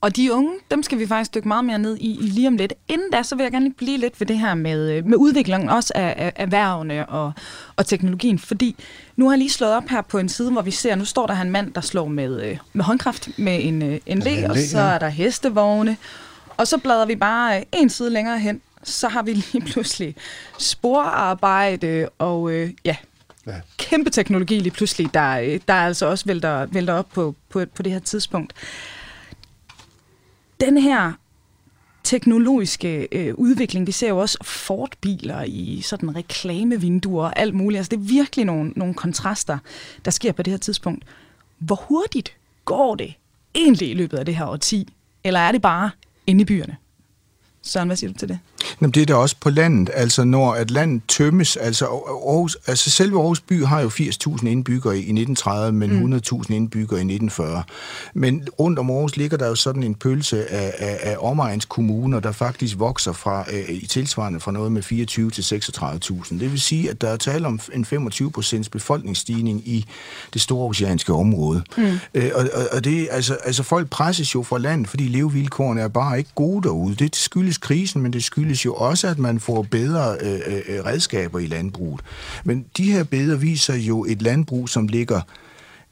Og 0.00 0.16
de 0.16 0.32
unge, 0.32 0.52
dem 0.70 0.82
skal 0.82 0.98
vi 0.98 1.06
faktisk 1.06 1.34
dykke 1.34 1.48
meget 1.48 1.64
mere 1.64 1.78
ned 1.78 1.96
i, 1.96 2.18
i 2.20 2.22
lige 2.22 2.48
om 2.48 2.56
lidt. 2.56 2.72
Inden 2.88 3.10
da, 3.10 3.22
så 3.22 3.36
vil 3.36 3.42
jeg 3.42 3.52
gerne 3.52 3.72
blive 3.72 3.98
lidt 3.98 4.20
ved 4.20 4.26
det 4.26 4.38
her 4.38 4.54
med, 4.54 4.90
øh, 4.92 5.06
med 5.06 5.16
udviklingen 5.16 5.68
også 5.68 5.92
af, 5.96 6.14
af 6.16 6.32
erhvervene 6.36 7.08
og, 7.08 7.32
og 7.76 7.86
teknologien. 7.86 8.38
Fordi 8.38 8.76
nu 9.16 9.24
har 9.24 9.32
jeg 9.32 9.38
lige 9.38 9.50
slået 9.50 9.72
op 9.72 9.88
her 9.88 10.02
på 10.02 10.18
en 10.18 10.28
side, 10.28 10.50
hvor 10.50 10.62
vi 10.62 10.70
ser, 10.70 10.94
nu 10.94 11.04
står 11.04 11.26
der 11.26 11.40
en 11.40 11.50
mand, 11.50 11.74
der 11.74 11.80
slår 11.80 12.08
med, 12.08 12.42
øh, 12.42 12.58
med 12.72 12.84
håndkraft 12.84 13.28
med 13.38 13.64
en, 13.64 13.82
øh, 13.82 14.00
en 14.06 14.18
læ, 14.18 14.46
og 14.48 14.56
så 14.56 14.80
er 14.80 14.98
der 14.98 15.08
hestevogne. 15.08 15.96
Og 16.56 16.66
så 16.66 16.78
bladrer 16.78 17.06
vi 17.06 17.16
bare 17.16 17.64
en 17.72 17.90
side 17.90 18.10
længere 18.10 18.38
hen, 18.38 18.60
så 18.82 19.08
har 19.08 19.22
vi 19.22 19.32
lige 19.52 19.64
pludselig 19.64 20.14
sporarbejde 20.58 22.08
og 22.18 22.52
øh, 22.52 22.70
ja, 22.84 22.96
ja, 23.46 23.54
kæmpe 23.76 24.10
teknologi 24.10 24.58
lige 24.58 24.72
pludselig, 24.72 25.14
der, 25.14 25.58
der 25.68 25.74
altså 25.74 26.06
også 26.06 26.24
vælter, 26.24 26.66
vælter 26.66 26.94
op 26.94 27.08
på, 27.14 27.34
på, 27.48 27.64
på 27.74 27.82
det 27.82 27.92
her 27.92 28.00
tidspunkt 28.00 28.52
den 30.60 30.78
her 30.78 31.12
teknologiske 32.04 33.08
øh, 33.12 33.34
udvikling, 33.34 33.86
vi 33.86 33.92
ser 33.92 34.08
jo 34.08 34.18
også 34.18 34.38
Ford-biler 34.42 35.42
i 35.42 35.80
sådan 35.80 36.16
reklamevinduer 36.16 37.24
og 37.24 37.38
alt 37.38 37.54
muligt. 37.54 37.78
Altså 37.78 37.90
det 37.90 37.96
er 37.96 38.00
virkelig 38.00 38.44
nogle, 38.44 38.72
nogle 38.76 38.94
kontraster, 38.94 39.58
der 40.04 40.10
sker 40.10 40.32
på 40.32 40.42
det 40.42 40.50
her 40.50 40.58
tidspunkt. 40.58 41.04
Hvor 41.58 41.76
hurtigt 41.88 42.36
går 42.64 42.94
det 42.94 43.14
egentlig 43.54 43.90
i 43.90 43.94
løbet 43.94 44.18
af 44.18 44.24
det 44.24 44.36
her 44.36 44.46
årti? 44.46 44.88
Eller 45.24 45.40
er 45.40 45.52
det 45.52 45.62
bare 45.62 45.90
inde 46.26 46.42
i 46.42 46.44
byerne? 46.44 46.76
Søren, 47.62 47.88
hvad 47.88 47.96
siger 47.96 48.12
du 48.12 48.18
til 48.18 48.28
det? 48.28 48.38
Jamen, 48.80 48.90
det 48.90 49.02
er 49.02 49.06
da 49.06 49.14
også 49.14 49.36
på 49.40 49.50
landet. 49.50 49.90
Altså, 49.94 50.24
når 50.24 50.52
at 50.52 50.70
landet 50.70 51.02
tømmes, 51.08 51.56
altså, 51.56 51.84
Aarhus, 51.84 52.56
altså 52.66 52.90
selve 52.90 53.18
Aarhus 53.18 53.40
by 53.40 53.64
har 53.64 53.80
jo 53.80 53.88
80.000 53.88 54.46
indbyggere 54.46 54.96
i 54.96 54.98
1930, 54.98 55.72
men 55.72 56.06
mm. 56.06 56.14
100.000 56.14 56.52
indbyggere 56.52 56.98
i 56.98 57.14
1940. 57.14 57.62
Men 58.14 58.48
rundt 58.58 58.78
om 58.78 58.90
Aarhus 58.90 59.16
ligger 59.16 59.36
der 59.36 59.48
jo 59.48 59.54
sådan 59.54 59.82
en 59.82 59.94
pølse 59.94 60.46
af, 60.46 60.74
af, 60.78 60.98
af 61.02 61.16
omegns 61.20 61.64
kommuner, 61.64 62.20
der 62.20 62.32
faktisk 62.32 62.78
vokser 62.78 63.12
fra, 63.12 63.44
øh, 63.52 63.68
i 63.68 63.86
tilsvarende 63.86 64.40
fra 64.40 64.52
noget 64.52 64.72
med 64.72 64.82
24 64.82 65.30
til 65.30 65.42
36.000. 65.42 66.38
Det 66.38 66.52
vil 66.52 66.60
sige, 66.60 66.90
at 66.90 67.00
der 67.00 67.08
er 67.08 67.16
tale 67.16 67.46
om 67.46 67.60
en 67.72 67.84
25 67.84 68.30
procents 68.30 68.68
befolkningsstigning 68.68 69.68
i 69.68 69.86
det 70.32 70.40
store 70.40 70.68
oceanske 70.68 71.12
område. 71.12 71.62
Mm. 71.76 71.98
Øh, 72.14 72.30
og, 72.34 72.48
og, 72.54 72.62
og 72.72 72.84
det, 72.84 73.08
altså, 73.10 73.34
altså, 73.34 73.62
folk 73.62 73.90
presses 73.90 74.34
jo 74.34 74.42
fra 74.42 74.58
landet, 74.58 74.88
fordi 74.88 75.08
levevilkårene 75.08 75.80
er 75.80 75.88
bare 75.88 76.18
ikke 76.18 76.30
gode 76.34 76.62
derude. 76.62 76.94
Det 76.94 77.16
skyldes 77.16 77.47
krisen, 77.56 78.02
men 78.02 78.12
det 78.12 78.24
skyldes 78.24 78.64
jo 78.64 78.74
også, 78.74 79.08
at 79.08 79.18
man 79.18 79.40
får 79.40 79.62
bedre 79.62 80.16
øh, 80.20 80.40
øh, 80.46 80.62
øh 80.68 80.84
redskaber 80.84 81.38
i 81.38 81.46
landbruget. 81.46 82.00
Men 82.44 82.64
de 82.76 82.92
her 82.92 83.04
billeder 83.04 83.36
viser 83.36 83.74
jo 83.74 84.04
et 84.04 84.22
landbrug, 84.22 84.68
som 84.68 84.88
ligger 84.88 85.20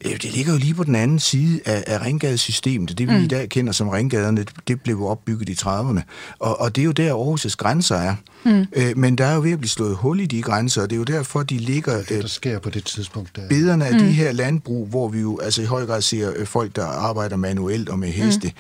det 0.05 0.35
ligger 0.35 0.53
jo 0.53 0.59
lige 0.59 0.75
på 0.75 0.85
den 0.85 0.95
anden 0.95 1.19
side 1.19 1.61
af, 1.65 1.85
af 1.87 2.03
ringgadesystemet. 2.03 2.99
Det 2.99 3.09
vi 3.09 3.17
mm. 3.17 3.25
i 3.25 3.27
dag 3.27 3.49
kender 3.49 3.73
som 3.73 3.89
ringgaderne, 3.89 4.45
det 4.69 4.81
blev 4.81 5.03
opbygget 5.03 5.49
i 5.49 5.53
30'erne. 5.53 6.01
Og, 6.39 6.61
og 6.61 6.77
det 6.77 6.83
er 6.83 6.85
jo 6.85 6.93
der 6.93 7.15
Aarhus' 7.15 7.57
grænser 7.57 7.97
er. 7.97 8.15
Mm. 8.45 8.67
Øh, 8.73 8.99
men 8.99 9.19
der 9.19 9.25
er 9.27 9.35
jo 9.35 9.41
ved 9.41 9.53
at 9.53 9.59
blive 9.59 9.71
slået 9.71 9.97
hul 9.97 10.21
i 10.21 10.27
de 10.27 10.43
grænser, 10.43 10.83
og 10.83 10.91
det 10.91 10.97
er 10.97 10.99
jo 10.99 11.05
derfor, 11.05 11.43
de 11.43 11.57
ligger... 11.57 11.97
Det, 12.03 12.23
der 12.23 12.29
sker 12.29 12.59
på 12.59 12.71
det 12.71 12.85
tidspunkt. 12.85 13.37
Der. 13.37 13.49
Billederne 13.49 13.87
af 13.87 13.93
mm. 13.93 13.99
de 13.99 14.07
her 14.07 14.33
landbrug, 14.33 14.87
hvor 14.87 15.09
vi 15.09 15.21
jo 15.21 15.39
altså 15.39 15.63
i 15.63 15.65
høj 15.65 15.87
grad 15.87 16.03
ser 16.03 16.33
øh, 16.37 16.47
folk, 16.47 16.77
der 16.77 16.85
arbejder 16.85 17.37
manuelt 17.37 17.89
og 17.89 17.99
med 17.99 18.09
heste, 18.09 18.53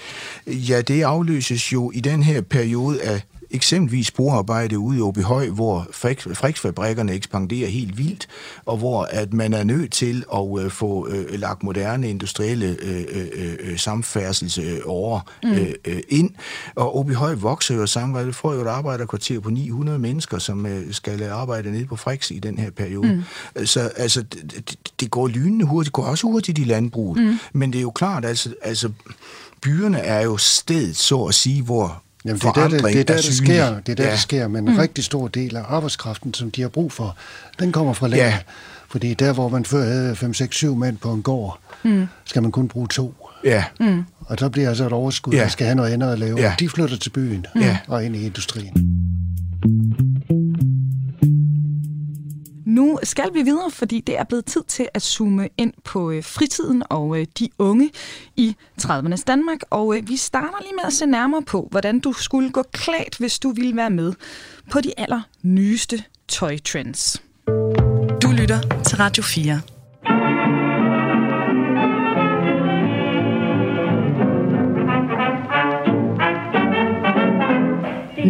mm. 0.46 0.52
ja, 0.52 0.80
det 0.80 1.02
afløses 1.02 1.72
jo 1.72 1.90
i 1.94 2.00
den 2.00 2.22
her 2.22 2.40
periode 2.40 3.02
af 3.02 3.22
eksempelvis 3.56 4.06
sporarbejde 4.06 4.78
ude 4.78 4.98
i 4.98 5.00
Åbyhøj, 5.00 5.48
hvor 5.48 5.88
friksfabrikkerne 5.92 7.12
ekspanderer 7.12 7.68
helt 7.68 7.98
vildt, 7.98 8.28
og 8.66 8.76
hvor 8.76 9.08
at 9.10 9.32
man 9.32 9.52
er 9.52 9.64
nødt 9.64 9.92
til 9.92 10.24
at 10.34 10.64
øh, 10.64 10.70
få 10.70 11.08
øh, 11.08 11.40
lagt 11.40 11.62
moderne 11.62 12.10
industrielle 12.10 12.76
øh, 12.82 13.04
øh, 13.12 13.56
øh 13.60 13.78
samfærdselsårer 13.78 15.20
mm. 15.42 15.50
øh, 15.50 15.74
øh, 15.84 16.00
ind. 16.08 16.30
Og 16.74 16.98
Åbyhøj 16.98 17.34
vokser 17.34 17.74
jo 17.74 17.86
sammen, 17.86 18.26
det 18.26 18.34
får 18.34 18.54
jo 18.54 18.60
et 18.60 18.66
arbejderkvarter 18.66 19.40
på 19.40 19.50
900 19.50 19.98
mennesker, 19.98 20.38
som 20.38 20.66
øh, 20.66 20.92
skal 20.92 21.22
arbejde 21.22 21.70
nede 21.70 21.86
på 21.86 21.96
Friks 21.96 22.30
i 22.30 22.38
den 22.38 22.58
her 22.58 22.70
periode. 22.70 23.22
Mm. 23.56 23.66
Så 23.66 23.80
altså, 23.80 24.22
det, 24.22 24.76
det 25.00 25.10
går 25.10 25.28
lynende 25.28 25.64
hurtigt, 25.64 25.86
det 25.86 25.92
går 25.92 26.04
også 26.04 26.26
hurtigt 26.26 26.58
i 26.58 26.64
landbruget, 26.64 27.22
mm. 27.22 27.38
men 27.52 27.72
det 27.72 27.78
er 27.78 27.82
jo 27.82 27.90
klart, 27.90 28.24
altså, 28.24 28.54
altså 28.62 28.90
byerne 29.62 29.98
er 29.98 30.22
jo 30.22 30.36
sted, 30.36 30.94
så 30.94 31.24
at 31.24 31.34
sige, 31.34 31.62
hvor 31.62 32.02
Jamen, 32.26 32.38
det 32.38 32.44
er 32.44 32.52
der, 32.52 32.68
det, 32.68 32.84
det, 32.84 33.00
er 33.00 33.04
der, 33.04 33.16
det 33.16 33.24
sker, 33.24 33.80
det 33.80 33.92
er 33.92 33.96
der, 33.96 34.04
ja. 34.04 34.10
det 34.10 34.20
sker, 34.20 34.48
men 34.48 34.68
en 34.68 34.74
mm. 34.74 34.78
rigtig 34.78 35.04
stor 35.04 35.28
del 35.28 35.56
af 35.56 35.62
arbejdskraften, 35.68 36.34
som 36.34 36.50
de 36.50 36.62
har 36.62 36.68
brug 36.68 36.92
for, 36.92 37.16
den 37.58 37.72
kommer 37.72 37.92
fra 37.92 38.08
landet. 38.08 38.26
Ja. 38.26 38.38
Fordi 38.88 39.14
der, 39.14 39.32
hvor 39.32 39.48
man 39.48 39.64
før 39.64 39.84
havde 39.84 40.16
5, 40.16 40.34
6, 40.34 40.56
7 40.56 40.76
mænd 40.76 40.96
på 40.96 41.12
en 41.12 41.22
gård, 41.22 41.58
mm. 41.82 42.06
skal 42.24 42.42
man 42.42 42.52
kun 42.52 42.68
bruge 42.68 42.88
to. 42.88 43.14
Ja. 43.44 43.64
Mm. 43.80 44.04
Og 44.20 44.36
så 44.38 44.48
bliver 44.48 44.68
altså 44.68 44.86
et 44.86 44.92
overskud, 44.92 45.32
ja. 45.32 45.40
der 45.40 45.48
skal 45.48 45.66
have 45.66 45.74
noget 45.74 45.92
andet 45.92 46.12
at 46.12 46.18
lave. 46.18 46.40
Ja. 46.40 46.54
De 46.58 46.68
flytter 46.68 46.96
til 46.96 47.10
byen 47.10 47.46
ja. 47.60 47.78
og 47.88 48.04
ind 48.04 48.16
i 48.16 48.26
industrien. 48.26 49.05
Nu 52.76 52.98
skal 53.02 53.34
vi 53.34 53.42
videre, 53.42 53.70
fordi 53.70 54.00
det 54.00 54.18
er 54.18 54.24
blevet 54.24 54.44
tid 54.44 54.62
til 54.68 54.88
at 54.94 55.02
zoome 55.02 55.48
ind 55.56 55.72
på 55.84 56.10
øh, 56.10 56.24
fritiden 56.24 56.82
og 56.90 57.20
øh, 57.20 57.26
de 57.38 57.48
unge 57.58 57.90
i 58.36 58.56
30'ernes 58.82 59.22
Danmark. 59.26 59.58
Og 59.70 59.96
øh, 59.96 60.08
vi 60.08 60.16
starter 60.16 60.62
lige 60.62 60.74
med 60.74 60.84
at 60.86 60.92
se 60.92 61.06
nærmere 61.06 61.42
på, 61.42 61.68
hvordan 61.70 62.00
du 62.00 62.12
skulle 62.12 62.50
gå 62.50 62.62
klædt, 62.72 63.18
hvis 63.18 63.38
du 63.38 63.50
ville 63.50 63.76
være 63.76 63.90
med 63.90 64.12
på 64.70 64.80
de 64.80 64.92
aller 64.96 65.20
nyeste 65.42 66.04
tøjtrends. 66.28 67.22
Du 68.22 68.30
lytter 68.30 68.82
til 68.84 68.96
Radio 68.96 69.22
4. 69.22 69.75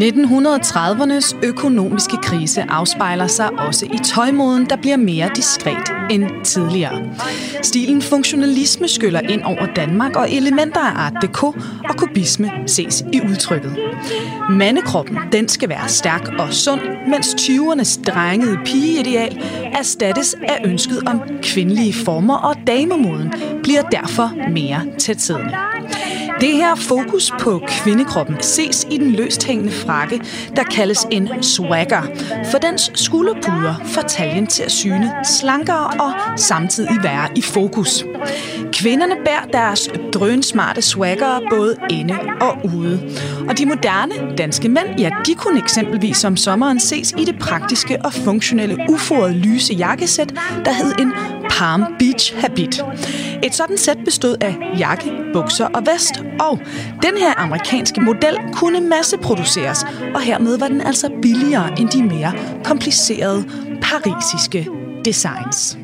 1930'ernes 0.02 1.37
økonomiske 1.42 2.16
krise 2.22 2.64
afspejler 2.68 3.26
sig 3.26 3.50
også 3.52 3.87
i 3.87 3.98
tøjmoden, 4.04 4.66
der 4.70 4.76
bliver 4.76 4.96
mere 4.96 5.30
diskret 5.37 5.92
end 6.11 6.24
tidligere. 6.44 7.02
Stilen 7.62 8.02
funktionalisme 8.02 8.88
skyller 8.88 9.20
ind 9.20 9.42
over 9.42 9.66
Danmark, 9.76 10.16
og 10.16 10.32
elementer 10.32 10.80
af 10.80 11.06
art 11.06 11.12
deco 11.22 11.46
og 11.88 11.96
kubisme 11.96 12.50
ses 12.66 13.04
i 13.12 13.20
udtrykket. 13.20 13.76
Mandekroppen, 14.50 15.18
den 15.32 15.48
skal 15.48 15.68
være 15.68 15.88
stærk 15.88 16.28
og 16.38 16.52
sund, 16.52 16.80
mens 17.09 17.26
20'ernes 17.26 18.02
drengede 18.02 18.59
pigeideal 18.64 19.42
erstattes 19.72 20.35
af 20.48 20.61
ønsket 20.64 21.02
om 21.06 21.20
kvindelige 21.42 21.94
former, 22.04 22.37
og 22.37 22.54
damemoden 22.66 23.32
bliver 23.62 23.82
derfor 23.82 24.50
mere 24.50 24.82
tætsiddende. 24.98 25.54
Det 26.40 26.52
her 26.52 26.74
fokus 26.74 27.32
på 27.40 27.62
kvindekroppen 27.68 28.37
ses 28.40 28.87
i 28.90 28.98
den 28.98 29.12
løst 29.12 29.44
hængende 29.44 29.72
frakke, 29.87 30.20
der 30.57 30.62
kaldes 30.62 31.07
en 31.11 31.42
swagger, 31.42 32.03
for 32.51 32.59
dens 32.59 32.90
skulderpuder 32.94 33.75
får 33.85 34.03
taljen 34.03 34.46
til 34.46 34.62
at 34.62 34.72
syne 34.72 35.12
slankere 35.25 35.90
og 36.01 36.12
samtidig 36.37 36.96
være 37.03 37.29
i 37.37 37.42
fokus. 37.42 38.05
Kvinderne 38.72 39.14
bærer 39.25 39.44
deres 39.53 39.90
drønsmarte 40.14 40.83
swagger 40.83 41.40
både 41.51 41.77
inde 41.90 42.14
og 42.40 42.59
ude. 42.64 43.01
Og 43.49 43.59
de 43.59 43.66
moderne 43.66 44.37
danske 44.38 44.68
mænd, 44.68 44.99
ja, 44.99 45.11
de 45.27 45.35
kunne 45.35 45.59
eksempelvis 45.59 46.25
om 46.25 46.37
sommeren 46.37 46.81
ses 46.81 47.14
i 47.18 47.25
det 47.25 47.38
praktiske 47.38 47.99
og 48.05 48.12
funktionelle 48.12 48.77
uforede 48.88 49.35
lyse 49.35 49.75
jakkesæt, 49.75 50.35
der 50.64 50.72
hed 50.72 50.92
en 50.99 51.12
Palm 51.50 51.85
Beach 51.98 52.35
Habit. 52.40 52.80
Et 53.42 53.54
sådan 53.54 53.78
sæt 53.78 53.98
bestod 54.04 54.37
af 54.40 54.56
jakke, 54.78 55.12
bukser 55.32 55.66
og 55.66 55.82
vest, 55.87 56.22
og 56.40 56.61
den 57.02 57.16
her 57.16 57.40
amerikanske 57.40 58.00
model 58.00 58.38
kunne 58.52 58.80
masseproduceres, 58.80 59.85
og 60.14 60.20
hermed 60.20 60.59
var 60.59 60.68
den 60.68 60.80
altså 60.80 61.11
billigere 61.22 61.80
end 61.80 61.88
de 61.88 62.02
mere 62.02 62.32
komplicerede 62.64 63.44
parisiske 63.82 64.68
designs. 65.04 65.78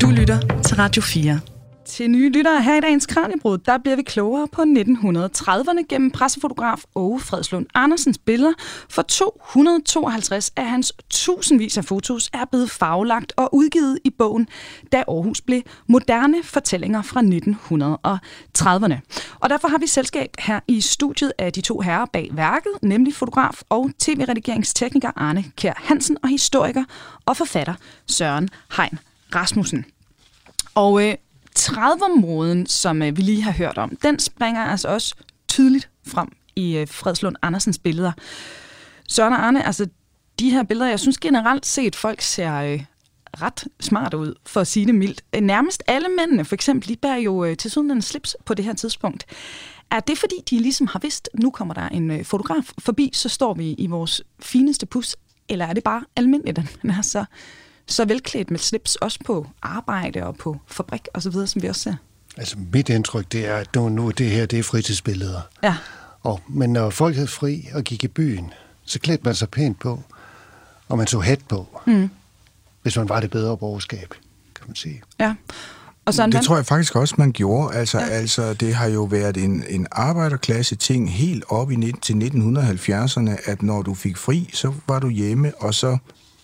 Du 0.00 0.10
lytter 0.10 0.38
til 0.64 0.76
Radio 0.76 1.02
4. 1.02 1.53
Til 1.86 2.10
nye 2.10 2.30
lyttere 2.30 2.62
her 2.62 2.76
i 2.76 2.80
dagens 2.80 3.06
Kranjebrud, 3.06 3.58
der 3.58 3.78
bliver 3.78 3.96
vi 3.96 4.02
klogere 4.02 4.48
på 4.48 4.62
1930'erne 4.62 5.86
gennem 5.88 6.10
pressefotograf 6.10 6.82
Åge 6.94 7.20
Fredslund 7.20 7.66
Andersens 7.74 8.18
billeder, 8.18 8.52
for 8.88 9.02
252 9.02 10.52
af 10.56 10.68
hans 10.68 10.92
tusindvis 11.10 11.78
af 11.78 11.84
fotos 11.84 12.30
er 12.32 12.44
blevet 12.44 12.70
faglagt 12.70 13.32
og 13.36 13.54
udgivet 13.54 13.98
i 14.04 14.10
bogen 14.10 14.48
Da 14.92 15.04
Aarhus 15.08 15.40
blev 15.40 15.62
moderne 15.86 16.42
fortællinger 16.42 17.02
fra 17.02 17.20
1930'erne. 17.20 18.94
Og 19.40 19.50
derfor 19.50 19.68
har 19.68 19.78
vi 19.78 19.86
selskab 19.86 20.30
her 20.38 20.60
i 20.68 20.80
studiet 20.80 21.32
af 21.38 21.52
de 21.52 21.60
to 21.60 21.80
herrer 21.80 22.06
bag 22.12 22.30
værket, 22.32 22.72
nemlig 22.82 23.14
fotograf 23.14 23.62
og 23.68 23.90
tv-redigeringstekniker 23.98 25.10
Arne 25.16 25.44
Kær 25.56 25.74
Hansen 25.76 26.16
og 26.22 26.28
historiker 26.28 26.84
og 27.26 27.36
forfatter 27.36 27.74
Søren 28.06 28.48
Hein 28.76 28.98
Rasmussen. 29.34 29.84
Og 30.74 31.08
øh, 31.08 31.14
30-moden, 31.58 32.66
som 32.66 33.02
øh, 33.02 33.16
vi 33.16 33.22
lige 33.22 33.42
har 33.42 33.52
hørt 33.52 33.78
om, 33.78 33.96
den 33.96 34.18
springer 34.18 34.64
altså 34.64 34.88
også 34.88 35.14
tydeligt 35.48 35.88
frem 36.06 36.28
i 36.56 36.76
øh, 36.76 36.88
Fredslund 36.88 37.36
Andersens 37.42 37.78
billeder. 37.78 38.12
Søren 39.08 39.32
og 39.32 39.46
Arne, 39.46 39.66
altså 39.66 39.86
de 40.38 40.50
her 40.50 40.62
billeder, 40.62 40.90
jeg 40.90 41.00
synes 41.00 41.18
generelt 41.18 41.66
set, 41.66 41.96
folk 41.96 42.20
ser 42.20 42.54
øh, 42.54 42.84
ret 43.42 43.64
smart 43.80 44.14
ud, 44.14 44.34
for 44.46 44.60
at 44.60 44.66
sige 44.66 44.86
det 44.86 44.94
mildt. 44.94 45.24
Øh, 45.34 45.40
nærmest 45.40 45.82
alle 45.86 46.08
mændene, 46.08 46.44
for 46.44 46.54
eksempel, 46.54 46.88
de 46.88 46.96
bærer 46.96 47.16
jo 47.16 47.44
øh, 47.44 47.56
til 47.56 47.70
siden 47.70 47.90
en 47.90 48.02
slips 48.02 48.36
på 48.44 48.54
det 48.54 48.64
her 48.64 48.74
tidspunkt. 48.74 49.26
Er 49.90 50.00
det 50.00 50.18
fordi, 50.18 50.34
de 50.50 50.58
ligesom 50.58 50.86
har 50.86 50.98
vidst, 50.98 51.28
nu 51.34 51.50
kommer 51.50 51.74
der 51.74 51.88
en 51.88 52.10
øh, 52.10 52.24
fotograf 52.24 52.72
forbi, 52.78 53.10
så 53.12 53.28
står 53.28 53.54
vi 53.54 53.72
i 53.72 53.86
vores 53.86 54.22
fineste 54.40 54.86
pus, 54.86 55.16
eller 55.48 55.66
er 55.66 55.72
det 55.72 55.84
bare 55.84 56.04
almindeligt, 56.16 56.58
at 56.58 56.78
man 56.82 56.96
er 56.96 57.02
så 57.02 57.24
så 57.86 58.04
velklædt 58.04 58.50
med 58.50 58.58
slips, 58.58 58.96
også 58.96 59.18
på 59.24 59.46
arbejde 59.62 60.22
og 60.26 60.36
på 60.36 60.60
fabrik 60.66 61.08
og 61.14 61.22
så 61.22 61.30
videre, 61.30 61.46
som 61.46 61.62
vi 61.62 61.68
også 61.68 61.80
ser. 61.80 61.94
Altså 62.36 62.56
mit 62.72 62.88
indtryk, 62.88 63.32
det 63.32 63.46
er, 63.46 63.56
at 63.56 63.74
nu, 63.74 63.88
nu 63.88 64.10
det 64.10 64.30
her, 64.30 64.46
det 64.46 64.58
er 64.58 64.62
fritidsbilleder. 64.62 65.40
Ja. 65.62 65.76
Og, 66.22 66.40
men 66.48 66.72
når 66.72 66.90
folk 66.90 67.14
havde 67.14 67.28
fri 67.28 67.68
og 67.74 67.82
gik 67.82 68.04
i 68.04 68.08
byen, 68.08 68.52
så 68.84 68.98
klædte 68.98 69.24
man 69.24 69.34
sig 69.34 69.48
pænt 69.48 69.78
på, 69.78 70.02
og 70.88 70.98
man 70.98 71.06
så 71.06 71.20
hat 71.20 71.40
på, 71.48 71.80
mm. 71.86 72.10
hvis 72.82 72.96
man 72.96 73.08
var 73.08 73.20
det 73.20 73.30
bedre 73.30 73.56
borgerskab, 73.56 74.14
kan 74.54 74.64
man 74.66 74.76
sige. 74.76 75.02
Ja. 75.20 75.34
Og 76.04 76.14
sådan 76.14 76.30
det 76.30 76.36
man... 76.36 76.44
tror 76.44 76.56
jeg 76.56 76.66
faktisk 76.66 76.96
også, 76.96 77.14
man 77.18 77.32
gjorde. 77.32 77.76
Altså, 77.76 77.98
ja. 77.98 78.06
altså 78.06 78.54
det 78.54 78.74
har 78.74 78.86
jo 78.86 79.02
været 79.02 79.36
en, 79.36 79.64
en 79.68 79.86
arbejderklasse 79.92 80.76
ting 80.76 81.12
helt 81.12 81.44
op 81.48 81.70
i, 81.70 81.92
til 82.02 82.14
1970'erne, 82.14 83.50
at 83.50 83.62
når 83.62 83.82
du 83.82 83.94
fik 83.94 84.16
fri, 84.16 84.50
så 84.52 84.72
var 84.88 84.98
du 84.98 85.08
hjemme, 85.08 85.52
og 85.58 85.74
så 85.74 85.98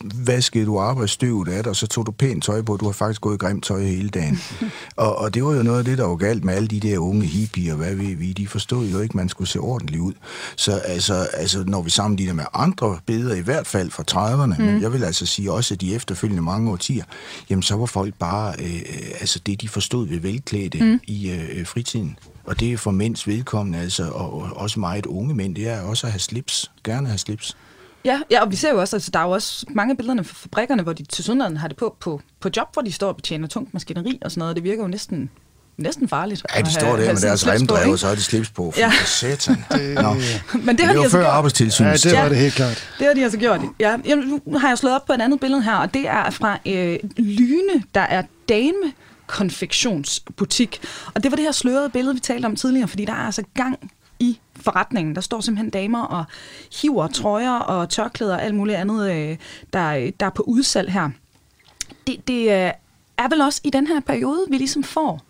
vaskede 0.05 0.67
du 0.67 0.79
arbejdsstøvet 0.79 1.49
af 1.49 1.63
dig, 1.63 1.71
og 1.71 1.77
så 1.77 1.87
tog 1.87 2.07
du 2.07 2.11
pænt 2.11 2.45
tøj 2.45 2.63
på. 2.63 2.77
Du 2.77 2.85
har 2.85 2.93
faktisk 2.93 3.21
gået 3.21 3.35
i 3.35 3.39
grimt 3.39 3.65
tøj 3.65 3.83
hele 3.83 4.09
dagen. 4.09 4.39
og, 4.97 5.19
og 5.19 5.35
det 5.35 5.45
var 5.45 5.53
jo 5.53 5.63
noget 5.63 5.79
af 5.79 5.85
det, 5.85 5.99
der 5.99 6.05
var 6.05 6.17
galt 6.17 6.45
med 6.45 6.55
alle 6.55 6.69
de 6.69 6.81
der 6.81 6.99
unge 6.99 7.27
hippier, 7.27 7.75
hvad 7.75 7.95
vi, 7.95 8.15
vi 8.15 8.33
de 8.33 8.49
forstod 8.49 8.87
jo 8.87 9.01
ikke, 9.01 9.17
man 9.17 9.29
skulle 9.29 9.49
se 9.49 9.59
ordentligt 9.59 10.01
ud. 10.01 10.13
Så 10.57 10.73
altså, 10.73 11.15
altså 11.15 11.65
når 11.67 11.83
vi 11.83 11.91
sammenligner 11.91 12.35
med 12.35 12.45
andre 12.55 12.99
billeder, 13.07 13.35
i 13.35 13.41
hvert 13.41 13.67
fald 13.67 13.91
fra 13.91 14.05
30'erne, 14.11 14.59
mm. 14.59 14.65
men 14.65 14.83
jeg 14.83 14.93
vil 14.93 15.05
altså 15.05 15.27
sige 15.27 15.53
også, 15.53 15.75
at 15.75 15.81
de 15.81 15.95
efterfølgende 15.95 16.43
mange 16.43 16.71
årtier, 16.71 17.05
jamen 17.51 17.63
så 17.63 17.77
var 17.77 17.87
folk 17.87 18.15
bare, 18.15 18.55
øh, 18.59 18.83
altså 19.21 19.39
det 19.47 19.61
de 19.61 19.69
forstod 19.69 20.09
ved 20.09 20.21
velklædte 20.21 20.85
mm. 20.85 21.01
i 21.07 21.31
øh, 21.31 21.67
fritiden. 21.67 22.19
Og 22.45 22.61
det 22.61 22.73
er 22.73 22.77
for 22.77 22.91
mænds 22.91 23.27
vedkommende, 23.27 23.79
altså, 23.79 24.11
og 24.11 24.31
og 24.33 24.57
også 24.57 24.81
meget 24.81 25.07
unge 25.07 25.35
mænd, 25.35 25.55
det 25.55 25.69
er 25.69 25.81
også 25.81 26.07
at 26.07 26.13
have 26.13 26.21
slips. 26.21 26.71
Gerne 26.85 27.07
have 27.07 27.19
slips. 27.19 27.57
Ja, 28.05 28.21
ja, 28.31 28.43
og 28.43 28.51
vi 28.51 28.57
ser 28.57 28.71
jo 28.71 28.81
også, 28.81 28.97
altså 28.97 29.11
der 29.11 29.19
er 29.19 29.25
jo 29.25 29.31
også 29.31 29.67
mange 29.69 29.91
af 29.91 29.97
billederne 29.97 30.25
fra 30.25 30.35
fabrikkerne, 30.35 30.83
hvor 30.83 30.93
de 30.93 31.05
til 31.05 31.25
synligheden 31.25 31.57
har 31.57 31.69
det 31.69 31.77
på, 31.77 31.97
på, 32.01 32.21
på 32.41 32.51
job, 32.57 32.69
hvor 32.73 32.83
de 32.83 32.93
står 32.93 33.09
og 33.09 33.17
betjener 33.17 33.49
tungt 33.49 33.75
maskineri 33.75 34.19
og 34.25 34.31
sådan 34.31 34.41
noget. 34.41 34.57
Det 34.57 34.65
virker 34.65 34.83
jo 34.83 34.89
næsten, 34.89 35.31
næsten 35.77 36.09
farligt. 36.09 36.43
Ja, 36.57 36.61
de 36.61 36.67
at 36.67 36.73
står 36.73 36.97
der 36.97 36.97
have 36.97 37.13
med 37.13 37.21
deres 37.23 37.47
remdrev, 37.47 37.99
så 37.99 38.07
har 38.07 38.15
de 38.15 38.23
slips 38.23 38.51
på. 38.51 38.75
Ja. 38.77 38.81
Ja. 38.87 38.93
Satan. 39.05 39.65
Nå. 39.95 40.15
Men 40.59 40.77
det 40.79 40.87
har 40.87 40.93
de 40.93 40.93
det 40.93 40.97
var 40.97 41.03
altså 41.03 41.11
før 41.11 41.23
gjort. 41.23 41.33
arbejdstilsynet. 41.33 42.05
Ja, 42.05 42.11
det 42.11 42.19
var 42.19 42.29
det 42.29 42.39
helt 42.39 42.55
klart. 42.55 42.89
Det 42.99 43.07
har 43.07 43.15
de 43.15 43.23
altså 43.23 43.39
gjort. 43.39 43.61
Ja, 43.81 43.97
jamen, 44.05 44.41
nu 44.47 44.59
har 44.59 44.69
jeg 44.69 44.79
slået 44.79 44.95
op 44.95 45.07
på 45.07 45.13
et 45.13 45.21
andet 45.21 45.41
billede 45.41 45.63
her, 45.63 45.75
og 45.75 45.95
det 45.95 46.09
er 46.09 46.31
fra 46.31 46.59
øh, 46.67 46.99
Lyne, 47.17 47.83
der 47.95 48.01
er 48.01 48.23
dame 48.49 48.93
konfektionsbutik. 49.27 50.81
Og 51.15 51.23
det 51.23 51.31
var 51.31 51.37
det 51.37 51.45
her 51.45 51.53
slørede 51.53 51.91
billede, 51.91 52.15
vi 52.15 52.21
talte 52.21 52.47
om 52.47 52.57
tidligere, 52.57 52.89
fordi 52.89 53.05
der 53.05 53.13
er 53.13 53.27
altså 53.27 53.43
gang 53.55 53.91
forretningen. 54.61 55.15
Der 55.15 55.21
står 55.21 55.41
simpelthen 55.41 55.71
damer 55.71 56.03
og 56.03 56.25
hiver 56.83 57.07
trøjer 57.07 57.59
og 57.59 57.89
tørklæder 57.89 58.35
og 58.35 58.43
alt 58.43 58.55
muligt 58.55 58.79
andet, 58.79 59.11
øh, 59.11 59.37
der, 59.73 60.11
der 60.21 60.27
er 60.27 60.31
på 60.31 60.43
udsalg 60.43 60.93
her. 60.93 61.11
Det, 62.07 62.29
det 62.29 62.43
øh, 62.43 62.73
er 63.19 63.29
vel 63.29 63.41
også 63.41 63.61
i 63.65 63.71
den 63.71 63.87
her 63.87 64.01
periode, 64.01 64.47
vi 64.51 64.57
ligesom 64.57 64.83
får 64.83 65.21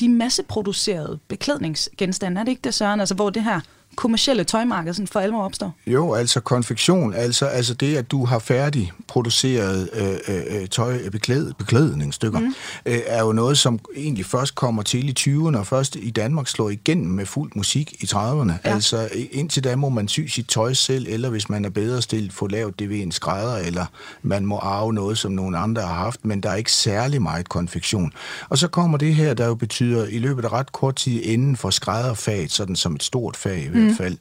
de 0.00 0.08
masseproducerede 0.08 1.18
beklædningsgenstande. 1.28 2.40
Er 2.40 2.44
det 2.44 2.50
ikke 2.50 2.62
det, 2.62 2.74
Søren? 2.74 3.00
Altså, 3.00 3.14
hvor 3.14 3.30
det 3.30 3.44
her 3.44 3.60
kommercielle 3.96 4.44
tøjmarked 4.44 4.94
sådan 4.94 5.06
for 5.06 5.20
alvor 5.20 5.44
opstår? 5.44 5.74
Jo, 5.86 6.14
altså 6.14 6.40
konfektion, 6.40 7.14
altså, 7.14 7.46
altså 7.46 7.74
det, 7.74 7.96
at 7.96 8.10
du 8.10 8.24
har 8.24 8.38
færdig 8.38 8.92
produceret 9.08 9.90
øh, 9.92 10.60
øh, 10.60 10.68
tøj, 10.68 11.08
beklæd, 11.10 11.52
beklædningsstykker, 11.58 12.38
mm. 12.38 12.54
øh, 12.86 12.98
er 13.06 13.22
jo 13.22 13.32
noget, 13.32 13.58
som 13.58 13.80
egentlig 13.96 14.26
først 14.26 14.54
kommer 14.54 14.82
til 14.82 15.08
i 15.08 15.14
20'erne, 15.18 15.58
og 15.58 15.66
først 15.66 15.96
i 15.96 16.10
Danmark 16.10 16.48
slår 16.48 16.70
igennem 16.70 17.10
med 17.10 17.26
fuld 17.26 17.52
musik 17.54 18.02
i 18.02 18.06
30'erne. 18.06 18.52
Ja. 18.52 18.56
Altså 18.62 19.08
indtil 19.32 19.64
da 19.64 19.76
må 19.76 19.88
man 19.88 20.08
sy 20.08 20.20
sit 20.20 20.46
tøj 20.46 20.72
selv, 20.72 21.06
eller 21.08 21.30
hvis 21.30 21.48
man 21.48 21.64
er 21.64 21.70
bedre 21.70 22.02
stillet, 22.02 22.32
få 22.32 22.46
lavet 22.46 22.78
det 22.78 22.88
ved 22.88 22.98
en 22.98 23.12
skrædder, 23.12 23.56
eller 23.56 23.86
man 24.22 24.46
må 24.46 24.58
arve 24.58 24.92
noget, 24.94 25.18
som 25.18 25.32
nogle 25.32 25.58
andre 25.58 25.82
har 25.82 25.94
haft, 25.94 26.24
men 26.24 26.40
der 26.40 26.50
er 26.50 26.54
ikke 26.54 26.72
særlig 26.72 27.22
meget 27.22 27.48
konfektion. 27.48 28.12
Og 28.48 28.58
så 28.58 28.68
kommer 28.68 28.98
det 28.98 29.14
her, 29.14 29.34
der 29.34 29.46
jo 29.46 29.54
betyder 29.54 30.06
i 30.06 30.18
løbet 30.18 30.44
af 30.44 30.52
ret 30.52 30.72
kort 30.72 30.96
tid 30.96 31.22
inden 31.22 31.56
for 31.56 31.70
skrædderfaget, 31.70 32.52
sådan 32.52 32.76
som 32.76 32.94
et 32.94 33.02
stort 33.02 33.36
fag 33.36 33.64
i 33.64 33.68
hvert 33.86 33.96
fald. 33.96 34.16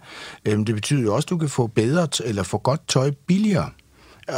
Øhm, 0.45 0.66
det 0.66 0.76
betyder 0.76 1.01
jo 1.01 1.16
også, 1.16 1.26
at 1.26 1.30
du 1.30 1.38
kan 1.38 1.49
få 1.49 1.68
bedre 1.68 2.07
eller 2.26 2.43
få 2.43 2.57
godt 2.57 2.88
tøj 2.88 3.11
billigere. 3.28 3.70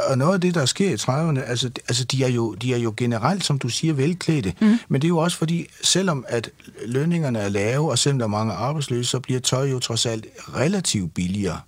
Og 0.09 0.17
noget 0.17 0.33
af 0.33 0.41
det, 0.41 0.55
der 0.55 0.65
sker 0.65 0.89
i 0.89 0.93
30'erne, 0.93 1.49
altså, 1.49 1.71
altså 1.87 2.03
de, 2.03 2.23
er 2.23 2.27
jo, 2.27 2.53
de 2.53 2.73
er 2.73 2.77
jo 2.77 2.93
generelt, 2.97 3.45
som 3.45 3.59
du 3.59 3.69
siger, 3.69 3.93
velklædte. 3.93 4.53
Mm. 4.61 4.79
Men 4.87 5.01
det 5.01 5.07
er 5.07 5.09
jo 5.09 5.17
også 5.17 5.37
fordi, 5.37 5.67
selvom 5.83 6.25
at 6.27 6.49
lønningerne 6.85 7.39
er 7.39 7.49
lave, 7.49 7.91
og 7.91 7.99
selvom 7.99 8.19
der 8.19 8.25
er 8.25 8.29
mange 8.29 8.53
arbejdsløse, 8.53 9.09
så 9.09 9.19
bliver 9.19 9.39
tøj 9.39 9.69
jo 9.69 9.79
trods 9.79 10.05
alt 10.05 10.25
relativt 10.55 11.13
billigere. 11.13 11.59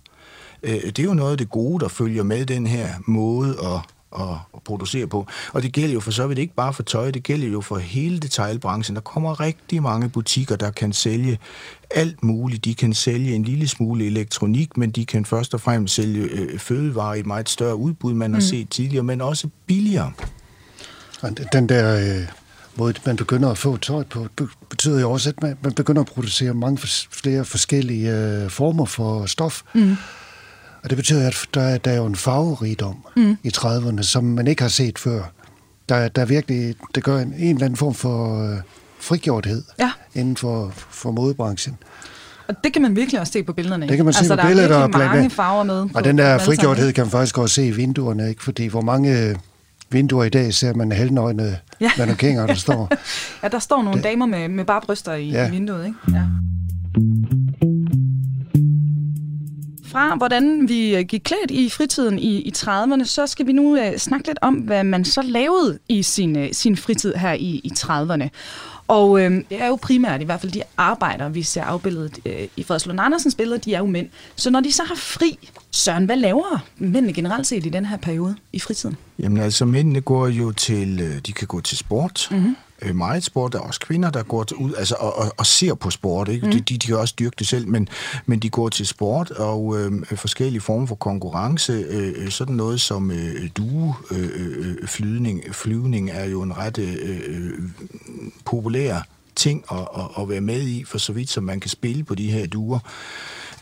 Øh, 0.62 0.82
det 0.82 0.98
er 0.98 1.04
jo 1.04 1.14
noget 1.14 1.32
af 1.32 1.38
det 1.38 1.50
gode, 1.50 1.80
der 1.80 1.88
følger 1.88 2.22
med 2.22 2.46
den 2.46 2.66
her 2.66 2.88
måde 3.06 3.50
at, 3.50 3.80
at, 4.18 4.62
producere 4.64 5.06
på. 5.06 5.26
Og 5.52 5.62
det 5.62 5.72
gælder 5.72 5.94
jo 5.94 6.00
for 6.00 6.10
så 6.10 6.26
vidt 6.26 6.38
ikke 6.38 6.54
bare 6.54 6.72
for 6.72 6.82
tøj, 6.82 7.10
det 7.10 7.22
gælder 7.22 7.48
jo 7.48 7.60
for 7.60 7.78
hele 7.78 8.18
detailbranchen. 8.18 8.96
Der 8.96 9.00
kommer 9.02 9.40
rigtig 9.40 9.82
mange 9.82 10.08
butikker, 10.08 10.56
der 10.56 10.70
kan 10.70 10.92
sælge 10.92 11.38
alt 11.90 12.22
muligt. 12.22 12.64
De 12.64 12.74
kan 12.74 12.94
sælge 12.94 13.34
en 13.34 13.42
lille 13.42 13.68
smule 13.68 14.06
elektronik, 14.06 14.76
men 14.76 14.90
de 14.90 15.06
kan 15.06 15.24
først 15.24 15.54
og 15.54 15.60
fremmest 15.60 15.94
sælge 15.94 16.22
øh, 16.22 16.58
fødevarer 16.58 17.14
i 17.14 17.20
et 17.20 17.26
meget 17.26 17.48
større 17.48 17.76
udbud, 17.76 18.14
man 18.14 18.32
har 18.32 18.40
mm. 18.40 18.46
set 18.46 18.70
tidligere, 18.70 19.04
men 19.04 19.20
også 19.20 19.48
billigere. 19.66 20.12
Den 21.52 21.68
der 21.68 22.16
øh, 22.18 22.26
måde, 22.76 22.94
man 23.06 23.16
begynder 23.16 23.50
at 23.50 23.58
få 23.58 23.76
tøj 23.76 24.04
på, 24.04 24.26
be- 24.36 24.48
betyder 24.70 25.00
jo 25.00 25.10
også, 25.10 25.28
at 25.28 25.42
man, 25.42 25.56
man 25.62 25.72
begynder 25.72 26.00
at 26.00 26.06
producere 26.06 26.54
mange 26.54 26.78
flere 27.10 27.44
forskellige 27.44 28.16
øh, 28.16 28.50
former 28.50 28.84
for 28.84 29.26
stof. 29.26 29.62
Mm. 29.74 29.96
Og 30.82 30.90
det 30.90 30.96
betyder, 30.96 31.26
at 31.26 31.36
der, 31.54 31.60
er- 31.62 31.78
der 31.78 31.90
er 31.90 31.96
jo 31.96 32.06
en 32.06 32.16
farverigdom 32.16 32.96
mm. 33.16 33.36
i 33.42 33.48
30'erne, 33.56 34.02
som 34.02 34.24
man 34.24 34.46
ikke 34.46 34.62
har 34.62 34.68
set 34.68 34.98
før. 34.98 35.22
Der, 35.88 36.08
der 36.08 36.22
er 36.22 36.26
virkelig, 36.26 36.74
det 36.94 37.04
gør 37.04 37.18
en, 37.18 37.34
en 37.38 37.54
eller 37.54 37.64
anden 37.64 37.76
form 37.76 37.94
for 37.94 38.42
øh, 38.52 38.58
frigjorthed 39.00 39.62
Ja. 39.78 39.90
inden 40.14 40.36
for, 40.36 40.72
for 40.74 41.10
modebranchen. 41.10 41.76
Og 42.48 42.54
det 42.64 42.72
kan 42.72 42.82
man 42.82 42.96
virkelig 42.96 43.20
også 43.20 43.32
se 43.32 43.42
på 43.42 43.52
billederne. 43.52 43.88
Det 43.88 43.96
kan 43.96 44.04
man 44.04 44.14
se 44.14 44.18
altså, 44.18 44.34
på 44.36 44.40
der 44.40 44.46
billedet, 44.48 44.70
er 44.70 44.86
mange 44.86 45.18
andet- 45.18 45.32
farver 45.32 45.62
med. 45.64 45.88
Og 45.94 46.04
den 46.04 46.18
der 46.18 46.38
frigjorthed 46.38 46.86
ikke? 46.86 46.96
kan 46.96 47.04
man 47.04 47.10
faktisk 47.10 47.34
godt 47.34 47.50
se 47.50 47.66
i 47.66 47.70
vinduerne, 47.70 48.28
ikke? 48.28 48.44
fordi 48.44 48.66
hvor 48.66 48.80
mange 48.80 49.18
øh, 49.28 49.36
vinduer 49.90 50.24
i 50.24 50.28
dag 50.28 50.54
ser 50.54 50.74
man 50.74 50.92
halvnøgne 50.92 51.58
Ja. 51.80 51.90
mannequiner, 51.98 52.46
der 52.46 52.54
står. 52.54 52.88
Ja, 53.42 53.48
der 53.48 53.58
står 53.58 53.82
nogle 53.82 54.02
damer 54.02 54.26
med, 54.26 54.48
med 54.48 54.64
bare 54.64 54.80
bryster 54.80 55.14
i. 55.14 55.28
Ja. 55.30 55.48
i 55.48 55.50
vinduet, 55.50 55.86
ikke? 55.86 55.96
Ja. 56.12 56.22
Fra 59.90 60.16
hvordan 60.16 60.68
vi 60.68 60.96
øh, 60.96 61.04
gik 61.04 61.20
klædt 61.24 61.50
i 61.50 61.70
fritiden 61.70 62.18
i, 62.18 62.36
i 62.36 62.52
30'erne, 62.56 63.04
så 63.04 63.26
skal 63.26 63.46
vi 63.46 63.52
nu 63.52 63.72
uh, 63.72 63.96
snakke 63.96 64.26
lidt 64.26 64.38
om, 64.42 64.54
hvad 64.54 64.84
man 64.84 65.04
så 65.04 65.22
lavede 65.22 65.78
i 65.88 66.02
sin, 66.02 66.36
uh, 66.36 66.48
sin 66.52 66.76
fritid 66.76 67.14
her 67.14 67.32
i, 67.32 67.60
i 67.64 67.72
30'erne. 67.78 68.28
Og 68.90 69.20
øh, 69.20 69.30
det 69.30 69.62
er 69.62 69.66
jo 69.66 69.76
primært 69.76 70.20
i 70.20 70.24
hvert 70.24 70.40
fald 70.40 70.52
de 70.52 70.62
arbejdere, 70.76 71.32
vi 71.32 71.42
ser 71.42 71.64
afbildet 71.64 72.18
øh, 72.26 72.48
i 72.56 72.62
Fredslund 72.62 73.00
Andersens 73.00 73.34
billeder, 73.34 73.58
de 73.58 73.74
er 73.74 73.78
jo 73.78 73.86
mænd. 73.86 74.08
Så 74.36 74.50
når 74.50 74.60
de 74.60 74.72
så 74.72 74.82
har 74.82 74.94
fri, 74.94 75.48
Søren, 75.70 76.04
hvad 76.04 76.16
laver 76.16 76.64
mændene 76.78 77.12
generelt 77.12 77.46
set 77.46 77.66
i 77.66 77.68
den 77.68 77.86
her 77.86 77.96
periode 77.96 78.36
i 78.52 78.58
fritiden? 78.58 78.96
Jamen 79.18 79.38
altså, 79.38 79.64
mændene 79.64 80.00
går 80.00 80.28
jo 80.28 80.52
til, 80.52 81.00
øh, 81.00 81.20
de 81.26 81.32
kan 81.32 81.46
gå 81.46 81.60
til 81.60 81.78
sport, 81.78 82.28
mm-hmm. 82.30 82.56
Øh, 82.82 82.96
meget 82.96 83.24
sport, 83.24 83.52
der 83.52 83.58
er 83.58 83.62
også 83.62 83.80
kvinder, 83.80 84.10
der 84.10 84.22
går 84.22 84.44
til, 84.44 84.56
ud 84.56 84.74
altså, 84.74 84.94
og, 84.98 85.16
og, 85.18 85.32
og 85.36 85.46
ser 85.46 85.74
på 85.74 85.90
sport, 85.90 86.28
ikke? 86.28 86.46
Mm. 86.46 86.52
De, 86.52 86.60
de, 86.60 86.78
de 86.78 86.86
kan 86.86 86.96
også 86.96 87.14
dyrke 87.18 87.36
det 87.38 87.46
selv, 87.46 87.68
men, 87.68 87.88
men 88.26 88.38
de 88.38 88.50
går 88.50 88.68
til 88.68 88.86
sport 88.86 89.30
og 89.30 89.78
øh, 89.78 89.92
forskellige 90.16 90.60
former 90.60 90.86
for 90.86 90.94
konkurrence, 90.94 91.72
øh, 91.72 92.12
øh, 92.16 92.30
sådan 92.30 92.54
noget 92.54 92.80
som 92.80 93.10
øh, 93.10 93.50
due, 93.56 93.94
øh, 94.10 94.30
øh, 94.34 94.88
flydning, 94.88 95.42
flyvning 95.52 96.10
er 96.10 96.24
jo 96.24 96.42
en 96.42 96.56
ret 96.56 96.78
øh, 96.78 97.20
øh, 97.26 97.52
populær 98.44 99.02
ting 99.36 99.64
at, 99.70 99.78
at, 99.78 100.22
at 100.22 100.28
være 100.28 100.40
med 100.40 100.62
i, 100.62 100.84
for 100.84 100.98
så 100.98 101.12
vidt 101.12 101.30
som 101.30 101.44
man 101.44 101.60
kan 101.60 101.70
spille 101.70 102.04
på 102.04 102.14
de 102.14 102.30
her 102.30 102.46
duer. 102.46 102.78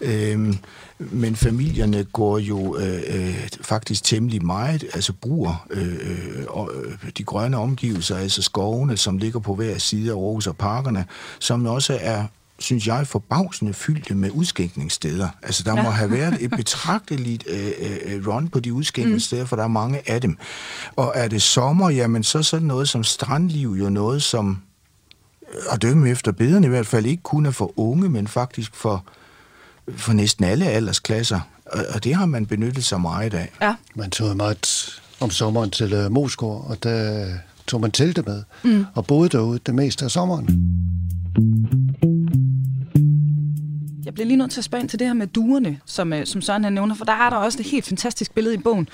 Øhm, 0.01 0.59
men 0.99 1.37
familierne 1.37 2.05
går 2.05 2.39
jo 2.39 2.77
øh, 2.77 3.03
øh, 3.07 3.49
faktisk 3.61 4.05
temmelig 4.05 4.45
meget, 4.45 4.85
altså 4.95 5.13
bruger 5.13 5.67
øh, 5.71 5.93
øh, 5.93 6.45
og, 6.49 6.71
øh, 6.75 7.11
de 7.19 7.25
grønne 7.25 7.57
omgivelser, 7.57 8.17
altså 8.17 8.43
skovene, 8.43 8.97
som 8.97 9.19
ligger 9.19 9.41
på 9.41 9.55
hver 9.55 9.79
side 9.79 10.11
af 10.11 10.15
Aarhus 10.15 10.47
og 10.47 10.57
parkerne, 10.57 11.05
som 11.39 11.67
også 11.67 11.99
er 12.01 12.25
synes 12.61 12.87
jeg, 12.87 13.07
forbavsende 13.07 13.75
fyldte 13.75 14.15
med 14.15 14.31
udskænkningssteder. 14.31 15.29
Altså, 15.43 15.63
der 15.63 15.77
ja. 15.77 15.83
må 15.83 15.91
have 15.91 16.11
været 16.11 16.37
et 16.41 16.51
betragteligt 16.63 17.45
øh, 17.47 17.73
øh, 18.05 18.29
run 18.29 18.49
på 18.49 18.61
de 18.61 18.73
udskænkningssteder, 18.73 19.43
mm. 19.43 19.49
for 19.49 19.57
der 19.57 19.63
er 19.63 19.69
mange 19.69 20.11
af 20.11 20.21
dem. 20.21 20.39
Og 20.97 21.13
er 21.15 21.29
det 21.29 21.43
sommer, 21.43 21.91
jamen 21.91 22.23
så 22.23 22.43
sådan 22.43 22.69
noget 22.69 22.89
som 22.89 23.05
strandliv 23.05 23.69
jo 23.69 23.91
noget, 23.91 24.23
som 24.23 24.59
at 25.71 25.83
dømme 25.83 26.11
efter 26.11 26.33
bederne 26.33 26.67
i 26.67 26.71
hvert 26.71 26.87
fald 26.87 27.07
ikke 27.07 27.23
kun 27.23 27.47
er 27.47 27.51
for 27.51 27.79
unge, 27.79 28.09
men 28.09 28.29
faktisk 28.29 28.75
for, 28.75 29.05
for 29.97 30.13
næsten 30.13 30.45
alle 30.45 30.67
aldersklasser. 30.67 31.41
Og, 31.67 31.81
og 31.95 32.05
det 32.05 32.15
har 32.15 32.27
man 32.27 32.47
benyttet 32.47 32.85
sig 32.85 33.01
meget 33.01 33.35
af. 33.35 33.51
Ja. 33.63 33.75
Man 33.95 34.11
tog 34.11 34.37
meget 34.37 35.01
om 35.21 35.31
sommeren 35.31 35.71
til 35.71 36.05
uh, 36.05 36.13
Moskov, 36.13 36.67
og 36.69 36.83
der 36.83 37.27
tog 37.67 37.81
man 37.81 37.91
telte 37.91 38.23
med, 38.23 38.43
mm. 38.65 38.87
og 38.95 39.07
boede 39.07 39.29
derude 39.29 39.59
det 39.67 39.75
meste 39.75 40.05
af 40.05 40.11
sommeren. 40.11 40.47
Jeg 44.05 44.15
bliver 44.15 44.27
lige 44.27 44.37
nødt 44.37 44.51
til 44.51 44.61
at 44.61 44.65
spørge 44.65 44.83
ind 44.83 44.89
til 44.89 44.99
det 44.99 45.07
her 45.07 45.15
med 45.15 45.27
duerne, 45.27 45.81
som, 45.85 46.13
øh, 46.13 46.27
som 46.27 46.43
Søren 46.43 46.65
han 46.65 46.73
nævner, 46.73 46.95
for 46.95 47.05
der 47.05 47.13
er 47.13 47.31
der 47.31 47.37
også 47.37 47.59
et 47.59 47.67
helt 47.67 47.85
fantastisk 47.85 48.35
billede 48.35 48.55
i 48.55 48.59
bogen. 48.59 48.89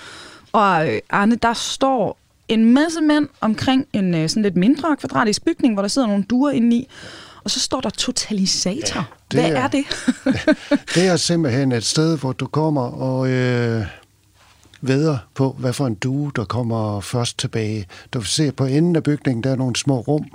Og 0.53 0.89
øh, 0.89 1.01
Arne, 1.11 1.37
der 1.37 1.53
står 1.53 2.19
en 2.49 2.75
masse 2.75 3.01
mænd 3.01 3.29
omkring 3.41 3.87
en 3.93 4.15
øh, 4.15 4.29
sådan 4.29 4.43
lidt 4.43 4.57
mindre 4.57 4.97
kvadratisk 4.97 5.45
bygning, 5.45 5.75
hvor 5.75 5.83
der 5.83 5.89
sidder 5.89 6.09
nogle 6.09 6.25
duer 6.25 6.51
inde 6.51 6.77
i, 6.77 6.89
og 7.45 7.51
så 7.51 7.61
står 7.61 7.81
der 7.81 7.91
totalisator. 7.91 9.01
Ja, 9.01 9.05
det 9.31 9.41
Hvad 9.41 9.51
er- 9.53 9.61
er 9.65 9.69
det? 9.69 9.85
Det 10.95 11.07
er 11.07 11.17
simpelthen 11.17 11.73
et 11.73 11.85
sted, 11.85 12.19
hvor 12.19 12.33
du 12.33 12.47
kommer 12.47 12.83
og 12.83 13.29
øh, 13.29 13.87
ved 14.81 15.17
på, 15.35 15.57
hvad 15.59 15.73
for 15.73 15.87
en 15.87 15.95
due, 15.95 16.33
der 16.37 16.45
kommer 16.45 17.01
først 17.01 17.39
tilbage. 17.39 17.87
Du 18.15 18.23
ser 18.23 18.51
på 18.53 18.65
enden 18.65 18.97
af 18.97 19.03
bygningen, 19.03 19.45
der 19.45 19.51
er 19.51 19.57
nogle 19.57 19.77
små 19.77 20.01
rum, 20.01 20.27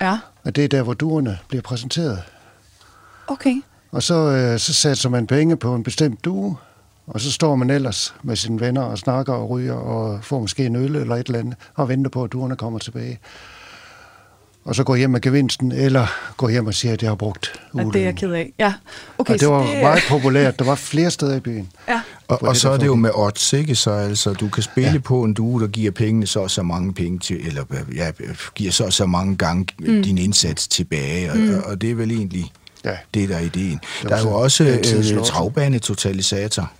ja, 0.00 0.18
og 0.44 0.56
det 0.56 0.64
er 0.64 0.68
der, 0.68 0.82
hvor 0.82 0.94
duerne 0.94 1.38
bliver 1.48 1.62
præsenteret. 1.62 2.22
okay. 3.26 3.54
Og 3.92 4.02
så, 4.02 4.14
øh, 4.14 4.58
så 4.58 4.74
satser 4.74 5.08
man 5.08 5.26
penge 5.26 5.56
på 5.56 5.74
en 5.74 5.82
bestemt 5.82 6.24
due, 6.24 6.56
Og 7.06 7.20
så 7.20 7.32
står 7.32 7.54
man 7.56 7.70
ellers 7.70 8.14
med 8.22 8.36
sine 8.36 8.60
venner 8.60 8.82
og 8.82 8.98
snakker 8.98 9.32
og 9.32 9.50
ryger 9.50 9.74
og 9.74 10.24
får 10.24 10.40
måske 10.40 10.66
en 10.66 10.76
øl 10.76 10.96
eller 10.96 11.16
et 11.16 11.26
eller 11.26 11.38
andet 11.38 11.54
og 11.74 11.88
venter 11.88 12.10
på, 12.10 12.24
at 12.24 12.32
duerne 12.32 12.56
kommer 12.56 12.78
tilbage. 12.78 13.18
Og 14.64 14.74
så 14.74 14.84
går 14.84 14.96
hjem 14.96 15.10
med 15.10 15.20
gevinsten, 15.20 15.72
eller 15.72 16.06
går 16.36 16.48
hjem 16.48 16.66
og 16.66 16.74
siger, 16.74 16.92
at 16.92 17.02
jeg 17.02 17.10
har 17.10 17.14
brugt 17.14 17.52
Ja, 17.76 17.82
det 17.82 17.96
er 17.96 18.04
jeg 18.04 18.16
ked 18.16 18.32
af. 18.32 18.52
Ja, 18.58 18.72
okay. 19.18 19.32
Og 19.32 19.40
det 19.40 19.40
så 19.40 19.50
var 19.50 19.80
meget 19.82 20.02
populært. 20.08 20.58
Der 20.58 20.64
var 20.64 20.74
flere 20.74 21.10
steder 21.10 21.36
i 21.36 21.40
byen. 21.40 21.68
Ja, 21.88 22.00
Og, 22.28 22.42
og 22.42 22.48
det, 22.54 22.60
så 22.60 22.70
er 22.70 22.76
det 22.76 22.86
jo 22.86 22.94
med 22.94 23.10
odds, 23.14 23.52
ikke? 23.52 23.74
Så 23.74 23.90
altså, 23.90 24.32
du 24.32 24.48
kan 24.48 24.62
spille 24.62 24.92
ja. 24.92 24.98
på 24.98 25.22
en 25.22 25.34
due, 25.34 25.60
der 25.60 25.66
giver 25.66 25.90
pengene 25.90 26.26
så 26.26 26.40
og 26.40 26.50
så 26.50 26.62
mange 26.62 26.94
penge 26.94 27.18
til, 27.18 27.46
eller 27.46 27.64
ja, 27.94 28.10
giver 28.54 28.72
så 28.72 28.84
og 28.84 28.92
så 28.92 29.06
mange 29.06 29.36
gange 29.36 29.66
mm. 29.78 30.02
din 30.02 30.18
indsats 30.18 30.68
tilbage, 30.68 31.30
og, 31.30 31.38
mm. 31.38 31.62
og 31.66 31.80
det 31.80 31.90
er 31.90 31.94
vel 31.94 32.10
egentlig 32.10 32.52
Ja. 32.84 32.96
det, 33.14 33.28
der 33.28 33.36
er 33.36 33.40
ideen. 33.40 33.80
Der 34.02 34.08
er 34.08 34.18
jo 34.18 34.22
så 34.22 34.28
også 34.28 34.64
øh, 34.64 35.24
travbane-totalisator. 35.24 36.70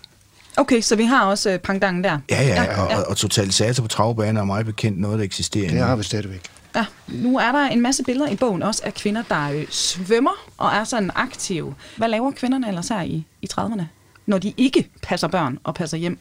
okay, 0.56 0.80
så 0.80 0.96
vi 0.96 1.04
har 1.04 1.24
også 1.24 1.50
øh, 1.50 1.58
pangdangen 1.58 2.04
der. 2.04 2.18
Ja, 2.30 2.42
ja, 2.42 2.62
ja. 2.62 2.80
Og, 2.80 2.88
og, 2.88 3.04
og 3.08 3.16
totalisator 3.16 3.82
på 3.82 3.88
travbaner 3.88 4.40
er 4.40 4.44
meget 4.44 4.66
bekendt 4.66 5.00
noget, 5.00 5.18
der 5.18 5.24
eksisterer. 5.24 5.70
Det 5.70 5.80
har 5.80 5.96
vi 5.96 6.02
stadigvæk. 6.02 6.42
Ja, 6.76 6.86
nu 7.08 7.38
er 7.38 7.52
der 7.52 7.64
en 7.68 7.80
masse 7.80 8.02
billeder 8.04 8.28
i 8.30 8.36
bogen 8.36 8.62
også 8.62 8.82
af 8.84 8.94
kvinder, 8.94 9.22
der 9.28 9.50
øh, 9.50 9.64
svømmer 9.70 10.30
og 10.58 10.70
er 10.74 10.84
sådan 10.84 11.10
aktive. 11.14 11.74
Hvad 11.96 12.08
laver 12.08 12.30
kvinderne 12.30 12.68
ellers 12.68 12.88
her 12.88 13.02
i, 13.02 13.24
i 13.42 13.48
30'erne, 13.58 13.82
når 14.26 14.38
de 14.38 14.52
ikke 14.56 14.88
passer 15.02 15.28
børn 15.28 15.58
og 15.64 15.74
passer 15.74 15.96
hjem? 15.96 16.18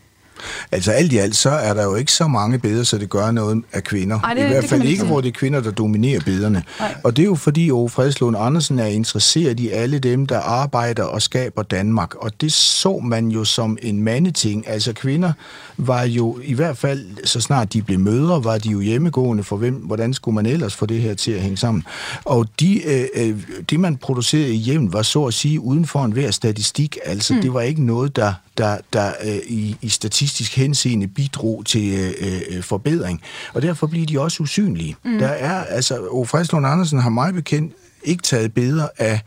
Altså 0.71 0.91
alt 0.91 1.13
i 1.13 1.17
alt, 1.17 1.35
så 1.35 1.49
er 1.49 1.73
der 1.73 1.83
jo 1.83 1.95
ikke 1.95 2.11
så 2.11 2.27
mange 2.27 2.59
billeder, 2.59 2.83
så 2.83 2.97
det 2.97 3.09
gør 3.09 3.31
noget 3.31 3.63
af 3.73 3.83
kvinder. 3.83 4.19
Ej, 4.19 4.33
det- 4.33 4.43
I 4.45 4.47
hvert 4.47 4.65
fald 4.65 4.81
ikke, 4.83 4.99
sige. 4.99 5.07
hvor 5.07 5.21
det 5.21 5.27
er 5.27 5.31
kvinder, 5.31 5.61
der 5.61 5.71
dominerer 5.71 6.19
billederne. 6.19 6.63
Og 7.03 7.15
det 7.17 7.21
er 7.23 7.25
jo 7.25 7.35
fordi, 7.35 7.71
Ove 7.71 7.89
Fredslund 7.89 8.37
Andersen 8.39 8.79
er 8.79 8.85
interesseret 8.85 9.59
i 9.59 9.69
alle 9.69 9.99
dem, 9.99 10.25
der 10.27 10.39
arbejder 10.39 11.03
og 11.03 11.21
skaber 11.21 11.63
Danmark. 11.63 12.15
Og 12.15 12.41
det 12.41 12.53
så 12.53 12.97
man 12.99 13.27
jo 13.27 13.43
som 13.45 13.77
en 13.81 14.03
mandeting. 14.03 14.67
Altså 14.67 14.93
kvinder 14.93 15.33
var 15.78 16.03
jo, 16.03 16.39
i 16.43 16.53
hvert 16.53 16.78
fald 16.78 17.26
så 17.26 17.41
snart 17.41 17.74
de 17.74 17.82
blev 17.82 17.99
mødre, 17.99 18.43
var 18.43 18.57
de 18.57 18.69
jo 18.69 18.80
hjemmegående 18.80 19.43
for 19.43 19.57
hvem, 19.57 19.74
hvordan 19.74 20.13
skulle 20.13 20.36
man 20.36 20.45
ellers 20.45 20.76
få 20.76 20.86
det 20.86 21.01
her 21.01 21.13
til 21.13 21.32
at 21.32 21.41
hænge 21.41 21.57
sammen. 21.57 21.84
Og 22.26 22.47
de, 22.59 22.82
øh, 22.88 23.05
øh, 23.15 23.41
det, 23.69 23.80
man 23.80 23.97
producerede 23.97 24.53
i 24.53 24.57
hjemmet, 24.57 24.93
var 24.93 25.01
så 25.01 25.26
at 25.26 25.34
sige 25.34 25.59
uden 25.59 25.86
for 25.86 26.05
enhver 26.05 26.32
statistik. 26.32 26.97
Altså, 27.03 27.34
mm. 27.34 27.41
det 27.41 27.53
var 27.53 27.61
ikke 27.61 27.86
noget, 27.86 28.15
der, 28.15 28.34
der, 28.57 28.78
der 28.93 29.11
øh, 29.24 29.38
i, 29.47 29.76
i 29.82 29.89
statistisk 29.89 30.55
henseende 30.55 31.07
bidrog 31.07 31.63
til 31.65 32.13
øh, 32.21 32.41
øh, 32.49 32.63
forbedring. 32.63 33.21
Og 33.53 33.61
derfor 33.61 33.88
bliver 33.88 34.05
de 34.05 34.19
også 34.21 34.43
usynlige. 34.43 34.95
Mm. 35.03 35.17
Der 35.19 35.28
er, 35.28 35.63
altså, 35.63 36.26
Fredslund 36.28 36.67
Andersen 36.67 36.99
har 36.99 37.09
meget 37.09 37.34
bekendt 37.34 37.74
ikke 38.03 38.24
taget 38.24 38.53
billeder 38.53 38.88
af 38.97 39.21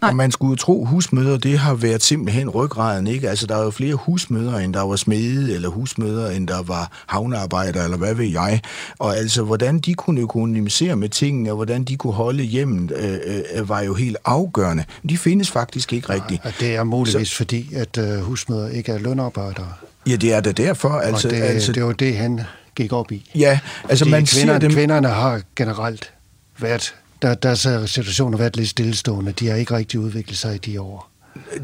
Og 0.00 0.16
man 0.16 0.30
skulle 0.30 0.56
tro, 0.56 0.84
husmødre, 0.84 1.38
det 1.38 1.58
har 1.58 1.74
været 1.74 2.02
simpelthen 2.02 2.50
ryggraden, 2.50 3.06
ikke? 3.06 3.28
Altså, 3.28 3.46
der 3.46 3.56
er 3.56 3.64
jo 3.64 3.70
flere 3.70 3.94
husmødre, 3.94 4.64
end 4.64 4.74
der 4.74 4.82
var 4.82 4.96
smede, 4.96 5.54
eller 5.54 5.68
husmødre, 5.68 6.36
end 6.36 6.48
der 6.48 6.62
var 6.62 6.90
havnearbejdere, 7.06 7.84
eller 7.84 7.96
hvad 7.96 8.14
ved 8.14 8.26
jeg. 8.26 8.60
Og 8.98 9.16
altså, 9.16 9.42
hvordan 9.42 9.78
de 9.78 9.94
kunne 9.94 10.20
økonomisere 10.20 10.96
med 10.96 11.08
tingene, 11.08 11.50
og 11.50 11.56
hvordan 11.56 11.84
de 11.84 11.96
kunne 11.96 12.12
holde 12.12 12.42
hjemmet, 12.42 12.92
øh, 12.96 13.18
øh, 13.54 13.68
var 13.68 13.80
jo 13.80 13.94
helt 13.94 14.16
afgørende. 14.24 14.84
De 15.08 15.18
findes 15.18 15.50
faktisk 15.50 15.92
ikke 15.92 16.12
rigtigt. 16.12 16.44
Og 16.44 16.52
det 16.60 16.76
er 16.76 16.84
muligvis 16.84 17.28
så... 17.28 17.36
fordi, 17.36 17.74
at 17.74 17.98
uh, 17.98 18.18
husmøder 18.18 18.68
ikke 18.68 18.92
er 18.92 18.98
lønarbejdere. 18.98 19.72
Ja, 20.06 20.16
det 20.16 20.32
er 20.32 20.40
da 20.40 20.52
derfor. 20.52 20.88
Altså, 20.88 21.28
og 21.28 21.34
det, 21.34 21.42
altså, 21.42 21.72
det 21.72 21.84
var 21.84 21.92
det, 21.92 22.16
han 22.16 22.40
gik 22.74 22.92
op 22.92 23.12
i. 23.12 23.30
ja, 23.34 23.58
altså 23.88 24.04
Fordi 24.04 24.10
man 24.10 24.26
kvinder, 24.26 24.54
ser 24.54 24.58
dem... 24.58 24.72
Kvinderne 24.72 25.08
har 25.08 25.40
generelt 25.56 26.12
været... 26.58 26.94
Der, 27.22 27.34
deres 27.34 27.58
situationer 27.90 28.38
har 28.38 28.42
været 28.42 28.56
lidt 28.56 28.68
stillestående. 28.68 29.32
De 29.32 29.48
har 29.48 29.56
ikke 29.56 29.76
rigtig 29.76 30.00
udviklet 30.00 30.38
sig 30.38 30.54
i 30.54 30.58
de 30.58 30.80
år. 30.80 31.06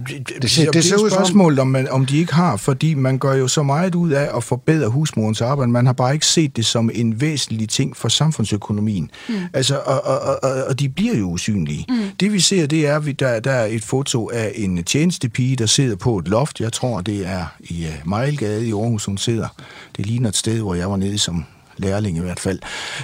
Det, 0.09 0.33
Det 0.43 0.51
ser- 0.51 0.65
det, 0.65 0.75
det 0.85 0.93
er 0.93 1.05
et 1.05 1.13
spørgsmål, 1.13 1.59
om, 1.59 1.67
man, 1.67 1.89
om 1.91 2.07
de 2.07 2.19
ikke 2.19 2.35
har, 2.35 2.57
fordi 2.57 2.95
man 2.95 3.19
gør 3.19 3.35
jo 3.35 3.49
så 3.49 3.63
meget 3.63 3.95
ud 3.95 4.11
af 4.11 4.37
at 4.37 4.45
forbedre 4.45 4.89
husmorens 4.89 5.41
arbejde. 5.41 5.71
Man 5.73 5.87
har 5.87 5.93
bare 5.93 6.15
ikke 6.15 6.27
set 6.27 6.57
det 6.57 6.67
som 6.67 6.91
en 6.95 7.21
væsentlig 7.21 7.69
ting 7.69 7.97
for 7.97 8.09
samfundsøkonomien. 8.09 9.11
Mm. 9.29 9.35
Altså, 9.53 9.77
og, 9.79 10.05
og, 10.05 10.39
og, 10.43 10.65
og 10.69 10.81
de 10.81 10.89
bliver 10.89 11.17
jo 11.17 11.25
usynlige. 11.31 11.85
Mm. 11.89 11.97
Det 12.21 12.33
vi 12.33 12.41
ser, 12.41 12.67
det 12.67 12.87
er, 12.87 12.97
at 12.97 13.21
der, 13.21 13.41
der 13.41 13.51
er 13.51 13.67
et 13.67 13.85
foto 13.85 14.31
af 14.33 14.53
en 14.55 14.85
tjenestepige, 14.85 15.57
der 15.57 15.67
sidder 15.67 15.97
på 15.97 16.19
et 16.19 16.29
loft. 16.29 16.61
Jeg 16.61 16.73
tror, 16.73 17.01
det 17.01 17.27
er 17.27 17.45
i 17.61 17.85
uh, 17.87 18.09
Mejlgade 18.09 18.67
i 18.69 18.73
Aarhus, 18.73 19.05
hun 19.05 19.19
sidder. 19.19 19.49
Det 19.97 20.07
ligner 20.07 20.29
et 20.29 20.37
sted, 20.37 20.61
hvor 20.61 20.75
jeg 20.75 20.91
var 20.91 20.97
nede 20.97 21.19
som 21.19 21.45
lærling 21.77 22.17
i 22.17 22.21
hvert 22.21 22.41
fald. 22.41 22.59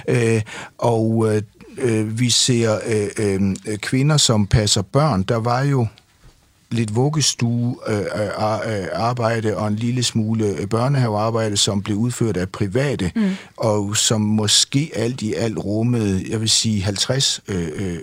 Øh, 0.07 0.41
og 0.77 1.25
øh, 1.35 1.41
øh, 1.77 2.19
vi 2.19 2.29
ser 2.29 2.79
øh, 2.85 3.55
øh, 3.67 3.77
kvinder, 3.77 4.17
som 4.17 4.47
passer 4.47 4.81
børn. 4.81 5.23
Der 5.23 5.35
var 5.35 5.61
jo 5.61 5.87
lidt 6.73 6.95
vuggestue 6.95 7.75
øh, 7.87 7.97
øh, 7.97 8.05
øh, 8.05 8.87
arbejde 8.93 9.57
og 9.57 9.67
en 9.67 9.75
lille 9.75 10.03
smule 10.03 10.45
øh, 10.45 10.67
børnehavearbejde, 10.67 11.57
som 11.57 11.81
blev 11.81 11.97
udført 11.97 12.37
af 12.37 12.49
private, 12.49 13.11
mm. 13.15 13.29
og 13.57 13.97
som 13.97 14.21
måske 14.21 14.91
alt 14.95 15.21
i 15.21 15.33
alt 15.33 15.57
rummede, 15.57 16.25
jeg 16.29 16.41
vil 16.41 16.49
sige, 16.49 16.83
50 16.83 17.41
øh, 17.47 17.67
øh, 17.75 17.99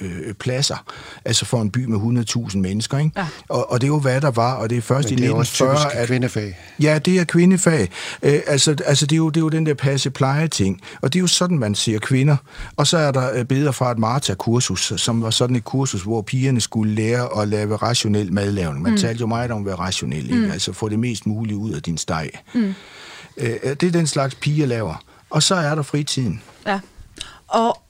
øh, 0.00 0.34
pladser, 0.34 0.84
altså 1.24 1.44
for 1.44 1.62
en 1.62 1.70
by 1.70 1.84
med 1.84 2.24
100.000 2.50 2.58
mennesker. 2.58 2.98
Ikke? 2.98 3.12
Ja. 3.16 3.26
Og, 3.48 3.72
og 3.72 3.80
det 3.80 3.86
er 3.86 3.88
jo, 3.88 3.98
hvad 3.98 4.20
der 4.20 4.30
var, 4.30 4.54
og 4.54 4.70
det 4.70 4.78
er 4.78 4.82
først 4.82 5.10
Men 5.10 5.18
i 5.18 5.22
det 5.22 5.30
er 5.30 5.40
1940, 5.40 5.92
typisk 5.92 6.06
kvindefag. 6.06 6.58
Ja, 6.80 6.98
det 6.98 7.18
er 7.18 7.24
kvindefag. 7.24 7.88
Øh, 8.22 8.40
altså, 8.46 8.76
altså 8.86 9.06
det, 9.06 9.12
er 9.12 9.16
jo, 9.16 9.28
det 9.28 9.36
er 9.36 9.44
jo 9.44 9.48
den 9.48 9.66
der 9.66 9.74
passe-pleje-ting. 9.74 10.80
Og 11.00 11.12
det 11.12 11.18
er 11.18 11.20
jo 11.20 11.26
sådan, 11.26 11.58
man 11.58 11.74
ser 11.74 11.98
kvinder. 11.98 12.36
Og 12.76 12.86
så 12.86 12.98
er 12.98 13.12
der 13.12 13.38
øh, 13.38 13.44
billeder 13.44 13.72
fra 13.72 13.90
et 13.92 13.98
Marta-kursus, 13.98 14.92
som 14.96 15.22
var 15.22 15.30
sådan 15.30 15.56
et 15.56 15.64
kursus, 15.64 16.02
hvor 16.02 16.22
pigerne 16.22 16.60
skulle 16.60 16.94
lære 16.94 17.42
at 17.42 17.48
lave 17.48 17.76
rationel 17.98 18.32
madlavning. 18.32 18.82
Man 18.82 18.92
mm. 18.92 18.98
talte 18.98 19.20
jo 19.20 19.26
meget 19.26 19.50
om 19.50 19.58
at 19.58 19.66
være 19.66 19.74
rationel, 19.74 20.24
ikke? 20.24 20.36
Mm. 20.36 20.50
altså 20.50 20.72
få 20.72 20.88
det 20.88 20.98
mest 20.98 21.26
mulige 21.26 21.56
ud 21.56 21.72
af 21.72 21.82
din 21.82 21.98
steg. 21.98 22.30
Mm. 22.54 22.74
Øh, 23.36 23.60
det 23.62 23.82
er 23.82 23.90
den 23.90 24.06
slags 24.06 24.34
piger 24.34 24.66
laver. 24.66 25.04
Og 25.30 25.42
så 25.42 25.54
er 25.54 25.74
der 25.74 25.82
fritiden. 25.82 26.42
Ja. 26.66 26.80
Og 27.46 27.82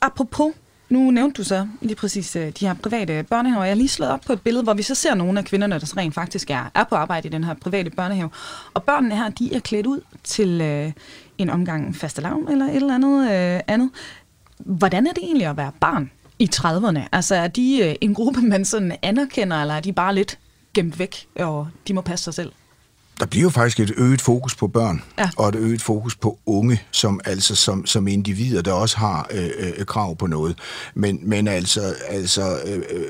apropos, 0.00 0.54
nu 0.88 1.10
nævnte 1.10 1.42
du 1.42 1.44
så 1.44 1.66
lige 1.80 1.94
præcis 1.94 2.36
øh, 2.36 2.52
de 2.60 2.66
her 2.66 2.74
private 2.74 3.22
børnehaver. 3.30 3.64
Jeg 3.64 3.70
har 3.70 3.76
lige 3.76 3.88
slået 3.88 4.10
op 4.10 4.20
på 4.26 4.32
et 4.32 4.40
billede, 4.40 4.64
hvor 4.64 4.74
vi 4.74 4.82
så 4.82 4.94
ser 4.94 5.14
nogle 5.14 5.38
af 5.38 5.44
kvinderne, 5.44 5.78
der 5.80 5.86
så 5.86 5.94
rent 5.96 6.14
faktisk 6.14 6.50
er, 6.50 6.70
er 6.74 6.84
på 6.84 6.94
arbejde 6.94 7.28
i 7.28 7.30
den 7.30 7.44
her 7.44 7.54
private 7.54 7.90
børnehave. 7.90 8.30
Og 8.74 8.82
børnene 8.82 9.16
her, 9.16 9.28
de 9.28 9.54
er 9.54 9.60
klædt 9.60 9.86
ud 9.86 10.00
til 10.24 10.60
øh, 10.60 10.92
en 11.38 11.50
omgang 11.50 11.96
fastelavn 11.96 12.48
eller 12.48 12.66
et 12.66 12.76
eller 12.76 12.94
andet 12.94 13.22
øh, 13.22 13.60
andet. 13.66 13.90
Hvordan 14.58 15.06
er 15.06 15.12
det 15.12 15.22
egentlig 15.22 15.46
at 15.46 15.56
være 15.56 15.72
barn 15.80 16.10
i 16.38 16.50
30'erne? 16.54 17.00
Altså 17.12 17.34
er 17.34 17.46
de 17.48 17.80
øh, 17.84 17.94
en 18.00 18.14
gruppe, 18.14 18.40
man 18.52 18.64
sådan 18.64 18.96
anerkender, 19.02 19.60
eller 19.60 19.74
er 19.74 19.80
de 19.80 19.92
bare 19.92 20.14
lidt 20.14 20.38
gemt 20.74 20.98
væk, 20.98 21.26
og 21.36 21.68
de 21.88 21.94
må 21.94 22.00
passe 22.00 22.24
sig 22.24 22.34
selv? 22.34 22.52
Der 23.20 23.26
bliver 23.26 23.42
jo 23.42 23.50
faktisk 23.50 23.80
et 23.80 23.92
øget 23.96 24.20
fokus 24.20 24.54
på 24.54 24.66
børn, 24.68 25.02
Ja. 25.18 25.30
og 25.36 25.48
et 25.48 25.54
øget 25.54 25.82
fokus 25.82 26.16
på 26.16 26.38
unge, 26.46 26.82
som 26.90 27.20
altså 27.24 27.54
som, 27.54 27.86
som 27.86 28.08
individer, 28.08 28.62
der 28.62 28.72
også 28.72 28.96
har 28.96 29.28
øh, 29.30 29.50
øh, 29.58 29.86
krav 29.86 30.16
på 30.16 30.26
noget. 30.26 30.58
Men, 30.94 31.18
men 31.22 31.48
altså, 31.48 31.94
altså 32.08 32.58
øh, 32.66 32.82
øh, 32.90 33.04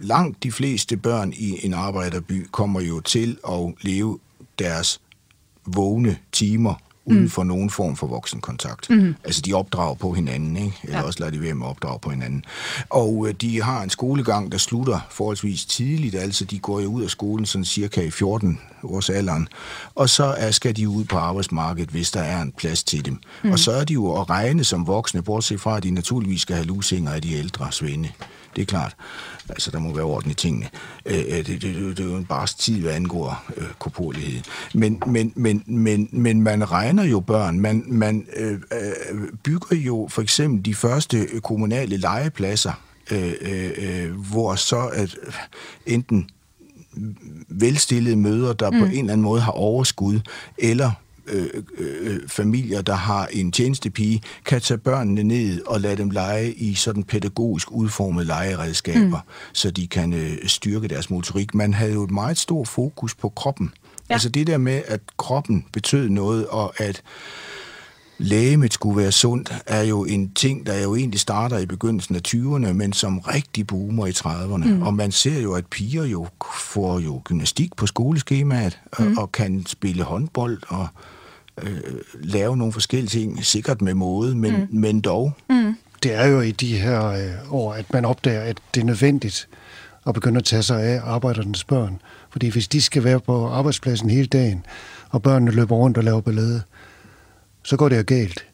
langt 0.00 0.42
de 0.42 0.52
fleste 0.52 0.96
børn 0.96 1.32
i 1.32 1.66
en 1.66 1.74
arbejderby 1.74 2.48
kommer 2.52 2.80
jo 2.80 3.00
til 3.00 3.38
at 3.48 3.74
leve 3.82 4.18
deres 4.58 5.00
vågne 5.66 6.18
timer 6.32 6.74
uden 7.06 7.30
for 7.30 7.44
nogen 7.44 7.70
form 7.70 7.96
for 7.96 8.06
voksenkontakt. 8.06 8.90
Mm. 8.90 9.14
Altså, 9.24 9.40
de 9.40 9.54
opdrager 9.54 9.94
på 9.94 10.12
hinanden, 10.12 10.56
ikke? 10.56 10.78
Eller 10.82 10.98
ja. 10.98 11.04
også 11.04 11.20
lader 11.20 11.32
de 11.32 11.40
være 11.40 11.54
med 11.54 11.66
at 11.66 11.70
opdrage 11.70 11.98
på 11.98 12.10
hinanden. 12.10 12.44
Og 12.90 13.26
øh, 13.28 13.34
de 13.34 13.62
har 13.62 13.82
en 13.82 13.90
skolegang, 13.90 14.52
der 14.52 14.58
slutter 14.58 15.00
forholdsvis 15.10 15.64
tidligt, 15.64 16.14
altså 16.14 16.44
de 16.44 16.58
går 16.58 16.80
jo 16.80 16.88
ud 16.88 17.02
af 17.02 17.10
skolen 17.10 17.46
sådan 17.46 17.64
cirka 17.64 18.02
i 18.02 18.10
14 18.10 18.60
års 18.82 19.10
alderen, 19.10 19.48
og 19.94 20.08
så 20.10 20.24
er, 20.24 20.50
skal 20.50 20.76
de 20.76 20.88
ud 20.88 21.04
på 21.04 21.16
arbejdsmarkedet, 21.16 21.90
hvis 21.90 22.10
der 22.10 22.20
er 22.20 22.42
en 22.42 22.52
plads 22.52 22.84
til 22.84 23.04
dem. 23.04 23.18
Mm. 23.42 23.50
Og 23.50 23.58
så 23.58 23.72
er 23.72 23.84
de 23.84 23.92
jo 23.92 24.20
at 24.20 24.30
regne 24.30 24.64
som 24.64 24.86
voksne, 24.86 25.22
bortset 25.22 25.60
fra, 25.60 25.76
at 25.76 25.82
de 25.82 25.90
naturligvis 25.90 26.42
skal 26.42 26.56
have 26.56 26.66
lusinger 26.66 27.12
af 27.12 27.22
de 27.22 27.32
ældre 27.32 27.72
svende. 27.72 28.08
Det 28.56 28.62
er 28.62 28.66
klart. 28.66 28.96
Altså, 29.48 29.70
der 29.70 29.78
må 29.78 29.94
være 29.94 30.04
orden 30.04 30.30
i 30.30 30.34
tingene. 30.34 30.68
Øh, 31.06 31.18
øh, 31.18 31.24
det, 31.24 31.46
det, 31.46 31.62
det, 31.62 31.96
det 31.96 32.00
er 32.00 32.04
jo 32.04 32.16
en 32.16 32.24
barsk 32.24 32.58
tid, 32.58 32.80
hvad 32.80 32.92
angår 32.92 33.44
øh, 33.56 33.66
korporlighed. 33.78 34.42
Men, 34.74 35.02
men, 35.06 35.32
men, 35.36 35.62
men, 35.66 36.08
men 36.12 36.42
man 36.42 36.70
regner 36.70 37.04
jo 37.04 37.20
børn. 37.20 37.60
Man, 37.60 37.84
man 37.86 38.26
øh, 38.36 38.52
øh, 38.52 39.28
bygger 39.42 39.76
jo 39.76 40.08
for 40.10 40.22
eksempel 40.22 40.64
de 40.64 40.74
første 40.74 41.26
kommunale 41.42 41.96
legepladser, 41.96 42.72
øh, 43.10 43.32
øh, 43.40 43.70
øh, 43.76 44.12
hvor 44.30 44.54
så 44.54 44.86
at 44.86 45.16
enten 45.86 46.28
velstillede 47.48 48.16
mødre, 48.16 48.52
der 48.52 48.70
mm. 48.70 48.78
på 48.78 48.84
en 48.84 48.90
eller 48.90 49.12
anden 49.12 49.24
måde 49.24 49.40
har 49.40 49.52
overskud, 49.52 50.20
eller 50.58 50.90
øh, 51.26 51.48
øh, 51.78 52.20
familier, 52.28 52.82
der 52.82 52.94
har 52.94 53.26
en 53.26 53.52
tjenestepige, 53.52 54.22
kan 54.44 54.60
tage 54.60 54.78
børnene 54.78 55.22
ned 55.22 55.62
og 55.66 55.80
lade 55.80 55.96
dem 55.96 56.10
lege 56.10 56.52
i 56.52 56.74
sådan 56.74 57.04
pædagogisk 57.04 57.70
udformede 57.70 58.26
legeredskaber, 58.26 59.20
mm. 59.20 59.52
så 59.52 59.70
de 59.70 59.86
kan 59.86 60.12
øh, 60.12 60.36
styrke 60.46 60.88
deres 60.88 61.10
motorik. 61.10 61.54
Man 61.54 61.74
havde 61.74 61.92
jo 61.92 62.04
et 62.04 62.10
meget 62.10 62.38
stort 62.38 62.68
fokus 62.68 63.14
på 63.14 63.28
kroppen. 63.28 63.72
Ja. 64.08 64.14
Altså 64.14 64.28
det 64.28 64.46
der 64.46 64.58
med, 64.58 64.82
at 64.86 65.00
kroppen 65.16 65.64
betød 65.72 66.08
noget, 66.08 66.46
og 66.46 66.80
at 66.80 67.02
lægemet 68.18 68.72
skulle 68.72 68.96
være 68.96 69.12
sundt, 69.12 69.54
er 69.66 69.82
jo 69.82 70.04
en 70.04 70.32
ting, 70.34 70.66
der 70.66 70.82
jo 70.82 70.94
egentlig 70.94 71.20
starter 71.20 71.58
i 71.58 71.66
begyndelsen 71.66 72.16
af 72.16 72.20
20'erne, 72.28 72.72
men 72.72 72.92
som 72.92 73.18
rigtig 73.18 73.66
boomer 73.66 74.06
i 74.06 74.10
30'erne. 74.10 74.68
Mm. 74.68 74.82
Og 74.82 74.94
man 74.94 75.12
ser 75.12 75.40
jo, 75.40 75.52
at 75.52 75.66
piger 75.66 76.04
jo 76.04 76.26
får 76.68 76.98
jo 76.98 77.20
gymnastik 77.24 77.76
på 77.76 77.86
skoleskemaet, 77.86 78.80
mm. 78.98 79.16
og, 79.16 79.22
og 79.22 79.32
kan 79.32 79.66
spille 79.66 80.02
håndbold 80.02 80.58
og 80.68 80.88
øh, 81.62 81.80
lave 82.14 82.56
nogle 82.56 82.72
forskellige 82.72 83.08
ting, 83.08 83.44
sikkert 83.44 83.82
med 83.82 83.94
måde, 83.94 84.34
men, 84.34 84.52
mm. 84.56 84.68
men 84.70 85.00
dog. 85.00 85.32
Mm. 85.50 85.76
Det 86.02 86.14
er 86.14 86.26
jo 86.26 86.40
i 86.40 86.50
de 86.50 86.78
her 86.78 87.06
øh, 87.06 87.52
år, 87.54 87.72
at 87.74 87.92
man 87.92 88.04
opdager, 88.04 88.40
at 88.40 88.56
det 88.74 88.80
er 88.80 88.84
nødvendigt 88.84 89.48
at 90.06 90.14
begynde 90.14 90.38
at 90.38 90.44
tage 90.44 90.62
sig 90.62 90.82
af 90.82 91.00
arbejdernes 91.04 91.64
børn. 91.64 92.00
Fordi 92.30 92.48
hvis 92.48 92.68
de 92.68 92.80
skal 92.82 93.04
være 93.04 93.20
på 93.20 93.46
arbejdspladsen 93.46 94.10
hele 94.10 94.26
dagen, 94.26 94.66
og 95.10 95.22
børnene 95.22 95.50
løber 95.50 95.76
rundt 95.76 95.98
og 95.98 96.04
laver 96.04 96.20
ballade, 96.20 96.62
så 97.62 97.76
går 97.76 97.88
det 97.88 97.98
jo 97.98 98.04
galt. 98.06 98.44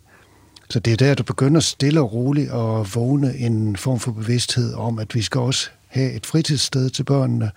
Så 0.71 0.81
det 0.81 0.93
er 0.93 0.97
der, 0.97 1.15
du 1.15 1.23
begynder 1.23 1.61
stille 1.61 2.01
og 2.01 2.13
roligt 2.13 2.51
at 2.51 2.95
vågne 2.95 3.37
en 3.37 3.77
form 3.77 4.01
for 4.01 4.13
bevidsthed 4.13 4.75
om, 4.75 4.99
at 4.99 5.15
vi 5.15 5.23
skal 5.23 5.41
også 5.41 5.71
have 5.89 6.13
et 6.13 6.27
fritidssted 6.27 6.91
til 6.91 7.05
børnene. 7.05 7.51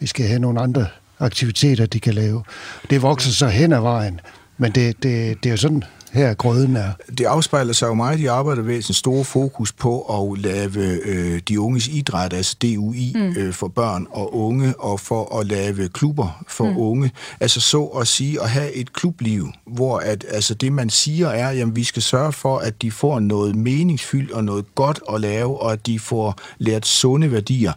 Vi 0.00 0.06
skal 0.06 0.26
have 0.26 0.38
nogle 0.38 0.60
andre 0.60 0.86
aktiviteter, 1.18 1.86
de 1.86 2.00
kan 2.00 2.14
lave. 2.14 2.44
Det 2.90 3.02
vokser 3.02 3.30
så 3.30 3.46
hen 3.46 3.72
ad 3.72 3.80
vejen, 3.80 4.20
men 4.58 4.72
det, 4.72 5.02
det, 5.02 5.44
det 5.44 5.46
er 5.46 5.50
jo 5.50 5.56
sådan, 5.56 5.84
her 6.12 6.34
grøden 6.34 6.76
er. 6.76 6.92
Det 7.18 7.24
afspejler 7.24 7.72
sig 7.72 7.86
jo 7.86 7.94
meget 7.94 8.20
i 8.20 8.26
arbejdervæsenens 8.26 8.96
store 8.96 9.24
fokus 9.24 9.72
på 9.72 10.00
at 10.00 10.38
lave 10.38 11.00
øh, 11.04 11.40
de 11.48 11.60
unges 11.60 11.88
idræt, 11.88 12.32
altså 12.32 12.56
DUI, 12.62 13.12
mm. 13.14 13.34
øh, 13.36 13.52
for 13.52 13.68
børn 13.68 14.06
og 14.10 14.36
unge, 14.36 14.74
og 14.78 15.00
for 15.00 15.38
at 15.40 15.46
lave 15.46 15.88
klubber 15.88 16.44
for 16.48 16.70
mm. 16.70 16.76
unge. 16.76 17.10
Altså 17.40 17.60
så 17.60 17.84
at 17.84 18.08
sige, 18.08 18.42
at 18.42 18.50
have 18.50 18.72
et 18.72 18.92
klubliv, 18.92 19.48
hvor 19.66 19.98
at, 19.98 20.24
altså 20.28 20.54
det 20.54 20.72
man 20.72 20.90
siger 20.90 21.28
er, 21.28 21.62
at 21.62 21.76
vi 21.76 21.84
skal 21.84 22.02
sørge 22.02 22.32
for, 22.32 22.58
at 22.58 22.82
de 22.82 22.90
får 22.90 23.20
noget 23.20 23.56
meningsfyldt 23.56 24.32
og 24.32 24.44
noget 24.44 24.74
godt 24.74 25.00
at 25.12 25.20
lave, 25.20 25.60
og 25.60 25.72
at 25.72 25.86
de 25.86 25.98
får 25.98 26.38
lært 26.58 26.86
sunde 26.86 27.32
værdier. 27.32 27.72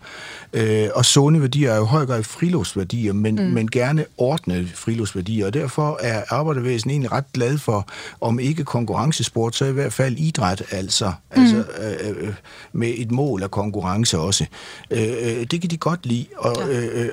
Øh, 0.54 0.90
og 0.96 1.06
sunde 1.06 1.42
værdier 1.42 1.72
er 1.72 1.78
jo 1.78 1.84
høj 1.84 2.06
grad 2.06 2.24
friluftsværdier, 2.24 3.14
men, 3.14 3.36
mm. 3.36 3.42
men 3.42 3.72
gerne 3.72 4.06
ordnede 4.18 4.68
friluftsværdier, 4.76 5.46
og 5.46 5.54
derfor 5.54 6.00
er 6.02 6.24
arbejdervæsen 6.30 6.90
egentlig 6.90 7.12
ret 7.12 7.34
glad 7.34 7.58
for 7.58 7.88
om 8.22 8.40
ikke 8.40 8.64
konkurrencesport, 8.64 9.56
så 9.56 9.66
i 9.66 9.72
hvert 9.72 9.94
fald 9.94 10.18
idræt, 10.18 10.64
altså, 10.72 11.06
mm. 11.36 11.42
altså 11.42 11.58
øh, 11.58 12.28
øh, 12.28 12.34
med 12.74 12.94
et 12.98 13.12
mål 13.12 13.44
af 13.44 13.52
konkurrence 13.52 14.18
også. 14.20 14.46
Øh, 14.92 15.02
øh 15.02 15.46
det 15.52 15.62
kan 15.62 15.70
de 15.70 15.78
godt 15.78 16.06
lide. 16.06 16.26
Og 16.38 16.56
ja. 16.70 16.80
øh, 16.80 17.06
øh 17.06 17.10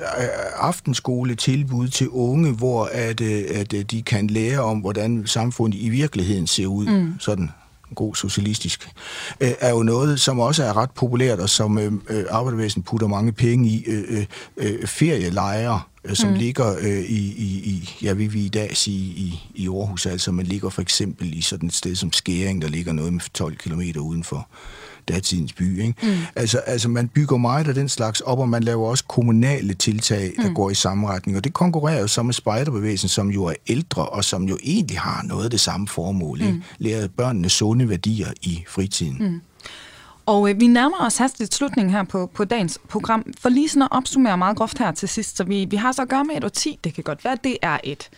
aftenskole 0.55 1.35
tilbud 1.35 1.87
til 1.87 2.09
unge, 2.09 2.51
hvor 2.51 2.89
at, 2.91 3.21
at 3.21 3.91
de 3.91 4.01
kan 4.01 4.27
lære 4.27 4.59
om, 4.59 4.79
hvordan 4.79 5.23
samfundet 5.25 5.77
i 5.81 5.89
virkeligheden 5.89 6.47
ser 6.47 6.67
ud, 6.67 6.85
mm. 6.85 7.13
sådan 7.19 7.49
god 7.95 8.15
socialistisk, 8.15 8.89
øh, 9.39 9.51
er 9.59 9.69
jo 9.69 9.83
noget, 9.83 10.19
som 10.19 10.39
også 10.39 10.63
er 10.63 10.77
ret 10.77 10.91
populært, 10.91 11.39
og 11.39 11.49
som 11.49 11.77
øh, 11.79 12.25
arbejdervæsen 12.29 12.83
putter 12.83 13.07
mange 13.07 13.31
penge 13.31 13.69
i. 13.69 13.83
Øh, 13.87 14.25
øh, 14.57 14.87
ferielejre, 14.87 15.81
øh, 16.05 16.15
som 16.15 16.29
mm. 16.29 16.35
ligger 16.35 16.77
øh, 16.79 16.99
i, 16.99 17.33
i, 17.37 17.69
i, 17.69 17.97
ja, 18.03 18.13
vi 18.13 18.27
vil 18.27 18.45
i 18.45 18.49
dag 18.49 18.77
sige 18.77 18.99
i, 18.99 19.49
i 19.55 19.67
Aarhus, 19.67 20.05
altså 20.05 20.31
man 20.31 20.45
ligger 20.45 20.69
for 20.69 20.81
eksempel 20.81 21.37
i 21.37 21.41
sådan 21.41 21.67
et 21.67 21.75
sted 21.75 21.95
som 21.95 22.13
Skæring, 22.13 22.61
der 22.61 22.67
ligger 22.67 22.93
noget 22.93 23.13
med 23.13 23.21
12 23.33 23.55
km 23.57 23.81
uden 23.99 24.23
for 24.23 24.47
datidens 25.09 25.53
by. 25.53 25.81
Ikke? 25.81 25.93
Mm. 26.03 26.17
Altså, 26.35 26.57
altså 26.57 26.89
man 26.89 27.07
bygger 27.07 27.37
meget 27.37 27.67
af 27.67 27.73
den 27.73 27.89
slags 27.89 28.21
op, 28.21 28.39
og 28.39 28.49
man 28.49 28.63
laver 28.63 28.87
også 28.87 29.03
kommunale 29.03 29.73
tiltag, 29.73 30.33
der 30.37 30.47
mm. 30.47 30.55
går 30.55 30.69
i 30.69 30.75
samme 30.75 31.07
retning. 31.07 31.37
Og 31.37 31.43
det 31.43 31.53
konkurrerer 31.53 32.01
jo 32.01 32.07
så 32.07 32.23
med 32.23 32.33
spejderbevægelsen, 32.33 33.09
som 33.09 33.29
jo 33.29 33.45
er 33.45 33.53
ældre, 33.67 34.05
og 34.05 34.23
som 34.23 34.43
jo 34.43 34.57
egentlig 34.63 34.99
har 34.99 35.23
noget 35.23 35.43
af 35.43 35.51
det 35.51 35.59
samme 35.59 35.87
formål. 35.87 36.41
Ikke? 36.41 36.53
Mm. 36.53 36.63
Lærer 36.77 37.07
børnene 37.07 37.49
sunde 37.49 37.89
værdier 37.89 38.27
i 38.41 38.63
fritiden. 38.67 39.17
Mm. 39.19 39.41
Og 40.25 40.49
øh, 40.49 40.59
vi 40.59 40.67
nærmer 40.67 41.05
os 41.05 41.17
hastigt 41.17 41.53
slutningen 41.53 41.93
her 41.93 42.03
på, 42.03 42.31
på 42.33 42.43
dagens 42.43 42.79
program. 42.89 43.33
For 43.39 43.49
lige 43.49 43.69
sådan 43.69 43.81
at 43.81 43.87
opsummere 43.91 44.37
meget 44.37 44.57
groft 44.57 44.77
her 44.77 44.91
til 44.91 45.09
sidst, 45.09 45.37
så 45.37 45.43
vi, 45.43 45.65
vi 45.65 45.75
har 45.75 45.91
så 45.91 46.01
at 46.01 46.09
gøre 46.09 46.25
med 46.25 46.35
et 46.35 46.43
årti. 46.43 46.79
Det 46.83 46.93
kan 46.93 47.03
godt 47.03 47.25
være, 47.25 47.37
det 47.43 47.57
er 47.61 47.77
et 47.83 48.09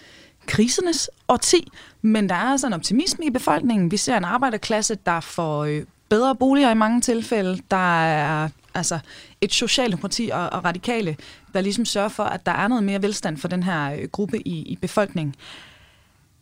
krisernes 0.45 1.09
årti, 1.27 1.71
men 2.01 2.29
der 2.29 2.35
er 2.35 2.51
altså 2.51 2.67
en 2.67 2.73
optimisme 2.73 3.25
i 3.25 3.29
befolkningen. 3.29 3.91
Vi 3.91 3.97
ser 3.97 4.17
en 4.17 4.23
arbejderklasse, 4.23 4.97
der 5.05 5.19
får 5.19 5.63
øh, 5.63 5.83
bedre 6.11 6.35
boliger 6.35 6.71
i 6.71 6.75
mange 6.75 7.01
tilfælde. 7.01 7.61
Der 7.71 8.03
er 8.03 8.49
altså 8.73 8.99
et 9.41 9.53
socialdemokrati 9.53 10.29
og, 10.33 10.49
og 10.49 10.65
radikale, 10.65 11.17
der 11.53 11.61
ligesom 11.61 11.85
sørger 11.85 12.09
for, 12.09 12.23
at 12.23 12.45
der 12.45 12.51
er 12.51 12.67
noget 12.67 12.83
mere 12.83 13.01
velstand 13.01 13.37
for 13.37 13.47
den 13.47 13.63
her 13.63 13.93
øh, 13.93 14.07
gruppe 14.11 14.47
i, 14.47 14.61
i 14.61 14.75
befolkningen. 14.75 15.35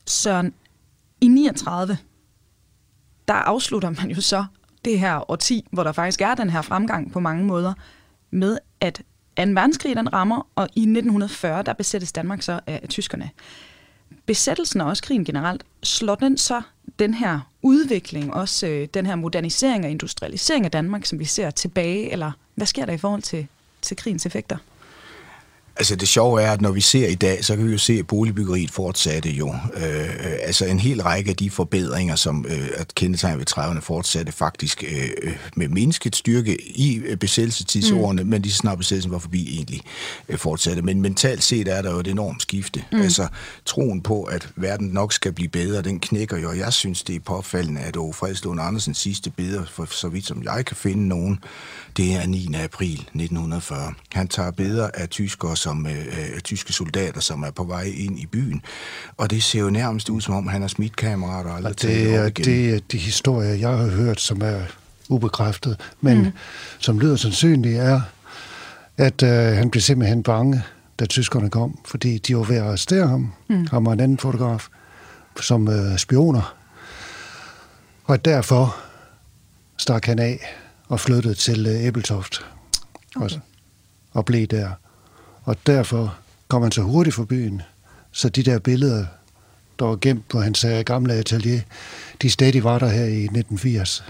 Så 0.05 0.51
i 1.21 1.27
39, 1.27 1.97
der 3.27 3.33
afslutter 3.33 3.89
man 3.89 4.11
jo 4.11 4.21
så 4.21 4.45
det 4.85 4.99
her 4.99 5.31
årti, 5.31 5.65
hvor 5.71 5.83
der 5.83 5.91
faktisk 5.91 6.21
er 6.21 6.35
den 6.35 6.49
her 6.49 6.61
fremgang 6.61 7.11
på 7.11 7.19
mange 7.19 7.45
måder, 7.45 7.73
med 8.31 8.57
at 8.81 9.01
2. 9.37 9.43
verdenskrig 9.43 9.95
den 9.95 10.13
rammer, 10.13 10.47
og 10.55 10.69
i 10.75 10.81
1940, 10.81 11.63
der 11.63 11.73
besættes 11.73 12.11
Danmark 12.11 12.41
så 12.41 12.59
af 12.67 12.85
tyskerne. 12.89 13.29
Besættelsen 14.25 14.81
og 14.81 14.87
også 14.87 15.03
krigen 15.03 15.25
generelt, 15.25 15.63
slår 15.83 16.15
den 16.15 16.37
så 16.37 16.61
den 16.99 17.13
her 17.13 17.39
udvikling, 17.61 18.33
også 18.33 18.67
øh, 18.67 18.87
den 18.93 19.05
her 19.05 19.15
modernisering 19.15 19.85
og 19.85 19.91
industrialisering 19.91 20.65
af 20.65 20.71
Danmark, 20.71 21.05
som 21.05 21.19
vi 21.19 21.25
ser 21.25 21.49
tilbage, 21.49 22.11
eller 22.11 22.31
hvad 22.55 22.67
sker 22.67 22.85
der 22.85 22.93
i 22.93 22.97
forhold 22.97 23.21
til, 23.21 23.47
til 23.81 23.97
krigens 23.97 24.25
effekter? 24.25 24.57
Altså 25.79 25.95
det 25.95 26.07
sjove 26.07 26.41
er, 26.41 26.51
at 26.51 26.61
når 26.61 26.71
vi 26.71 26.81
ser 26.81 27.07
i 27.07 27.15
dag, 27.15 27.45
så 27.45 27.55
kan 27.55 27.65
vi 27.65 27.71
jo 27.71 27.77
se, 27.77 27.93
at 27.93 28.07
boligbyggeriet 28.07 28.71
fortsatte 28.71 29.29
jo. 29.29 29.55
Øh, 29.75 30.09
altså 30.43 30.65
en 30.65 30.79
hel 30.79 31.01
række 31.03 31.29
af 31.29 31.35
de 31.35 31.49
forbedringer, 31.49 32.15
som 32.15 32.45
øh, 32.49 32.69
at 32.77 32.95
kendetegn 32.95 33.39
ved 33.39 33.45
30'erne 33.51 33.79
fortsatte 33.79 34.31
faktisk 34.31 34.83
øh, 34.83 35.33
med 35.55 35.67
mindsket 35.67 36.15
styrke 36.15 36.77
i 36.77 36.97
øh, 36.97 37.17
besættelsestidsårene, 37.17 38.23
mm. 38.23 38.29
men 38.29 38.41
lige 38.41 38.53
snart 38.53 38.77
besættelsen 38.77 39.11
var 39.11 39.19
forbi 39.19 39.55
egentlig 39.55 39.81
øh, 40.29 40.37
fortsatte. 40.37 40.81
Men 40.81 41.01
mentalt 41.01 41.43
set 41.43 41.67
er 41.67 41.81
der 41.81 41.91
jo 41.91 41.99
et 41.99 42.07
enormt 42.07 42.41
skifte. 42.41 42.83
Mm. 42.91 43.01
Altså 43.01 43.27
troen 43.65 44.01
på, 44.01 44.23
at 44.23 44.49
verden 44.55 44.87
nok 44.87 45.13
skal 45.13 45.33
blive 45.33 45.49
bedre, 45.49 45.81
den 45.81 45.99
knækker 45.99 46.37
jo. 46.37 46.53
Jeg 46.53 46.73
synes, 46.73 47.03
det 47.03 47.15
er 47.15 47.19
påfaldende, 47.19 47.81
at 47.81 47.97
Ove 47.97 48.13
Fredslund 48.13 48.61
Andersens 48.61 48.97
sidste 48.97 49.29
billeder, 49.29 49.65
for 49.71 49.87
så 49.91 50.07
vidt 50.07 50.25
som 50.25 50.43
jeg 50.43 50.65
kan 50.65 50.77
finde 50.77 51.07
nogen, 51.07 51.39
det 51.97 52.15
er 52.15 52.27
9. 52.27 52.49
april 52.63 52.93
1940. 52.93 53.93
Han 54.13 54.27
tager 54.27 54.51
billeder 54.51 54.89
af 54.93 55.09
tyskere, 55.09 55.57
som, 55.57 55.87
øh, 55.87 56.05
øh, 56.07 56.39
tyske 56.41 56.73
soldater, 56.73 57.21
som 57.21 57.43
er 57.43 57.51
på 57.51 57.63
vej 57.63 57.83
ind 57.95 58.19
i 58.19 58.25
byen. 58.25 58.61
Og 59.17 59.29
det 59.29 59.43
ser 59.43 59.59
jo 59.59 59.69
nærmest 59.69 60.09
ud, 60.09 60.21
som 60.21 60.33
om 60.33 60.47
han 60.47 60.61
har 60.61 60.67
smidt 60.67 60.95
kameraer 60.95 61.43
og 61.43 61.55
aldrig 61.55 61.81
det 61.81 62.15
er, 62.15 62.29
det 62.29 62.75
er 62.75 62.79
de 62.91 62.97
historier, 62.97 63.53
jeg 63.53 63.69
har 63.69 63.87
hørt, 63.87 64.21
som 64.21 64.41
er 64.41 64.61
ubekræftet, 65.09 65.79
men 66.01 66.17
mm. 66.17 66.31
som 66.79 66.99
lyder 66.99 67.15
sandsynligt, 67.15 67.79
er, 67.79 68.01
at 68.97 69.23
øh, 69.23 69.29
han 69.29 69.69
blev 69.69 69.81
simpelthen 69.81 70.23
bange, 70.23 70.63
da 70.99 71.05
tyskerne 71.05 71.49
kom, 71.49 71.79
fordi 71.85 72.17
de 72.17 72.37
var 72.37 72.43
ved 72.43 72.55
at 72.55 72.63
arrestere 72.63 73.07
ham, 73.07 73.33
mm. 73.47 73.67
ham 73.67 73.87
og 73.87 73.93
en 73.93 73.99
anden 73.99 74.17
fotograf, 74.17 74.67
som 75.41 75.67
øh, 75.67 75.97
spioner. 75.97 76.55
Og 78.03 78.25
derfor 78.25 78.75
stak 79.77 80.05
han 80.05 80.19
af 80.19 80.39
og 80.89 80.99
flyttede 80.99 81.33
til 81.33 81.67
øh, 81.67 81.85
Æbeltoft 81.85 82.45
okay. 83.15 83.35
og, 83.35 83.41
og 84.11 84.25
blev 84.25 84.47
der. 84.47 84.69
Og 85.43 85.57
derfor 85.67 86.15
kom 86.47 86.61
han 86.61 86.71
så 86.71 86.81
hurtigt 86.81 87.15
fra 87.15 87.25
byen, 87.25 87.61
så 88.11 88.29
de 88.29 88.43
der 88.43 88.59
billeder, 88.59 89.05
der 89.79 89.85
var 89.85 89.95
gemt 89.95 90.27
på 90.29 90.41
hans 90.41 90.63
øh, 90.63 90.79
gamle 90.79 91.13
atelier, 91.13 91.61
de 92.21 92.29
stadig 92.29 92.63
var 92.63 92.79
der 92.79 92.87
her 92.87 93.05
i 93.05 93.23
1980. 93.23 94.03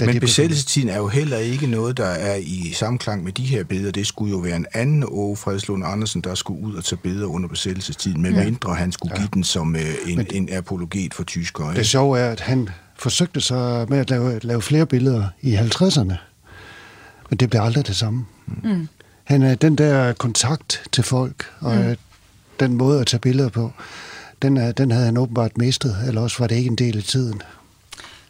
Men 0.00 0.20
besættelsestiden 0.20 0.88
er 0.88 0.96
jo 0.96 1.08
heller 1.08 1.36
ikke 1.36 1.66
noget, 1.66 1.96
der 1.96 2.06
er 2.06 2.36
i 2.36 2.72
samklang 2.74 3.24
med 3.24 3.32
de 3.32 3.44
her 3.44 3.64
billeder. 3.64 3.92
Det 3.92 4.06
skulle 4.06 4.30
jo 4.30 4.36
være 4.36 4.56
en 4.56 4.66
anden 4.72 5.04
Åge 5.08 5.36
Fredslund 5.36 5.84
Andersen, 5.86 6.20
der 6.20 6.34
skulle 6.34 6.66
ud 6.66 6.74
og 6.74 6.84
tage 6.84 6.98
billeder 7.02 7.26
under 7.26 7.48
besættelsestiden, 7.48 8.22
med 8.22 8.32
ja. 8.32 8.44
mindre 8.44 8.74
han 8.74 8.92
skulle 8.92 9.14
ja. 9.14 9.20
give 9.20 9.28
den 9.34 9.44
som 9.44 9.74
uh, 9.74 10.10
en, 10.10 10.26
en 10.32 10.52
apologet 10.52 11.14
for 11.14 11.24
tyskere. 11.24 11.74
Det 11.74 11.86
sjove 11.86 12.18
er, 12.18 12.30
at 12.30 12.40
han 12.40 12.68
forsøgte 12.98 13.40
så 13.40 13.86
med 13.88 13.98
at 13.98 14.10
lave, 14.10 14.38
lave 14.42 14.62
flere 14.62 14.86
billeder 14.86 15.28
i 15.42 15.56
50'erne, 15.56 16.14
men 17.30 17.36
det 17.40 17.50
blev 17.50 17.60
aldrig 17.60 17.86
det 17.86 17.96
samme. 17.96 18.26
Mm. 18.46 18.88
Han 19.24 19.42
er 19.42 19.54
den 19.54 19.78
der 19.78 20.12
kontakt 20.12 20.82
til 20.92 21.04
folk, 21.04 21.52
og 21.60 21.76
mm. 21.76 21.96
den 22.60 22.74
måde 22.74 23.00
at 23.00 23.06
tage 23.06 23.20
billeder 23.20 23.48
på, 23.48 23.72
den, 24.42 24.72
den 24.72 24.90
havde 24.90 25.04
han 25.04 25.16
åbenbart 25.16 25.58
mistet, 25.58 25.96
eller 26.06 26.20
også 26.20 26.38
var 26.38 26.46
det 26.46 26.56
ikke 26.56 26.68
en 26.68 26.76
del 26.76 26.96
af 26.96 27.02
tiden. 27.02 27.42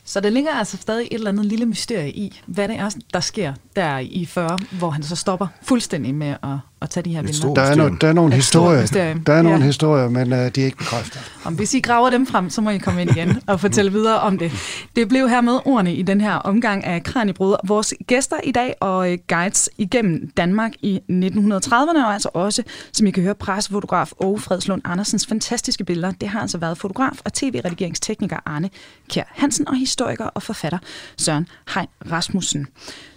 Så 0.05 0.21
der 0.21 0.31
ligger 0.31 0.51
altså 0.51 0.77
stadig 0.77 1.07
et 1.07 1.15
eller 1.15 1.31
andet 1.31 1.47
lille 1.47 1.67
mysterie 1.67 2.13
i, 2.13 2.41
hvad 2.47 2.69
det 2.69 2.77
er, 2.79 2.91
der 3.15 3.21
sker 3.21 3.55
der 3.77 3.99
i 3.99 4.27
40, 4.27 4.59
hvor 4.79 4.91
han 4.91 5.03
så 5.03 5.17
stopper 5.17 5.47
fuldstændig 5.63 6.15
med 6.15 6.37
at, 6.43 6.59
at 6.83 6.91
tage 6.91 7.05
de 7.05 7.15
her 7.15 7.23
billeder. 7.23 7.55
Der 7.55 7.63
er, 7.63 7.75
no, 7.75 7.89
der 8.01 8.09
er 8.09 8.13
nogle 8.13 8.35
historier, 8.35 8.87
der 9.27 9.33
er 9.33 9.43
nogle 9.43 9.59
Ja. 9.59 9.65
historier, 9.65 10.09
men 10.09 10.33
uh, 10.33 10.39
de 10.39 10.45
er 10.61 10.65
ikke 10.65 10.77
bekræftet. 10.77 11.33
Om 11.45 11.55
hvis 11.55 11.75
I 11.75 11.81
graver 11.81 12.11
dem 12.11 12.27
frem, 12.27 12.51
så 12.51 12.61
må 12.61 12.71
I 12.71 12.79
komme 12.79 13.03
ind 13.03 13.11
igen 13.11 13.41
og 13.47 13.61
fortælle 13.61 13.93
videre 13.93 14.21
om 14.21 14.39
det. 14.39 14.53
Det 14.97 15.09
blev 15.09 15.29
hermed 15.29 15.59
ordene 15.65 15.95
i 15.95 16.03
den 16.03 16.21
her 16.21 16.35
omgang 16.35 16.85
af 16.85 17.03
Kranjebrud. 17.03 17.57
Vores 17.65 17.95
gæster 18.07 18.37
i 18.45 18.53
dag 18.53 18.75
og 18.81 19.13
øh, 19.13 19.19
guides 19.29 19.71
igennem 19.79 20.31
Danmark 20.37 20.73
i 20.83 21.01
1930'erne, 21.11 22.05
og 22.07 22.13
altså 22.13 22.29
også, 22.35 22.63
som 22.93 23.07
I 23.07 23.11
kan 23.11 23.23
høre, 23.23 23.35
pressefotograf 23.35 24.13
Åge 24.21 24.39
Fredslund 24.41 24.83
Andersens 24.85 25.27
fantastiske 25.27 25.85
billeder. 25.85 26.11
Det 26.13 26.29
har 26.29 26.41
altså 26.41 26.59
været 26.59 26.79
fotograf 26.79 27.19
og 27.25 27.33
tv-redigeringstekniker 27.33 28.37
Arne 28.47 28.71
Kjær 29.11 29.25
Hansen 29.35 29.69
og 29.69 29.77
historiker 29.77 30.25
og 30.25 30.43
forfatter 30.43 30.79
Søren 31.17 31.49
Hein 31.75 31.87
Rasmussen. 32.13 32.67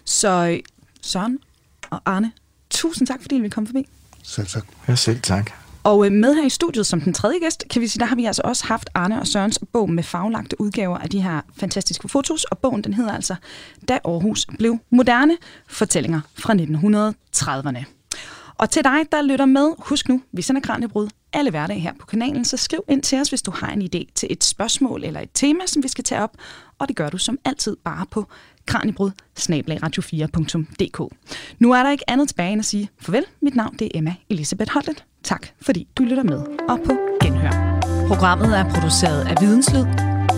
Så 0.05 0.47
øh, 0.51 0.59
Søren 1.01 1.37
og 1.89 2.01
Arne, 2.05 2.31
tusind 2.79 3.07
tak, 3.07 3.21
fordi 3.21 3.35
I 3.35 3.39
vil 3.39 3.51
komme 3.51 3.67
forbi. 3.67 3.87
Selv 4.23 4.47
tak. 4.47 4.65
Ja, 4.87 4.95
selv 4.95 5.21
tak. 5.21 5.51
Og 5.83 6.05
øh, 6.05 6.11
med 6.11 6.35
her 6.35 6.45
i 6.45 6.49
studiet 6.49 6.85
som 6.85 7.01
den 7.01 7.13
tredje 7.13 7.39
gæst, 7.39 7.63
kan 7.69 7.81
vi 7.81 7.87
sige, 7.87 7.99
der 7.99 8.05
har 8.05 8.15
vi 8.15 8.25
altså 8.25 8.41
også 8.45 8.65
haft 8.65 8.89
Arne 8.93 9.19
og 9.19 9.27
Sørens 9.27 9.59
bog 9.73 9.89
med 9.89 10.03
faglagte 10.03 10.61
udgaver 10.61 10.97
af 10.97 11.09
de 11.09 11.21
her 11.21 11.41
fantastiske 11.57 12.09
fotos. 12.09 12.43
Og 12.43 12.57
bogen 12.57 12.83
den 12.83 12.93
hedder 12.93 13.11
altså 13.11 13.35
Da 13.87 13.99
Aarhus 14.05 14.45
blev 14.57 14.77
moderne. 14.91 15.37
Fortællinger 15.67 16.21
fra 16.37 16.53
1930'erne. 16.53 17.85
Og 18.57 18.69
til 18.69 18.83
dig, 18.83 18.99
der 19.11 19.21
lytter 19.21 19.45
med, 19.45 19.73
husk 19.77 20.09
nu, 20.09 20.21
vi 20.31 20.41
sender 20.41 20.61
Kranjebrud 20.61 21.09
alle 21.33 21.49
hverdage 21.49 21.79
her 21.79 21.93
på 21.99 22.05
kanalen, 22.05 22.45
så 22.45 22.57
skriv 22.57 22.83
ind 22.89 23.01
til 23.03 23.19
os, 23.21 23.29
hvis 23.29 23.41
du 23.41 23.51
har 23.51 23.71
en 23.71 23.81
idé 23.81 24.11
til 24.15 24.27
et 24.31 24.43
spørgsmål 24.43 25.03
eller 25.03 25.19
et 25.19 25.29
tema, 25.33 25.65
som 25.67 25.83
vi 25.83 25.87
skal 25.87 26.03
tage 26.03 26.21
op. 26.21 26.37
Og 26.79 26.87
det 26.87 26.95
gør 26.95 27.09
du 27.09 27.17
som 27.17 27.37
altid 27.45 27.77
bare 27.83 28.05
på 28.11 28.25
kranibrud 28.69 29.11
radio4.dk. 29.83 31.15
Nu 31.59 31.71
er 31.71 31.83
der 31.83 31.91
ikke 31.91 32.09
andet 32.09 32.27
tilbage 32.27 32.51
end 32.51 32.59
at 32.59 32.65
sige 32.65 32.89
farvel. 33.01 33.23
Mit 33.41 33.55
navn 33.55 33.75
det 33.79 33.85
er 33.85 33.91
Emma 33.93 34.15
Elisabeth 34.29 34.73
Holtet. 34.73 35.03
Tak 35.23 35.47
fordi 35.61 35.87
du 35.97 36.03
lytter 36.03 36.23
med 36.23 36.41
og 36.69 36.79
på 36.85 36.91
genhør. 37.23 37.79
Programmet 38.07 38.59
er 38.59 38.73
produceret 38.73 39.21
af 39.27 39.35
Videnslyd 39.41 39.85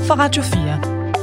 for 0.07 0.13
Radio 0.13 0.43
4 0.43 1.20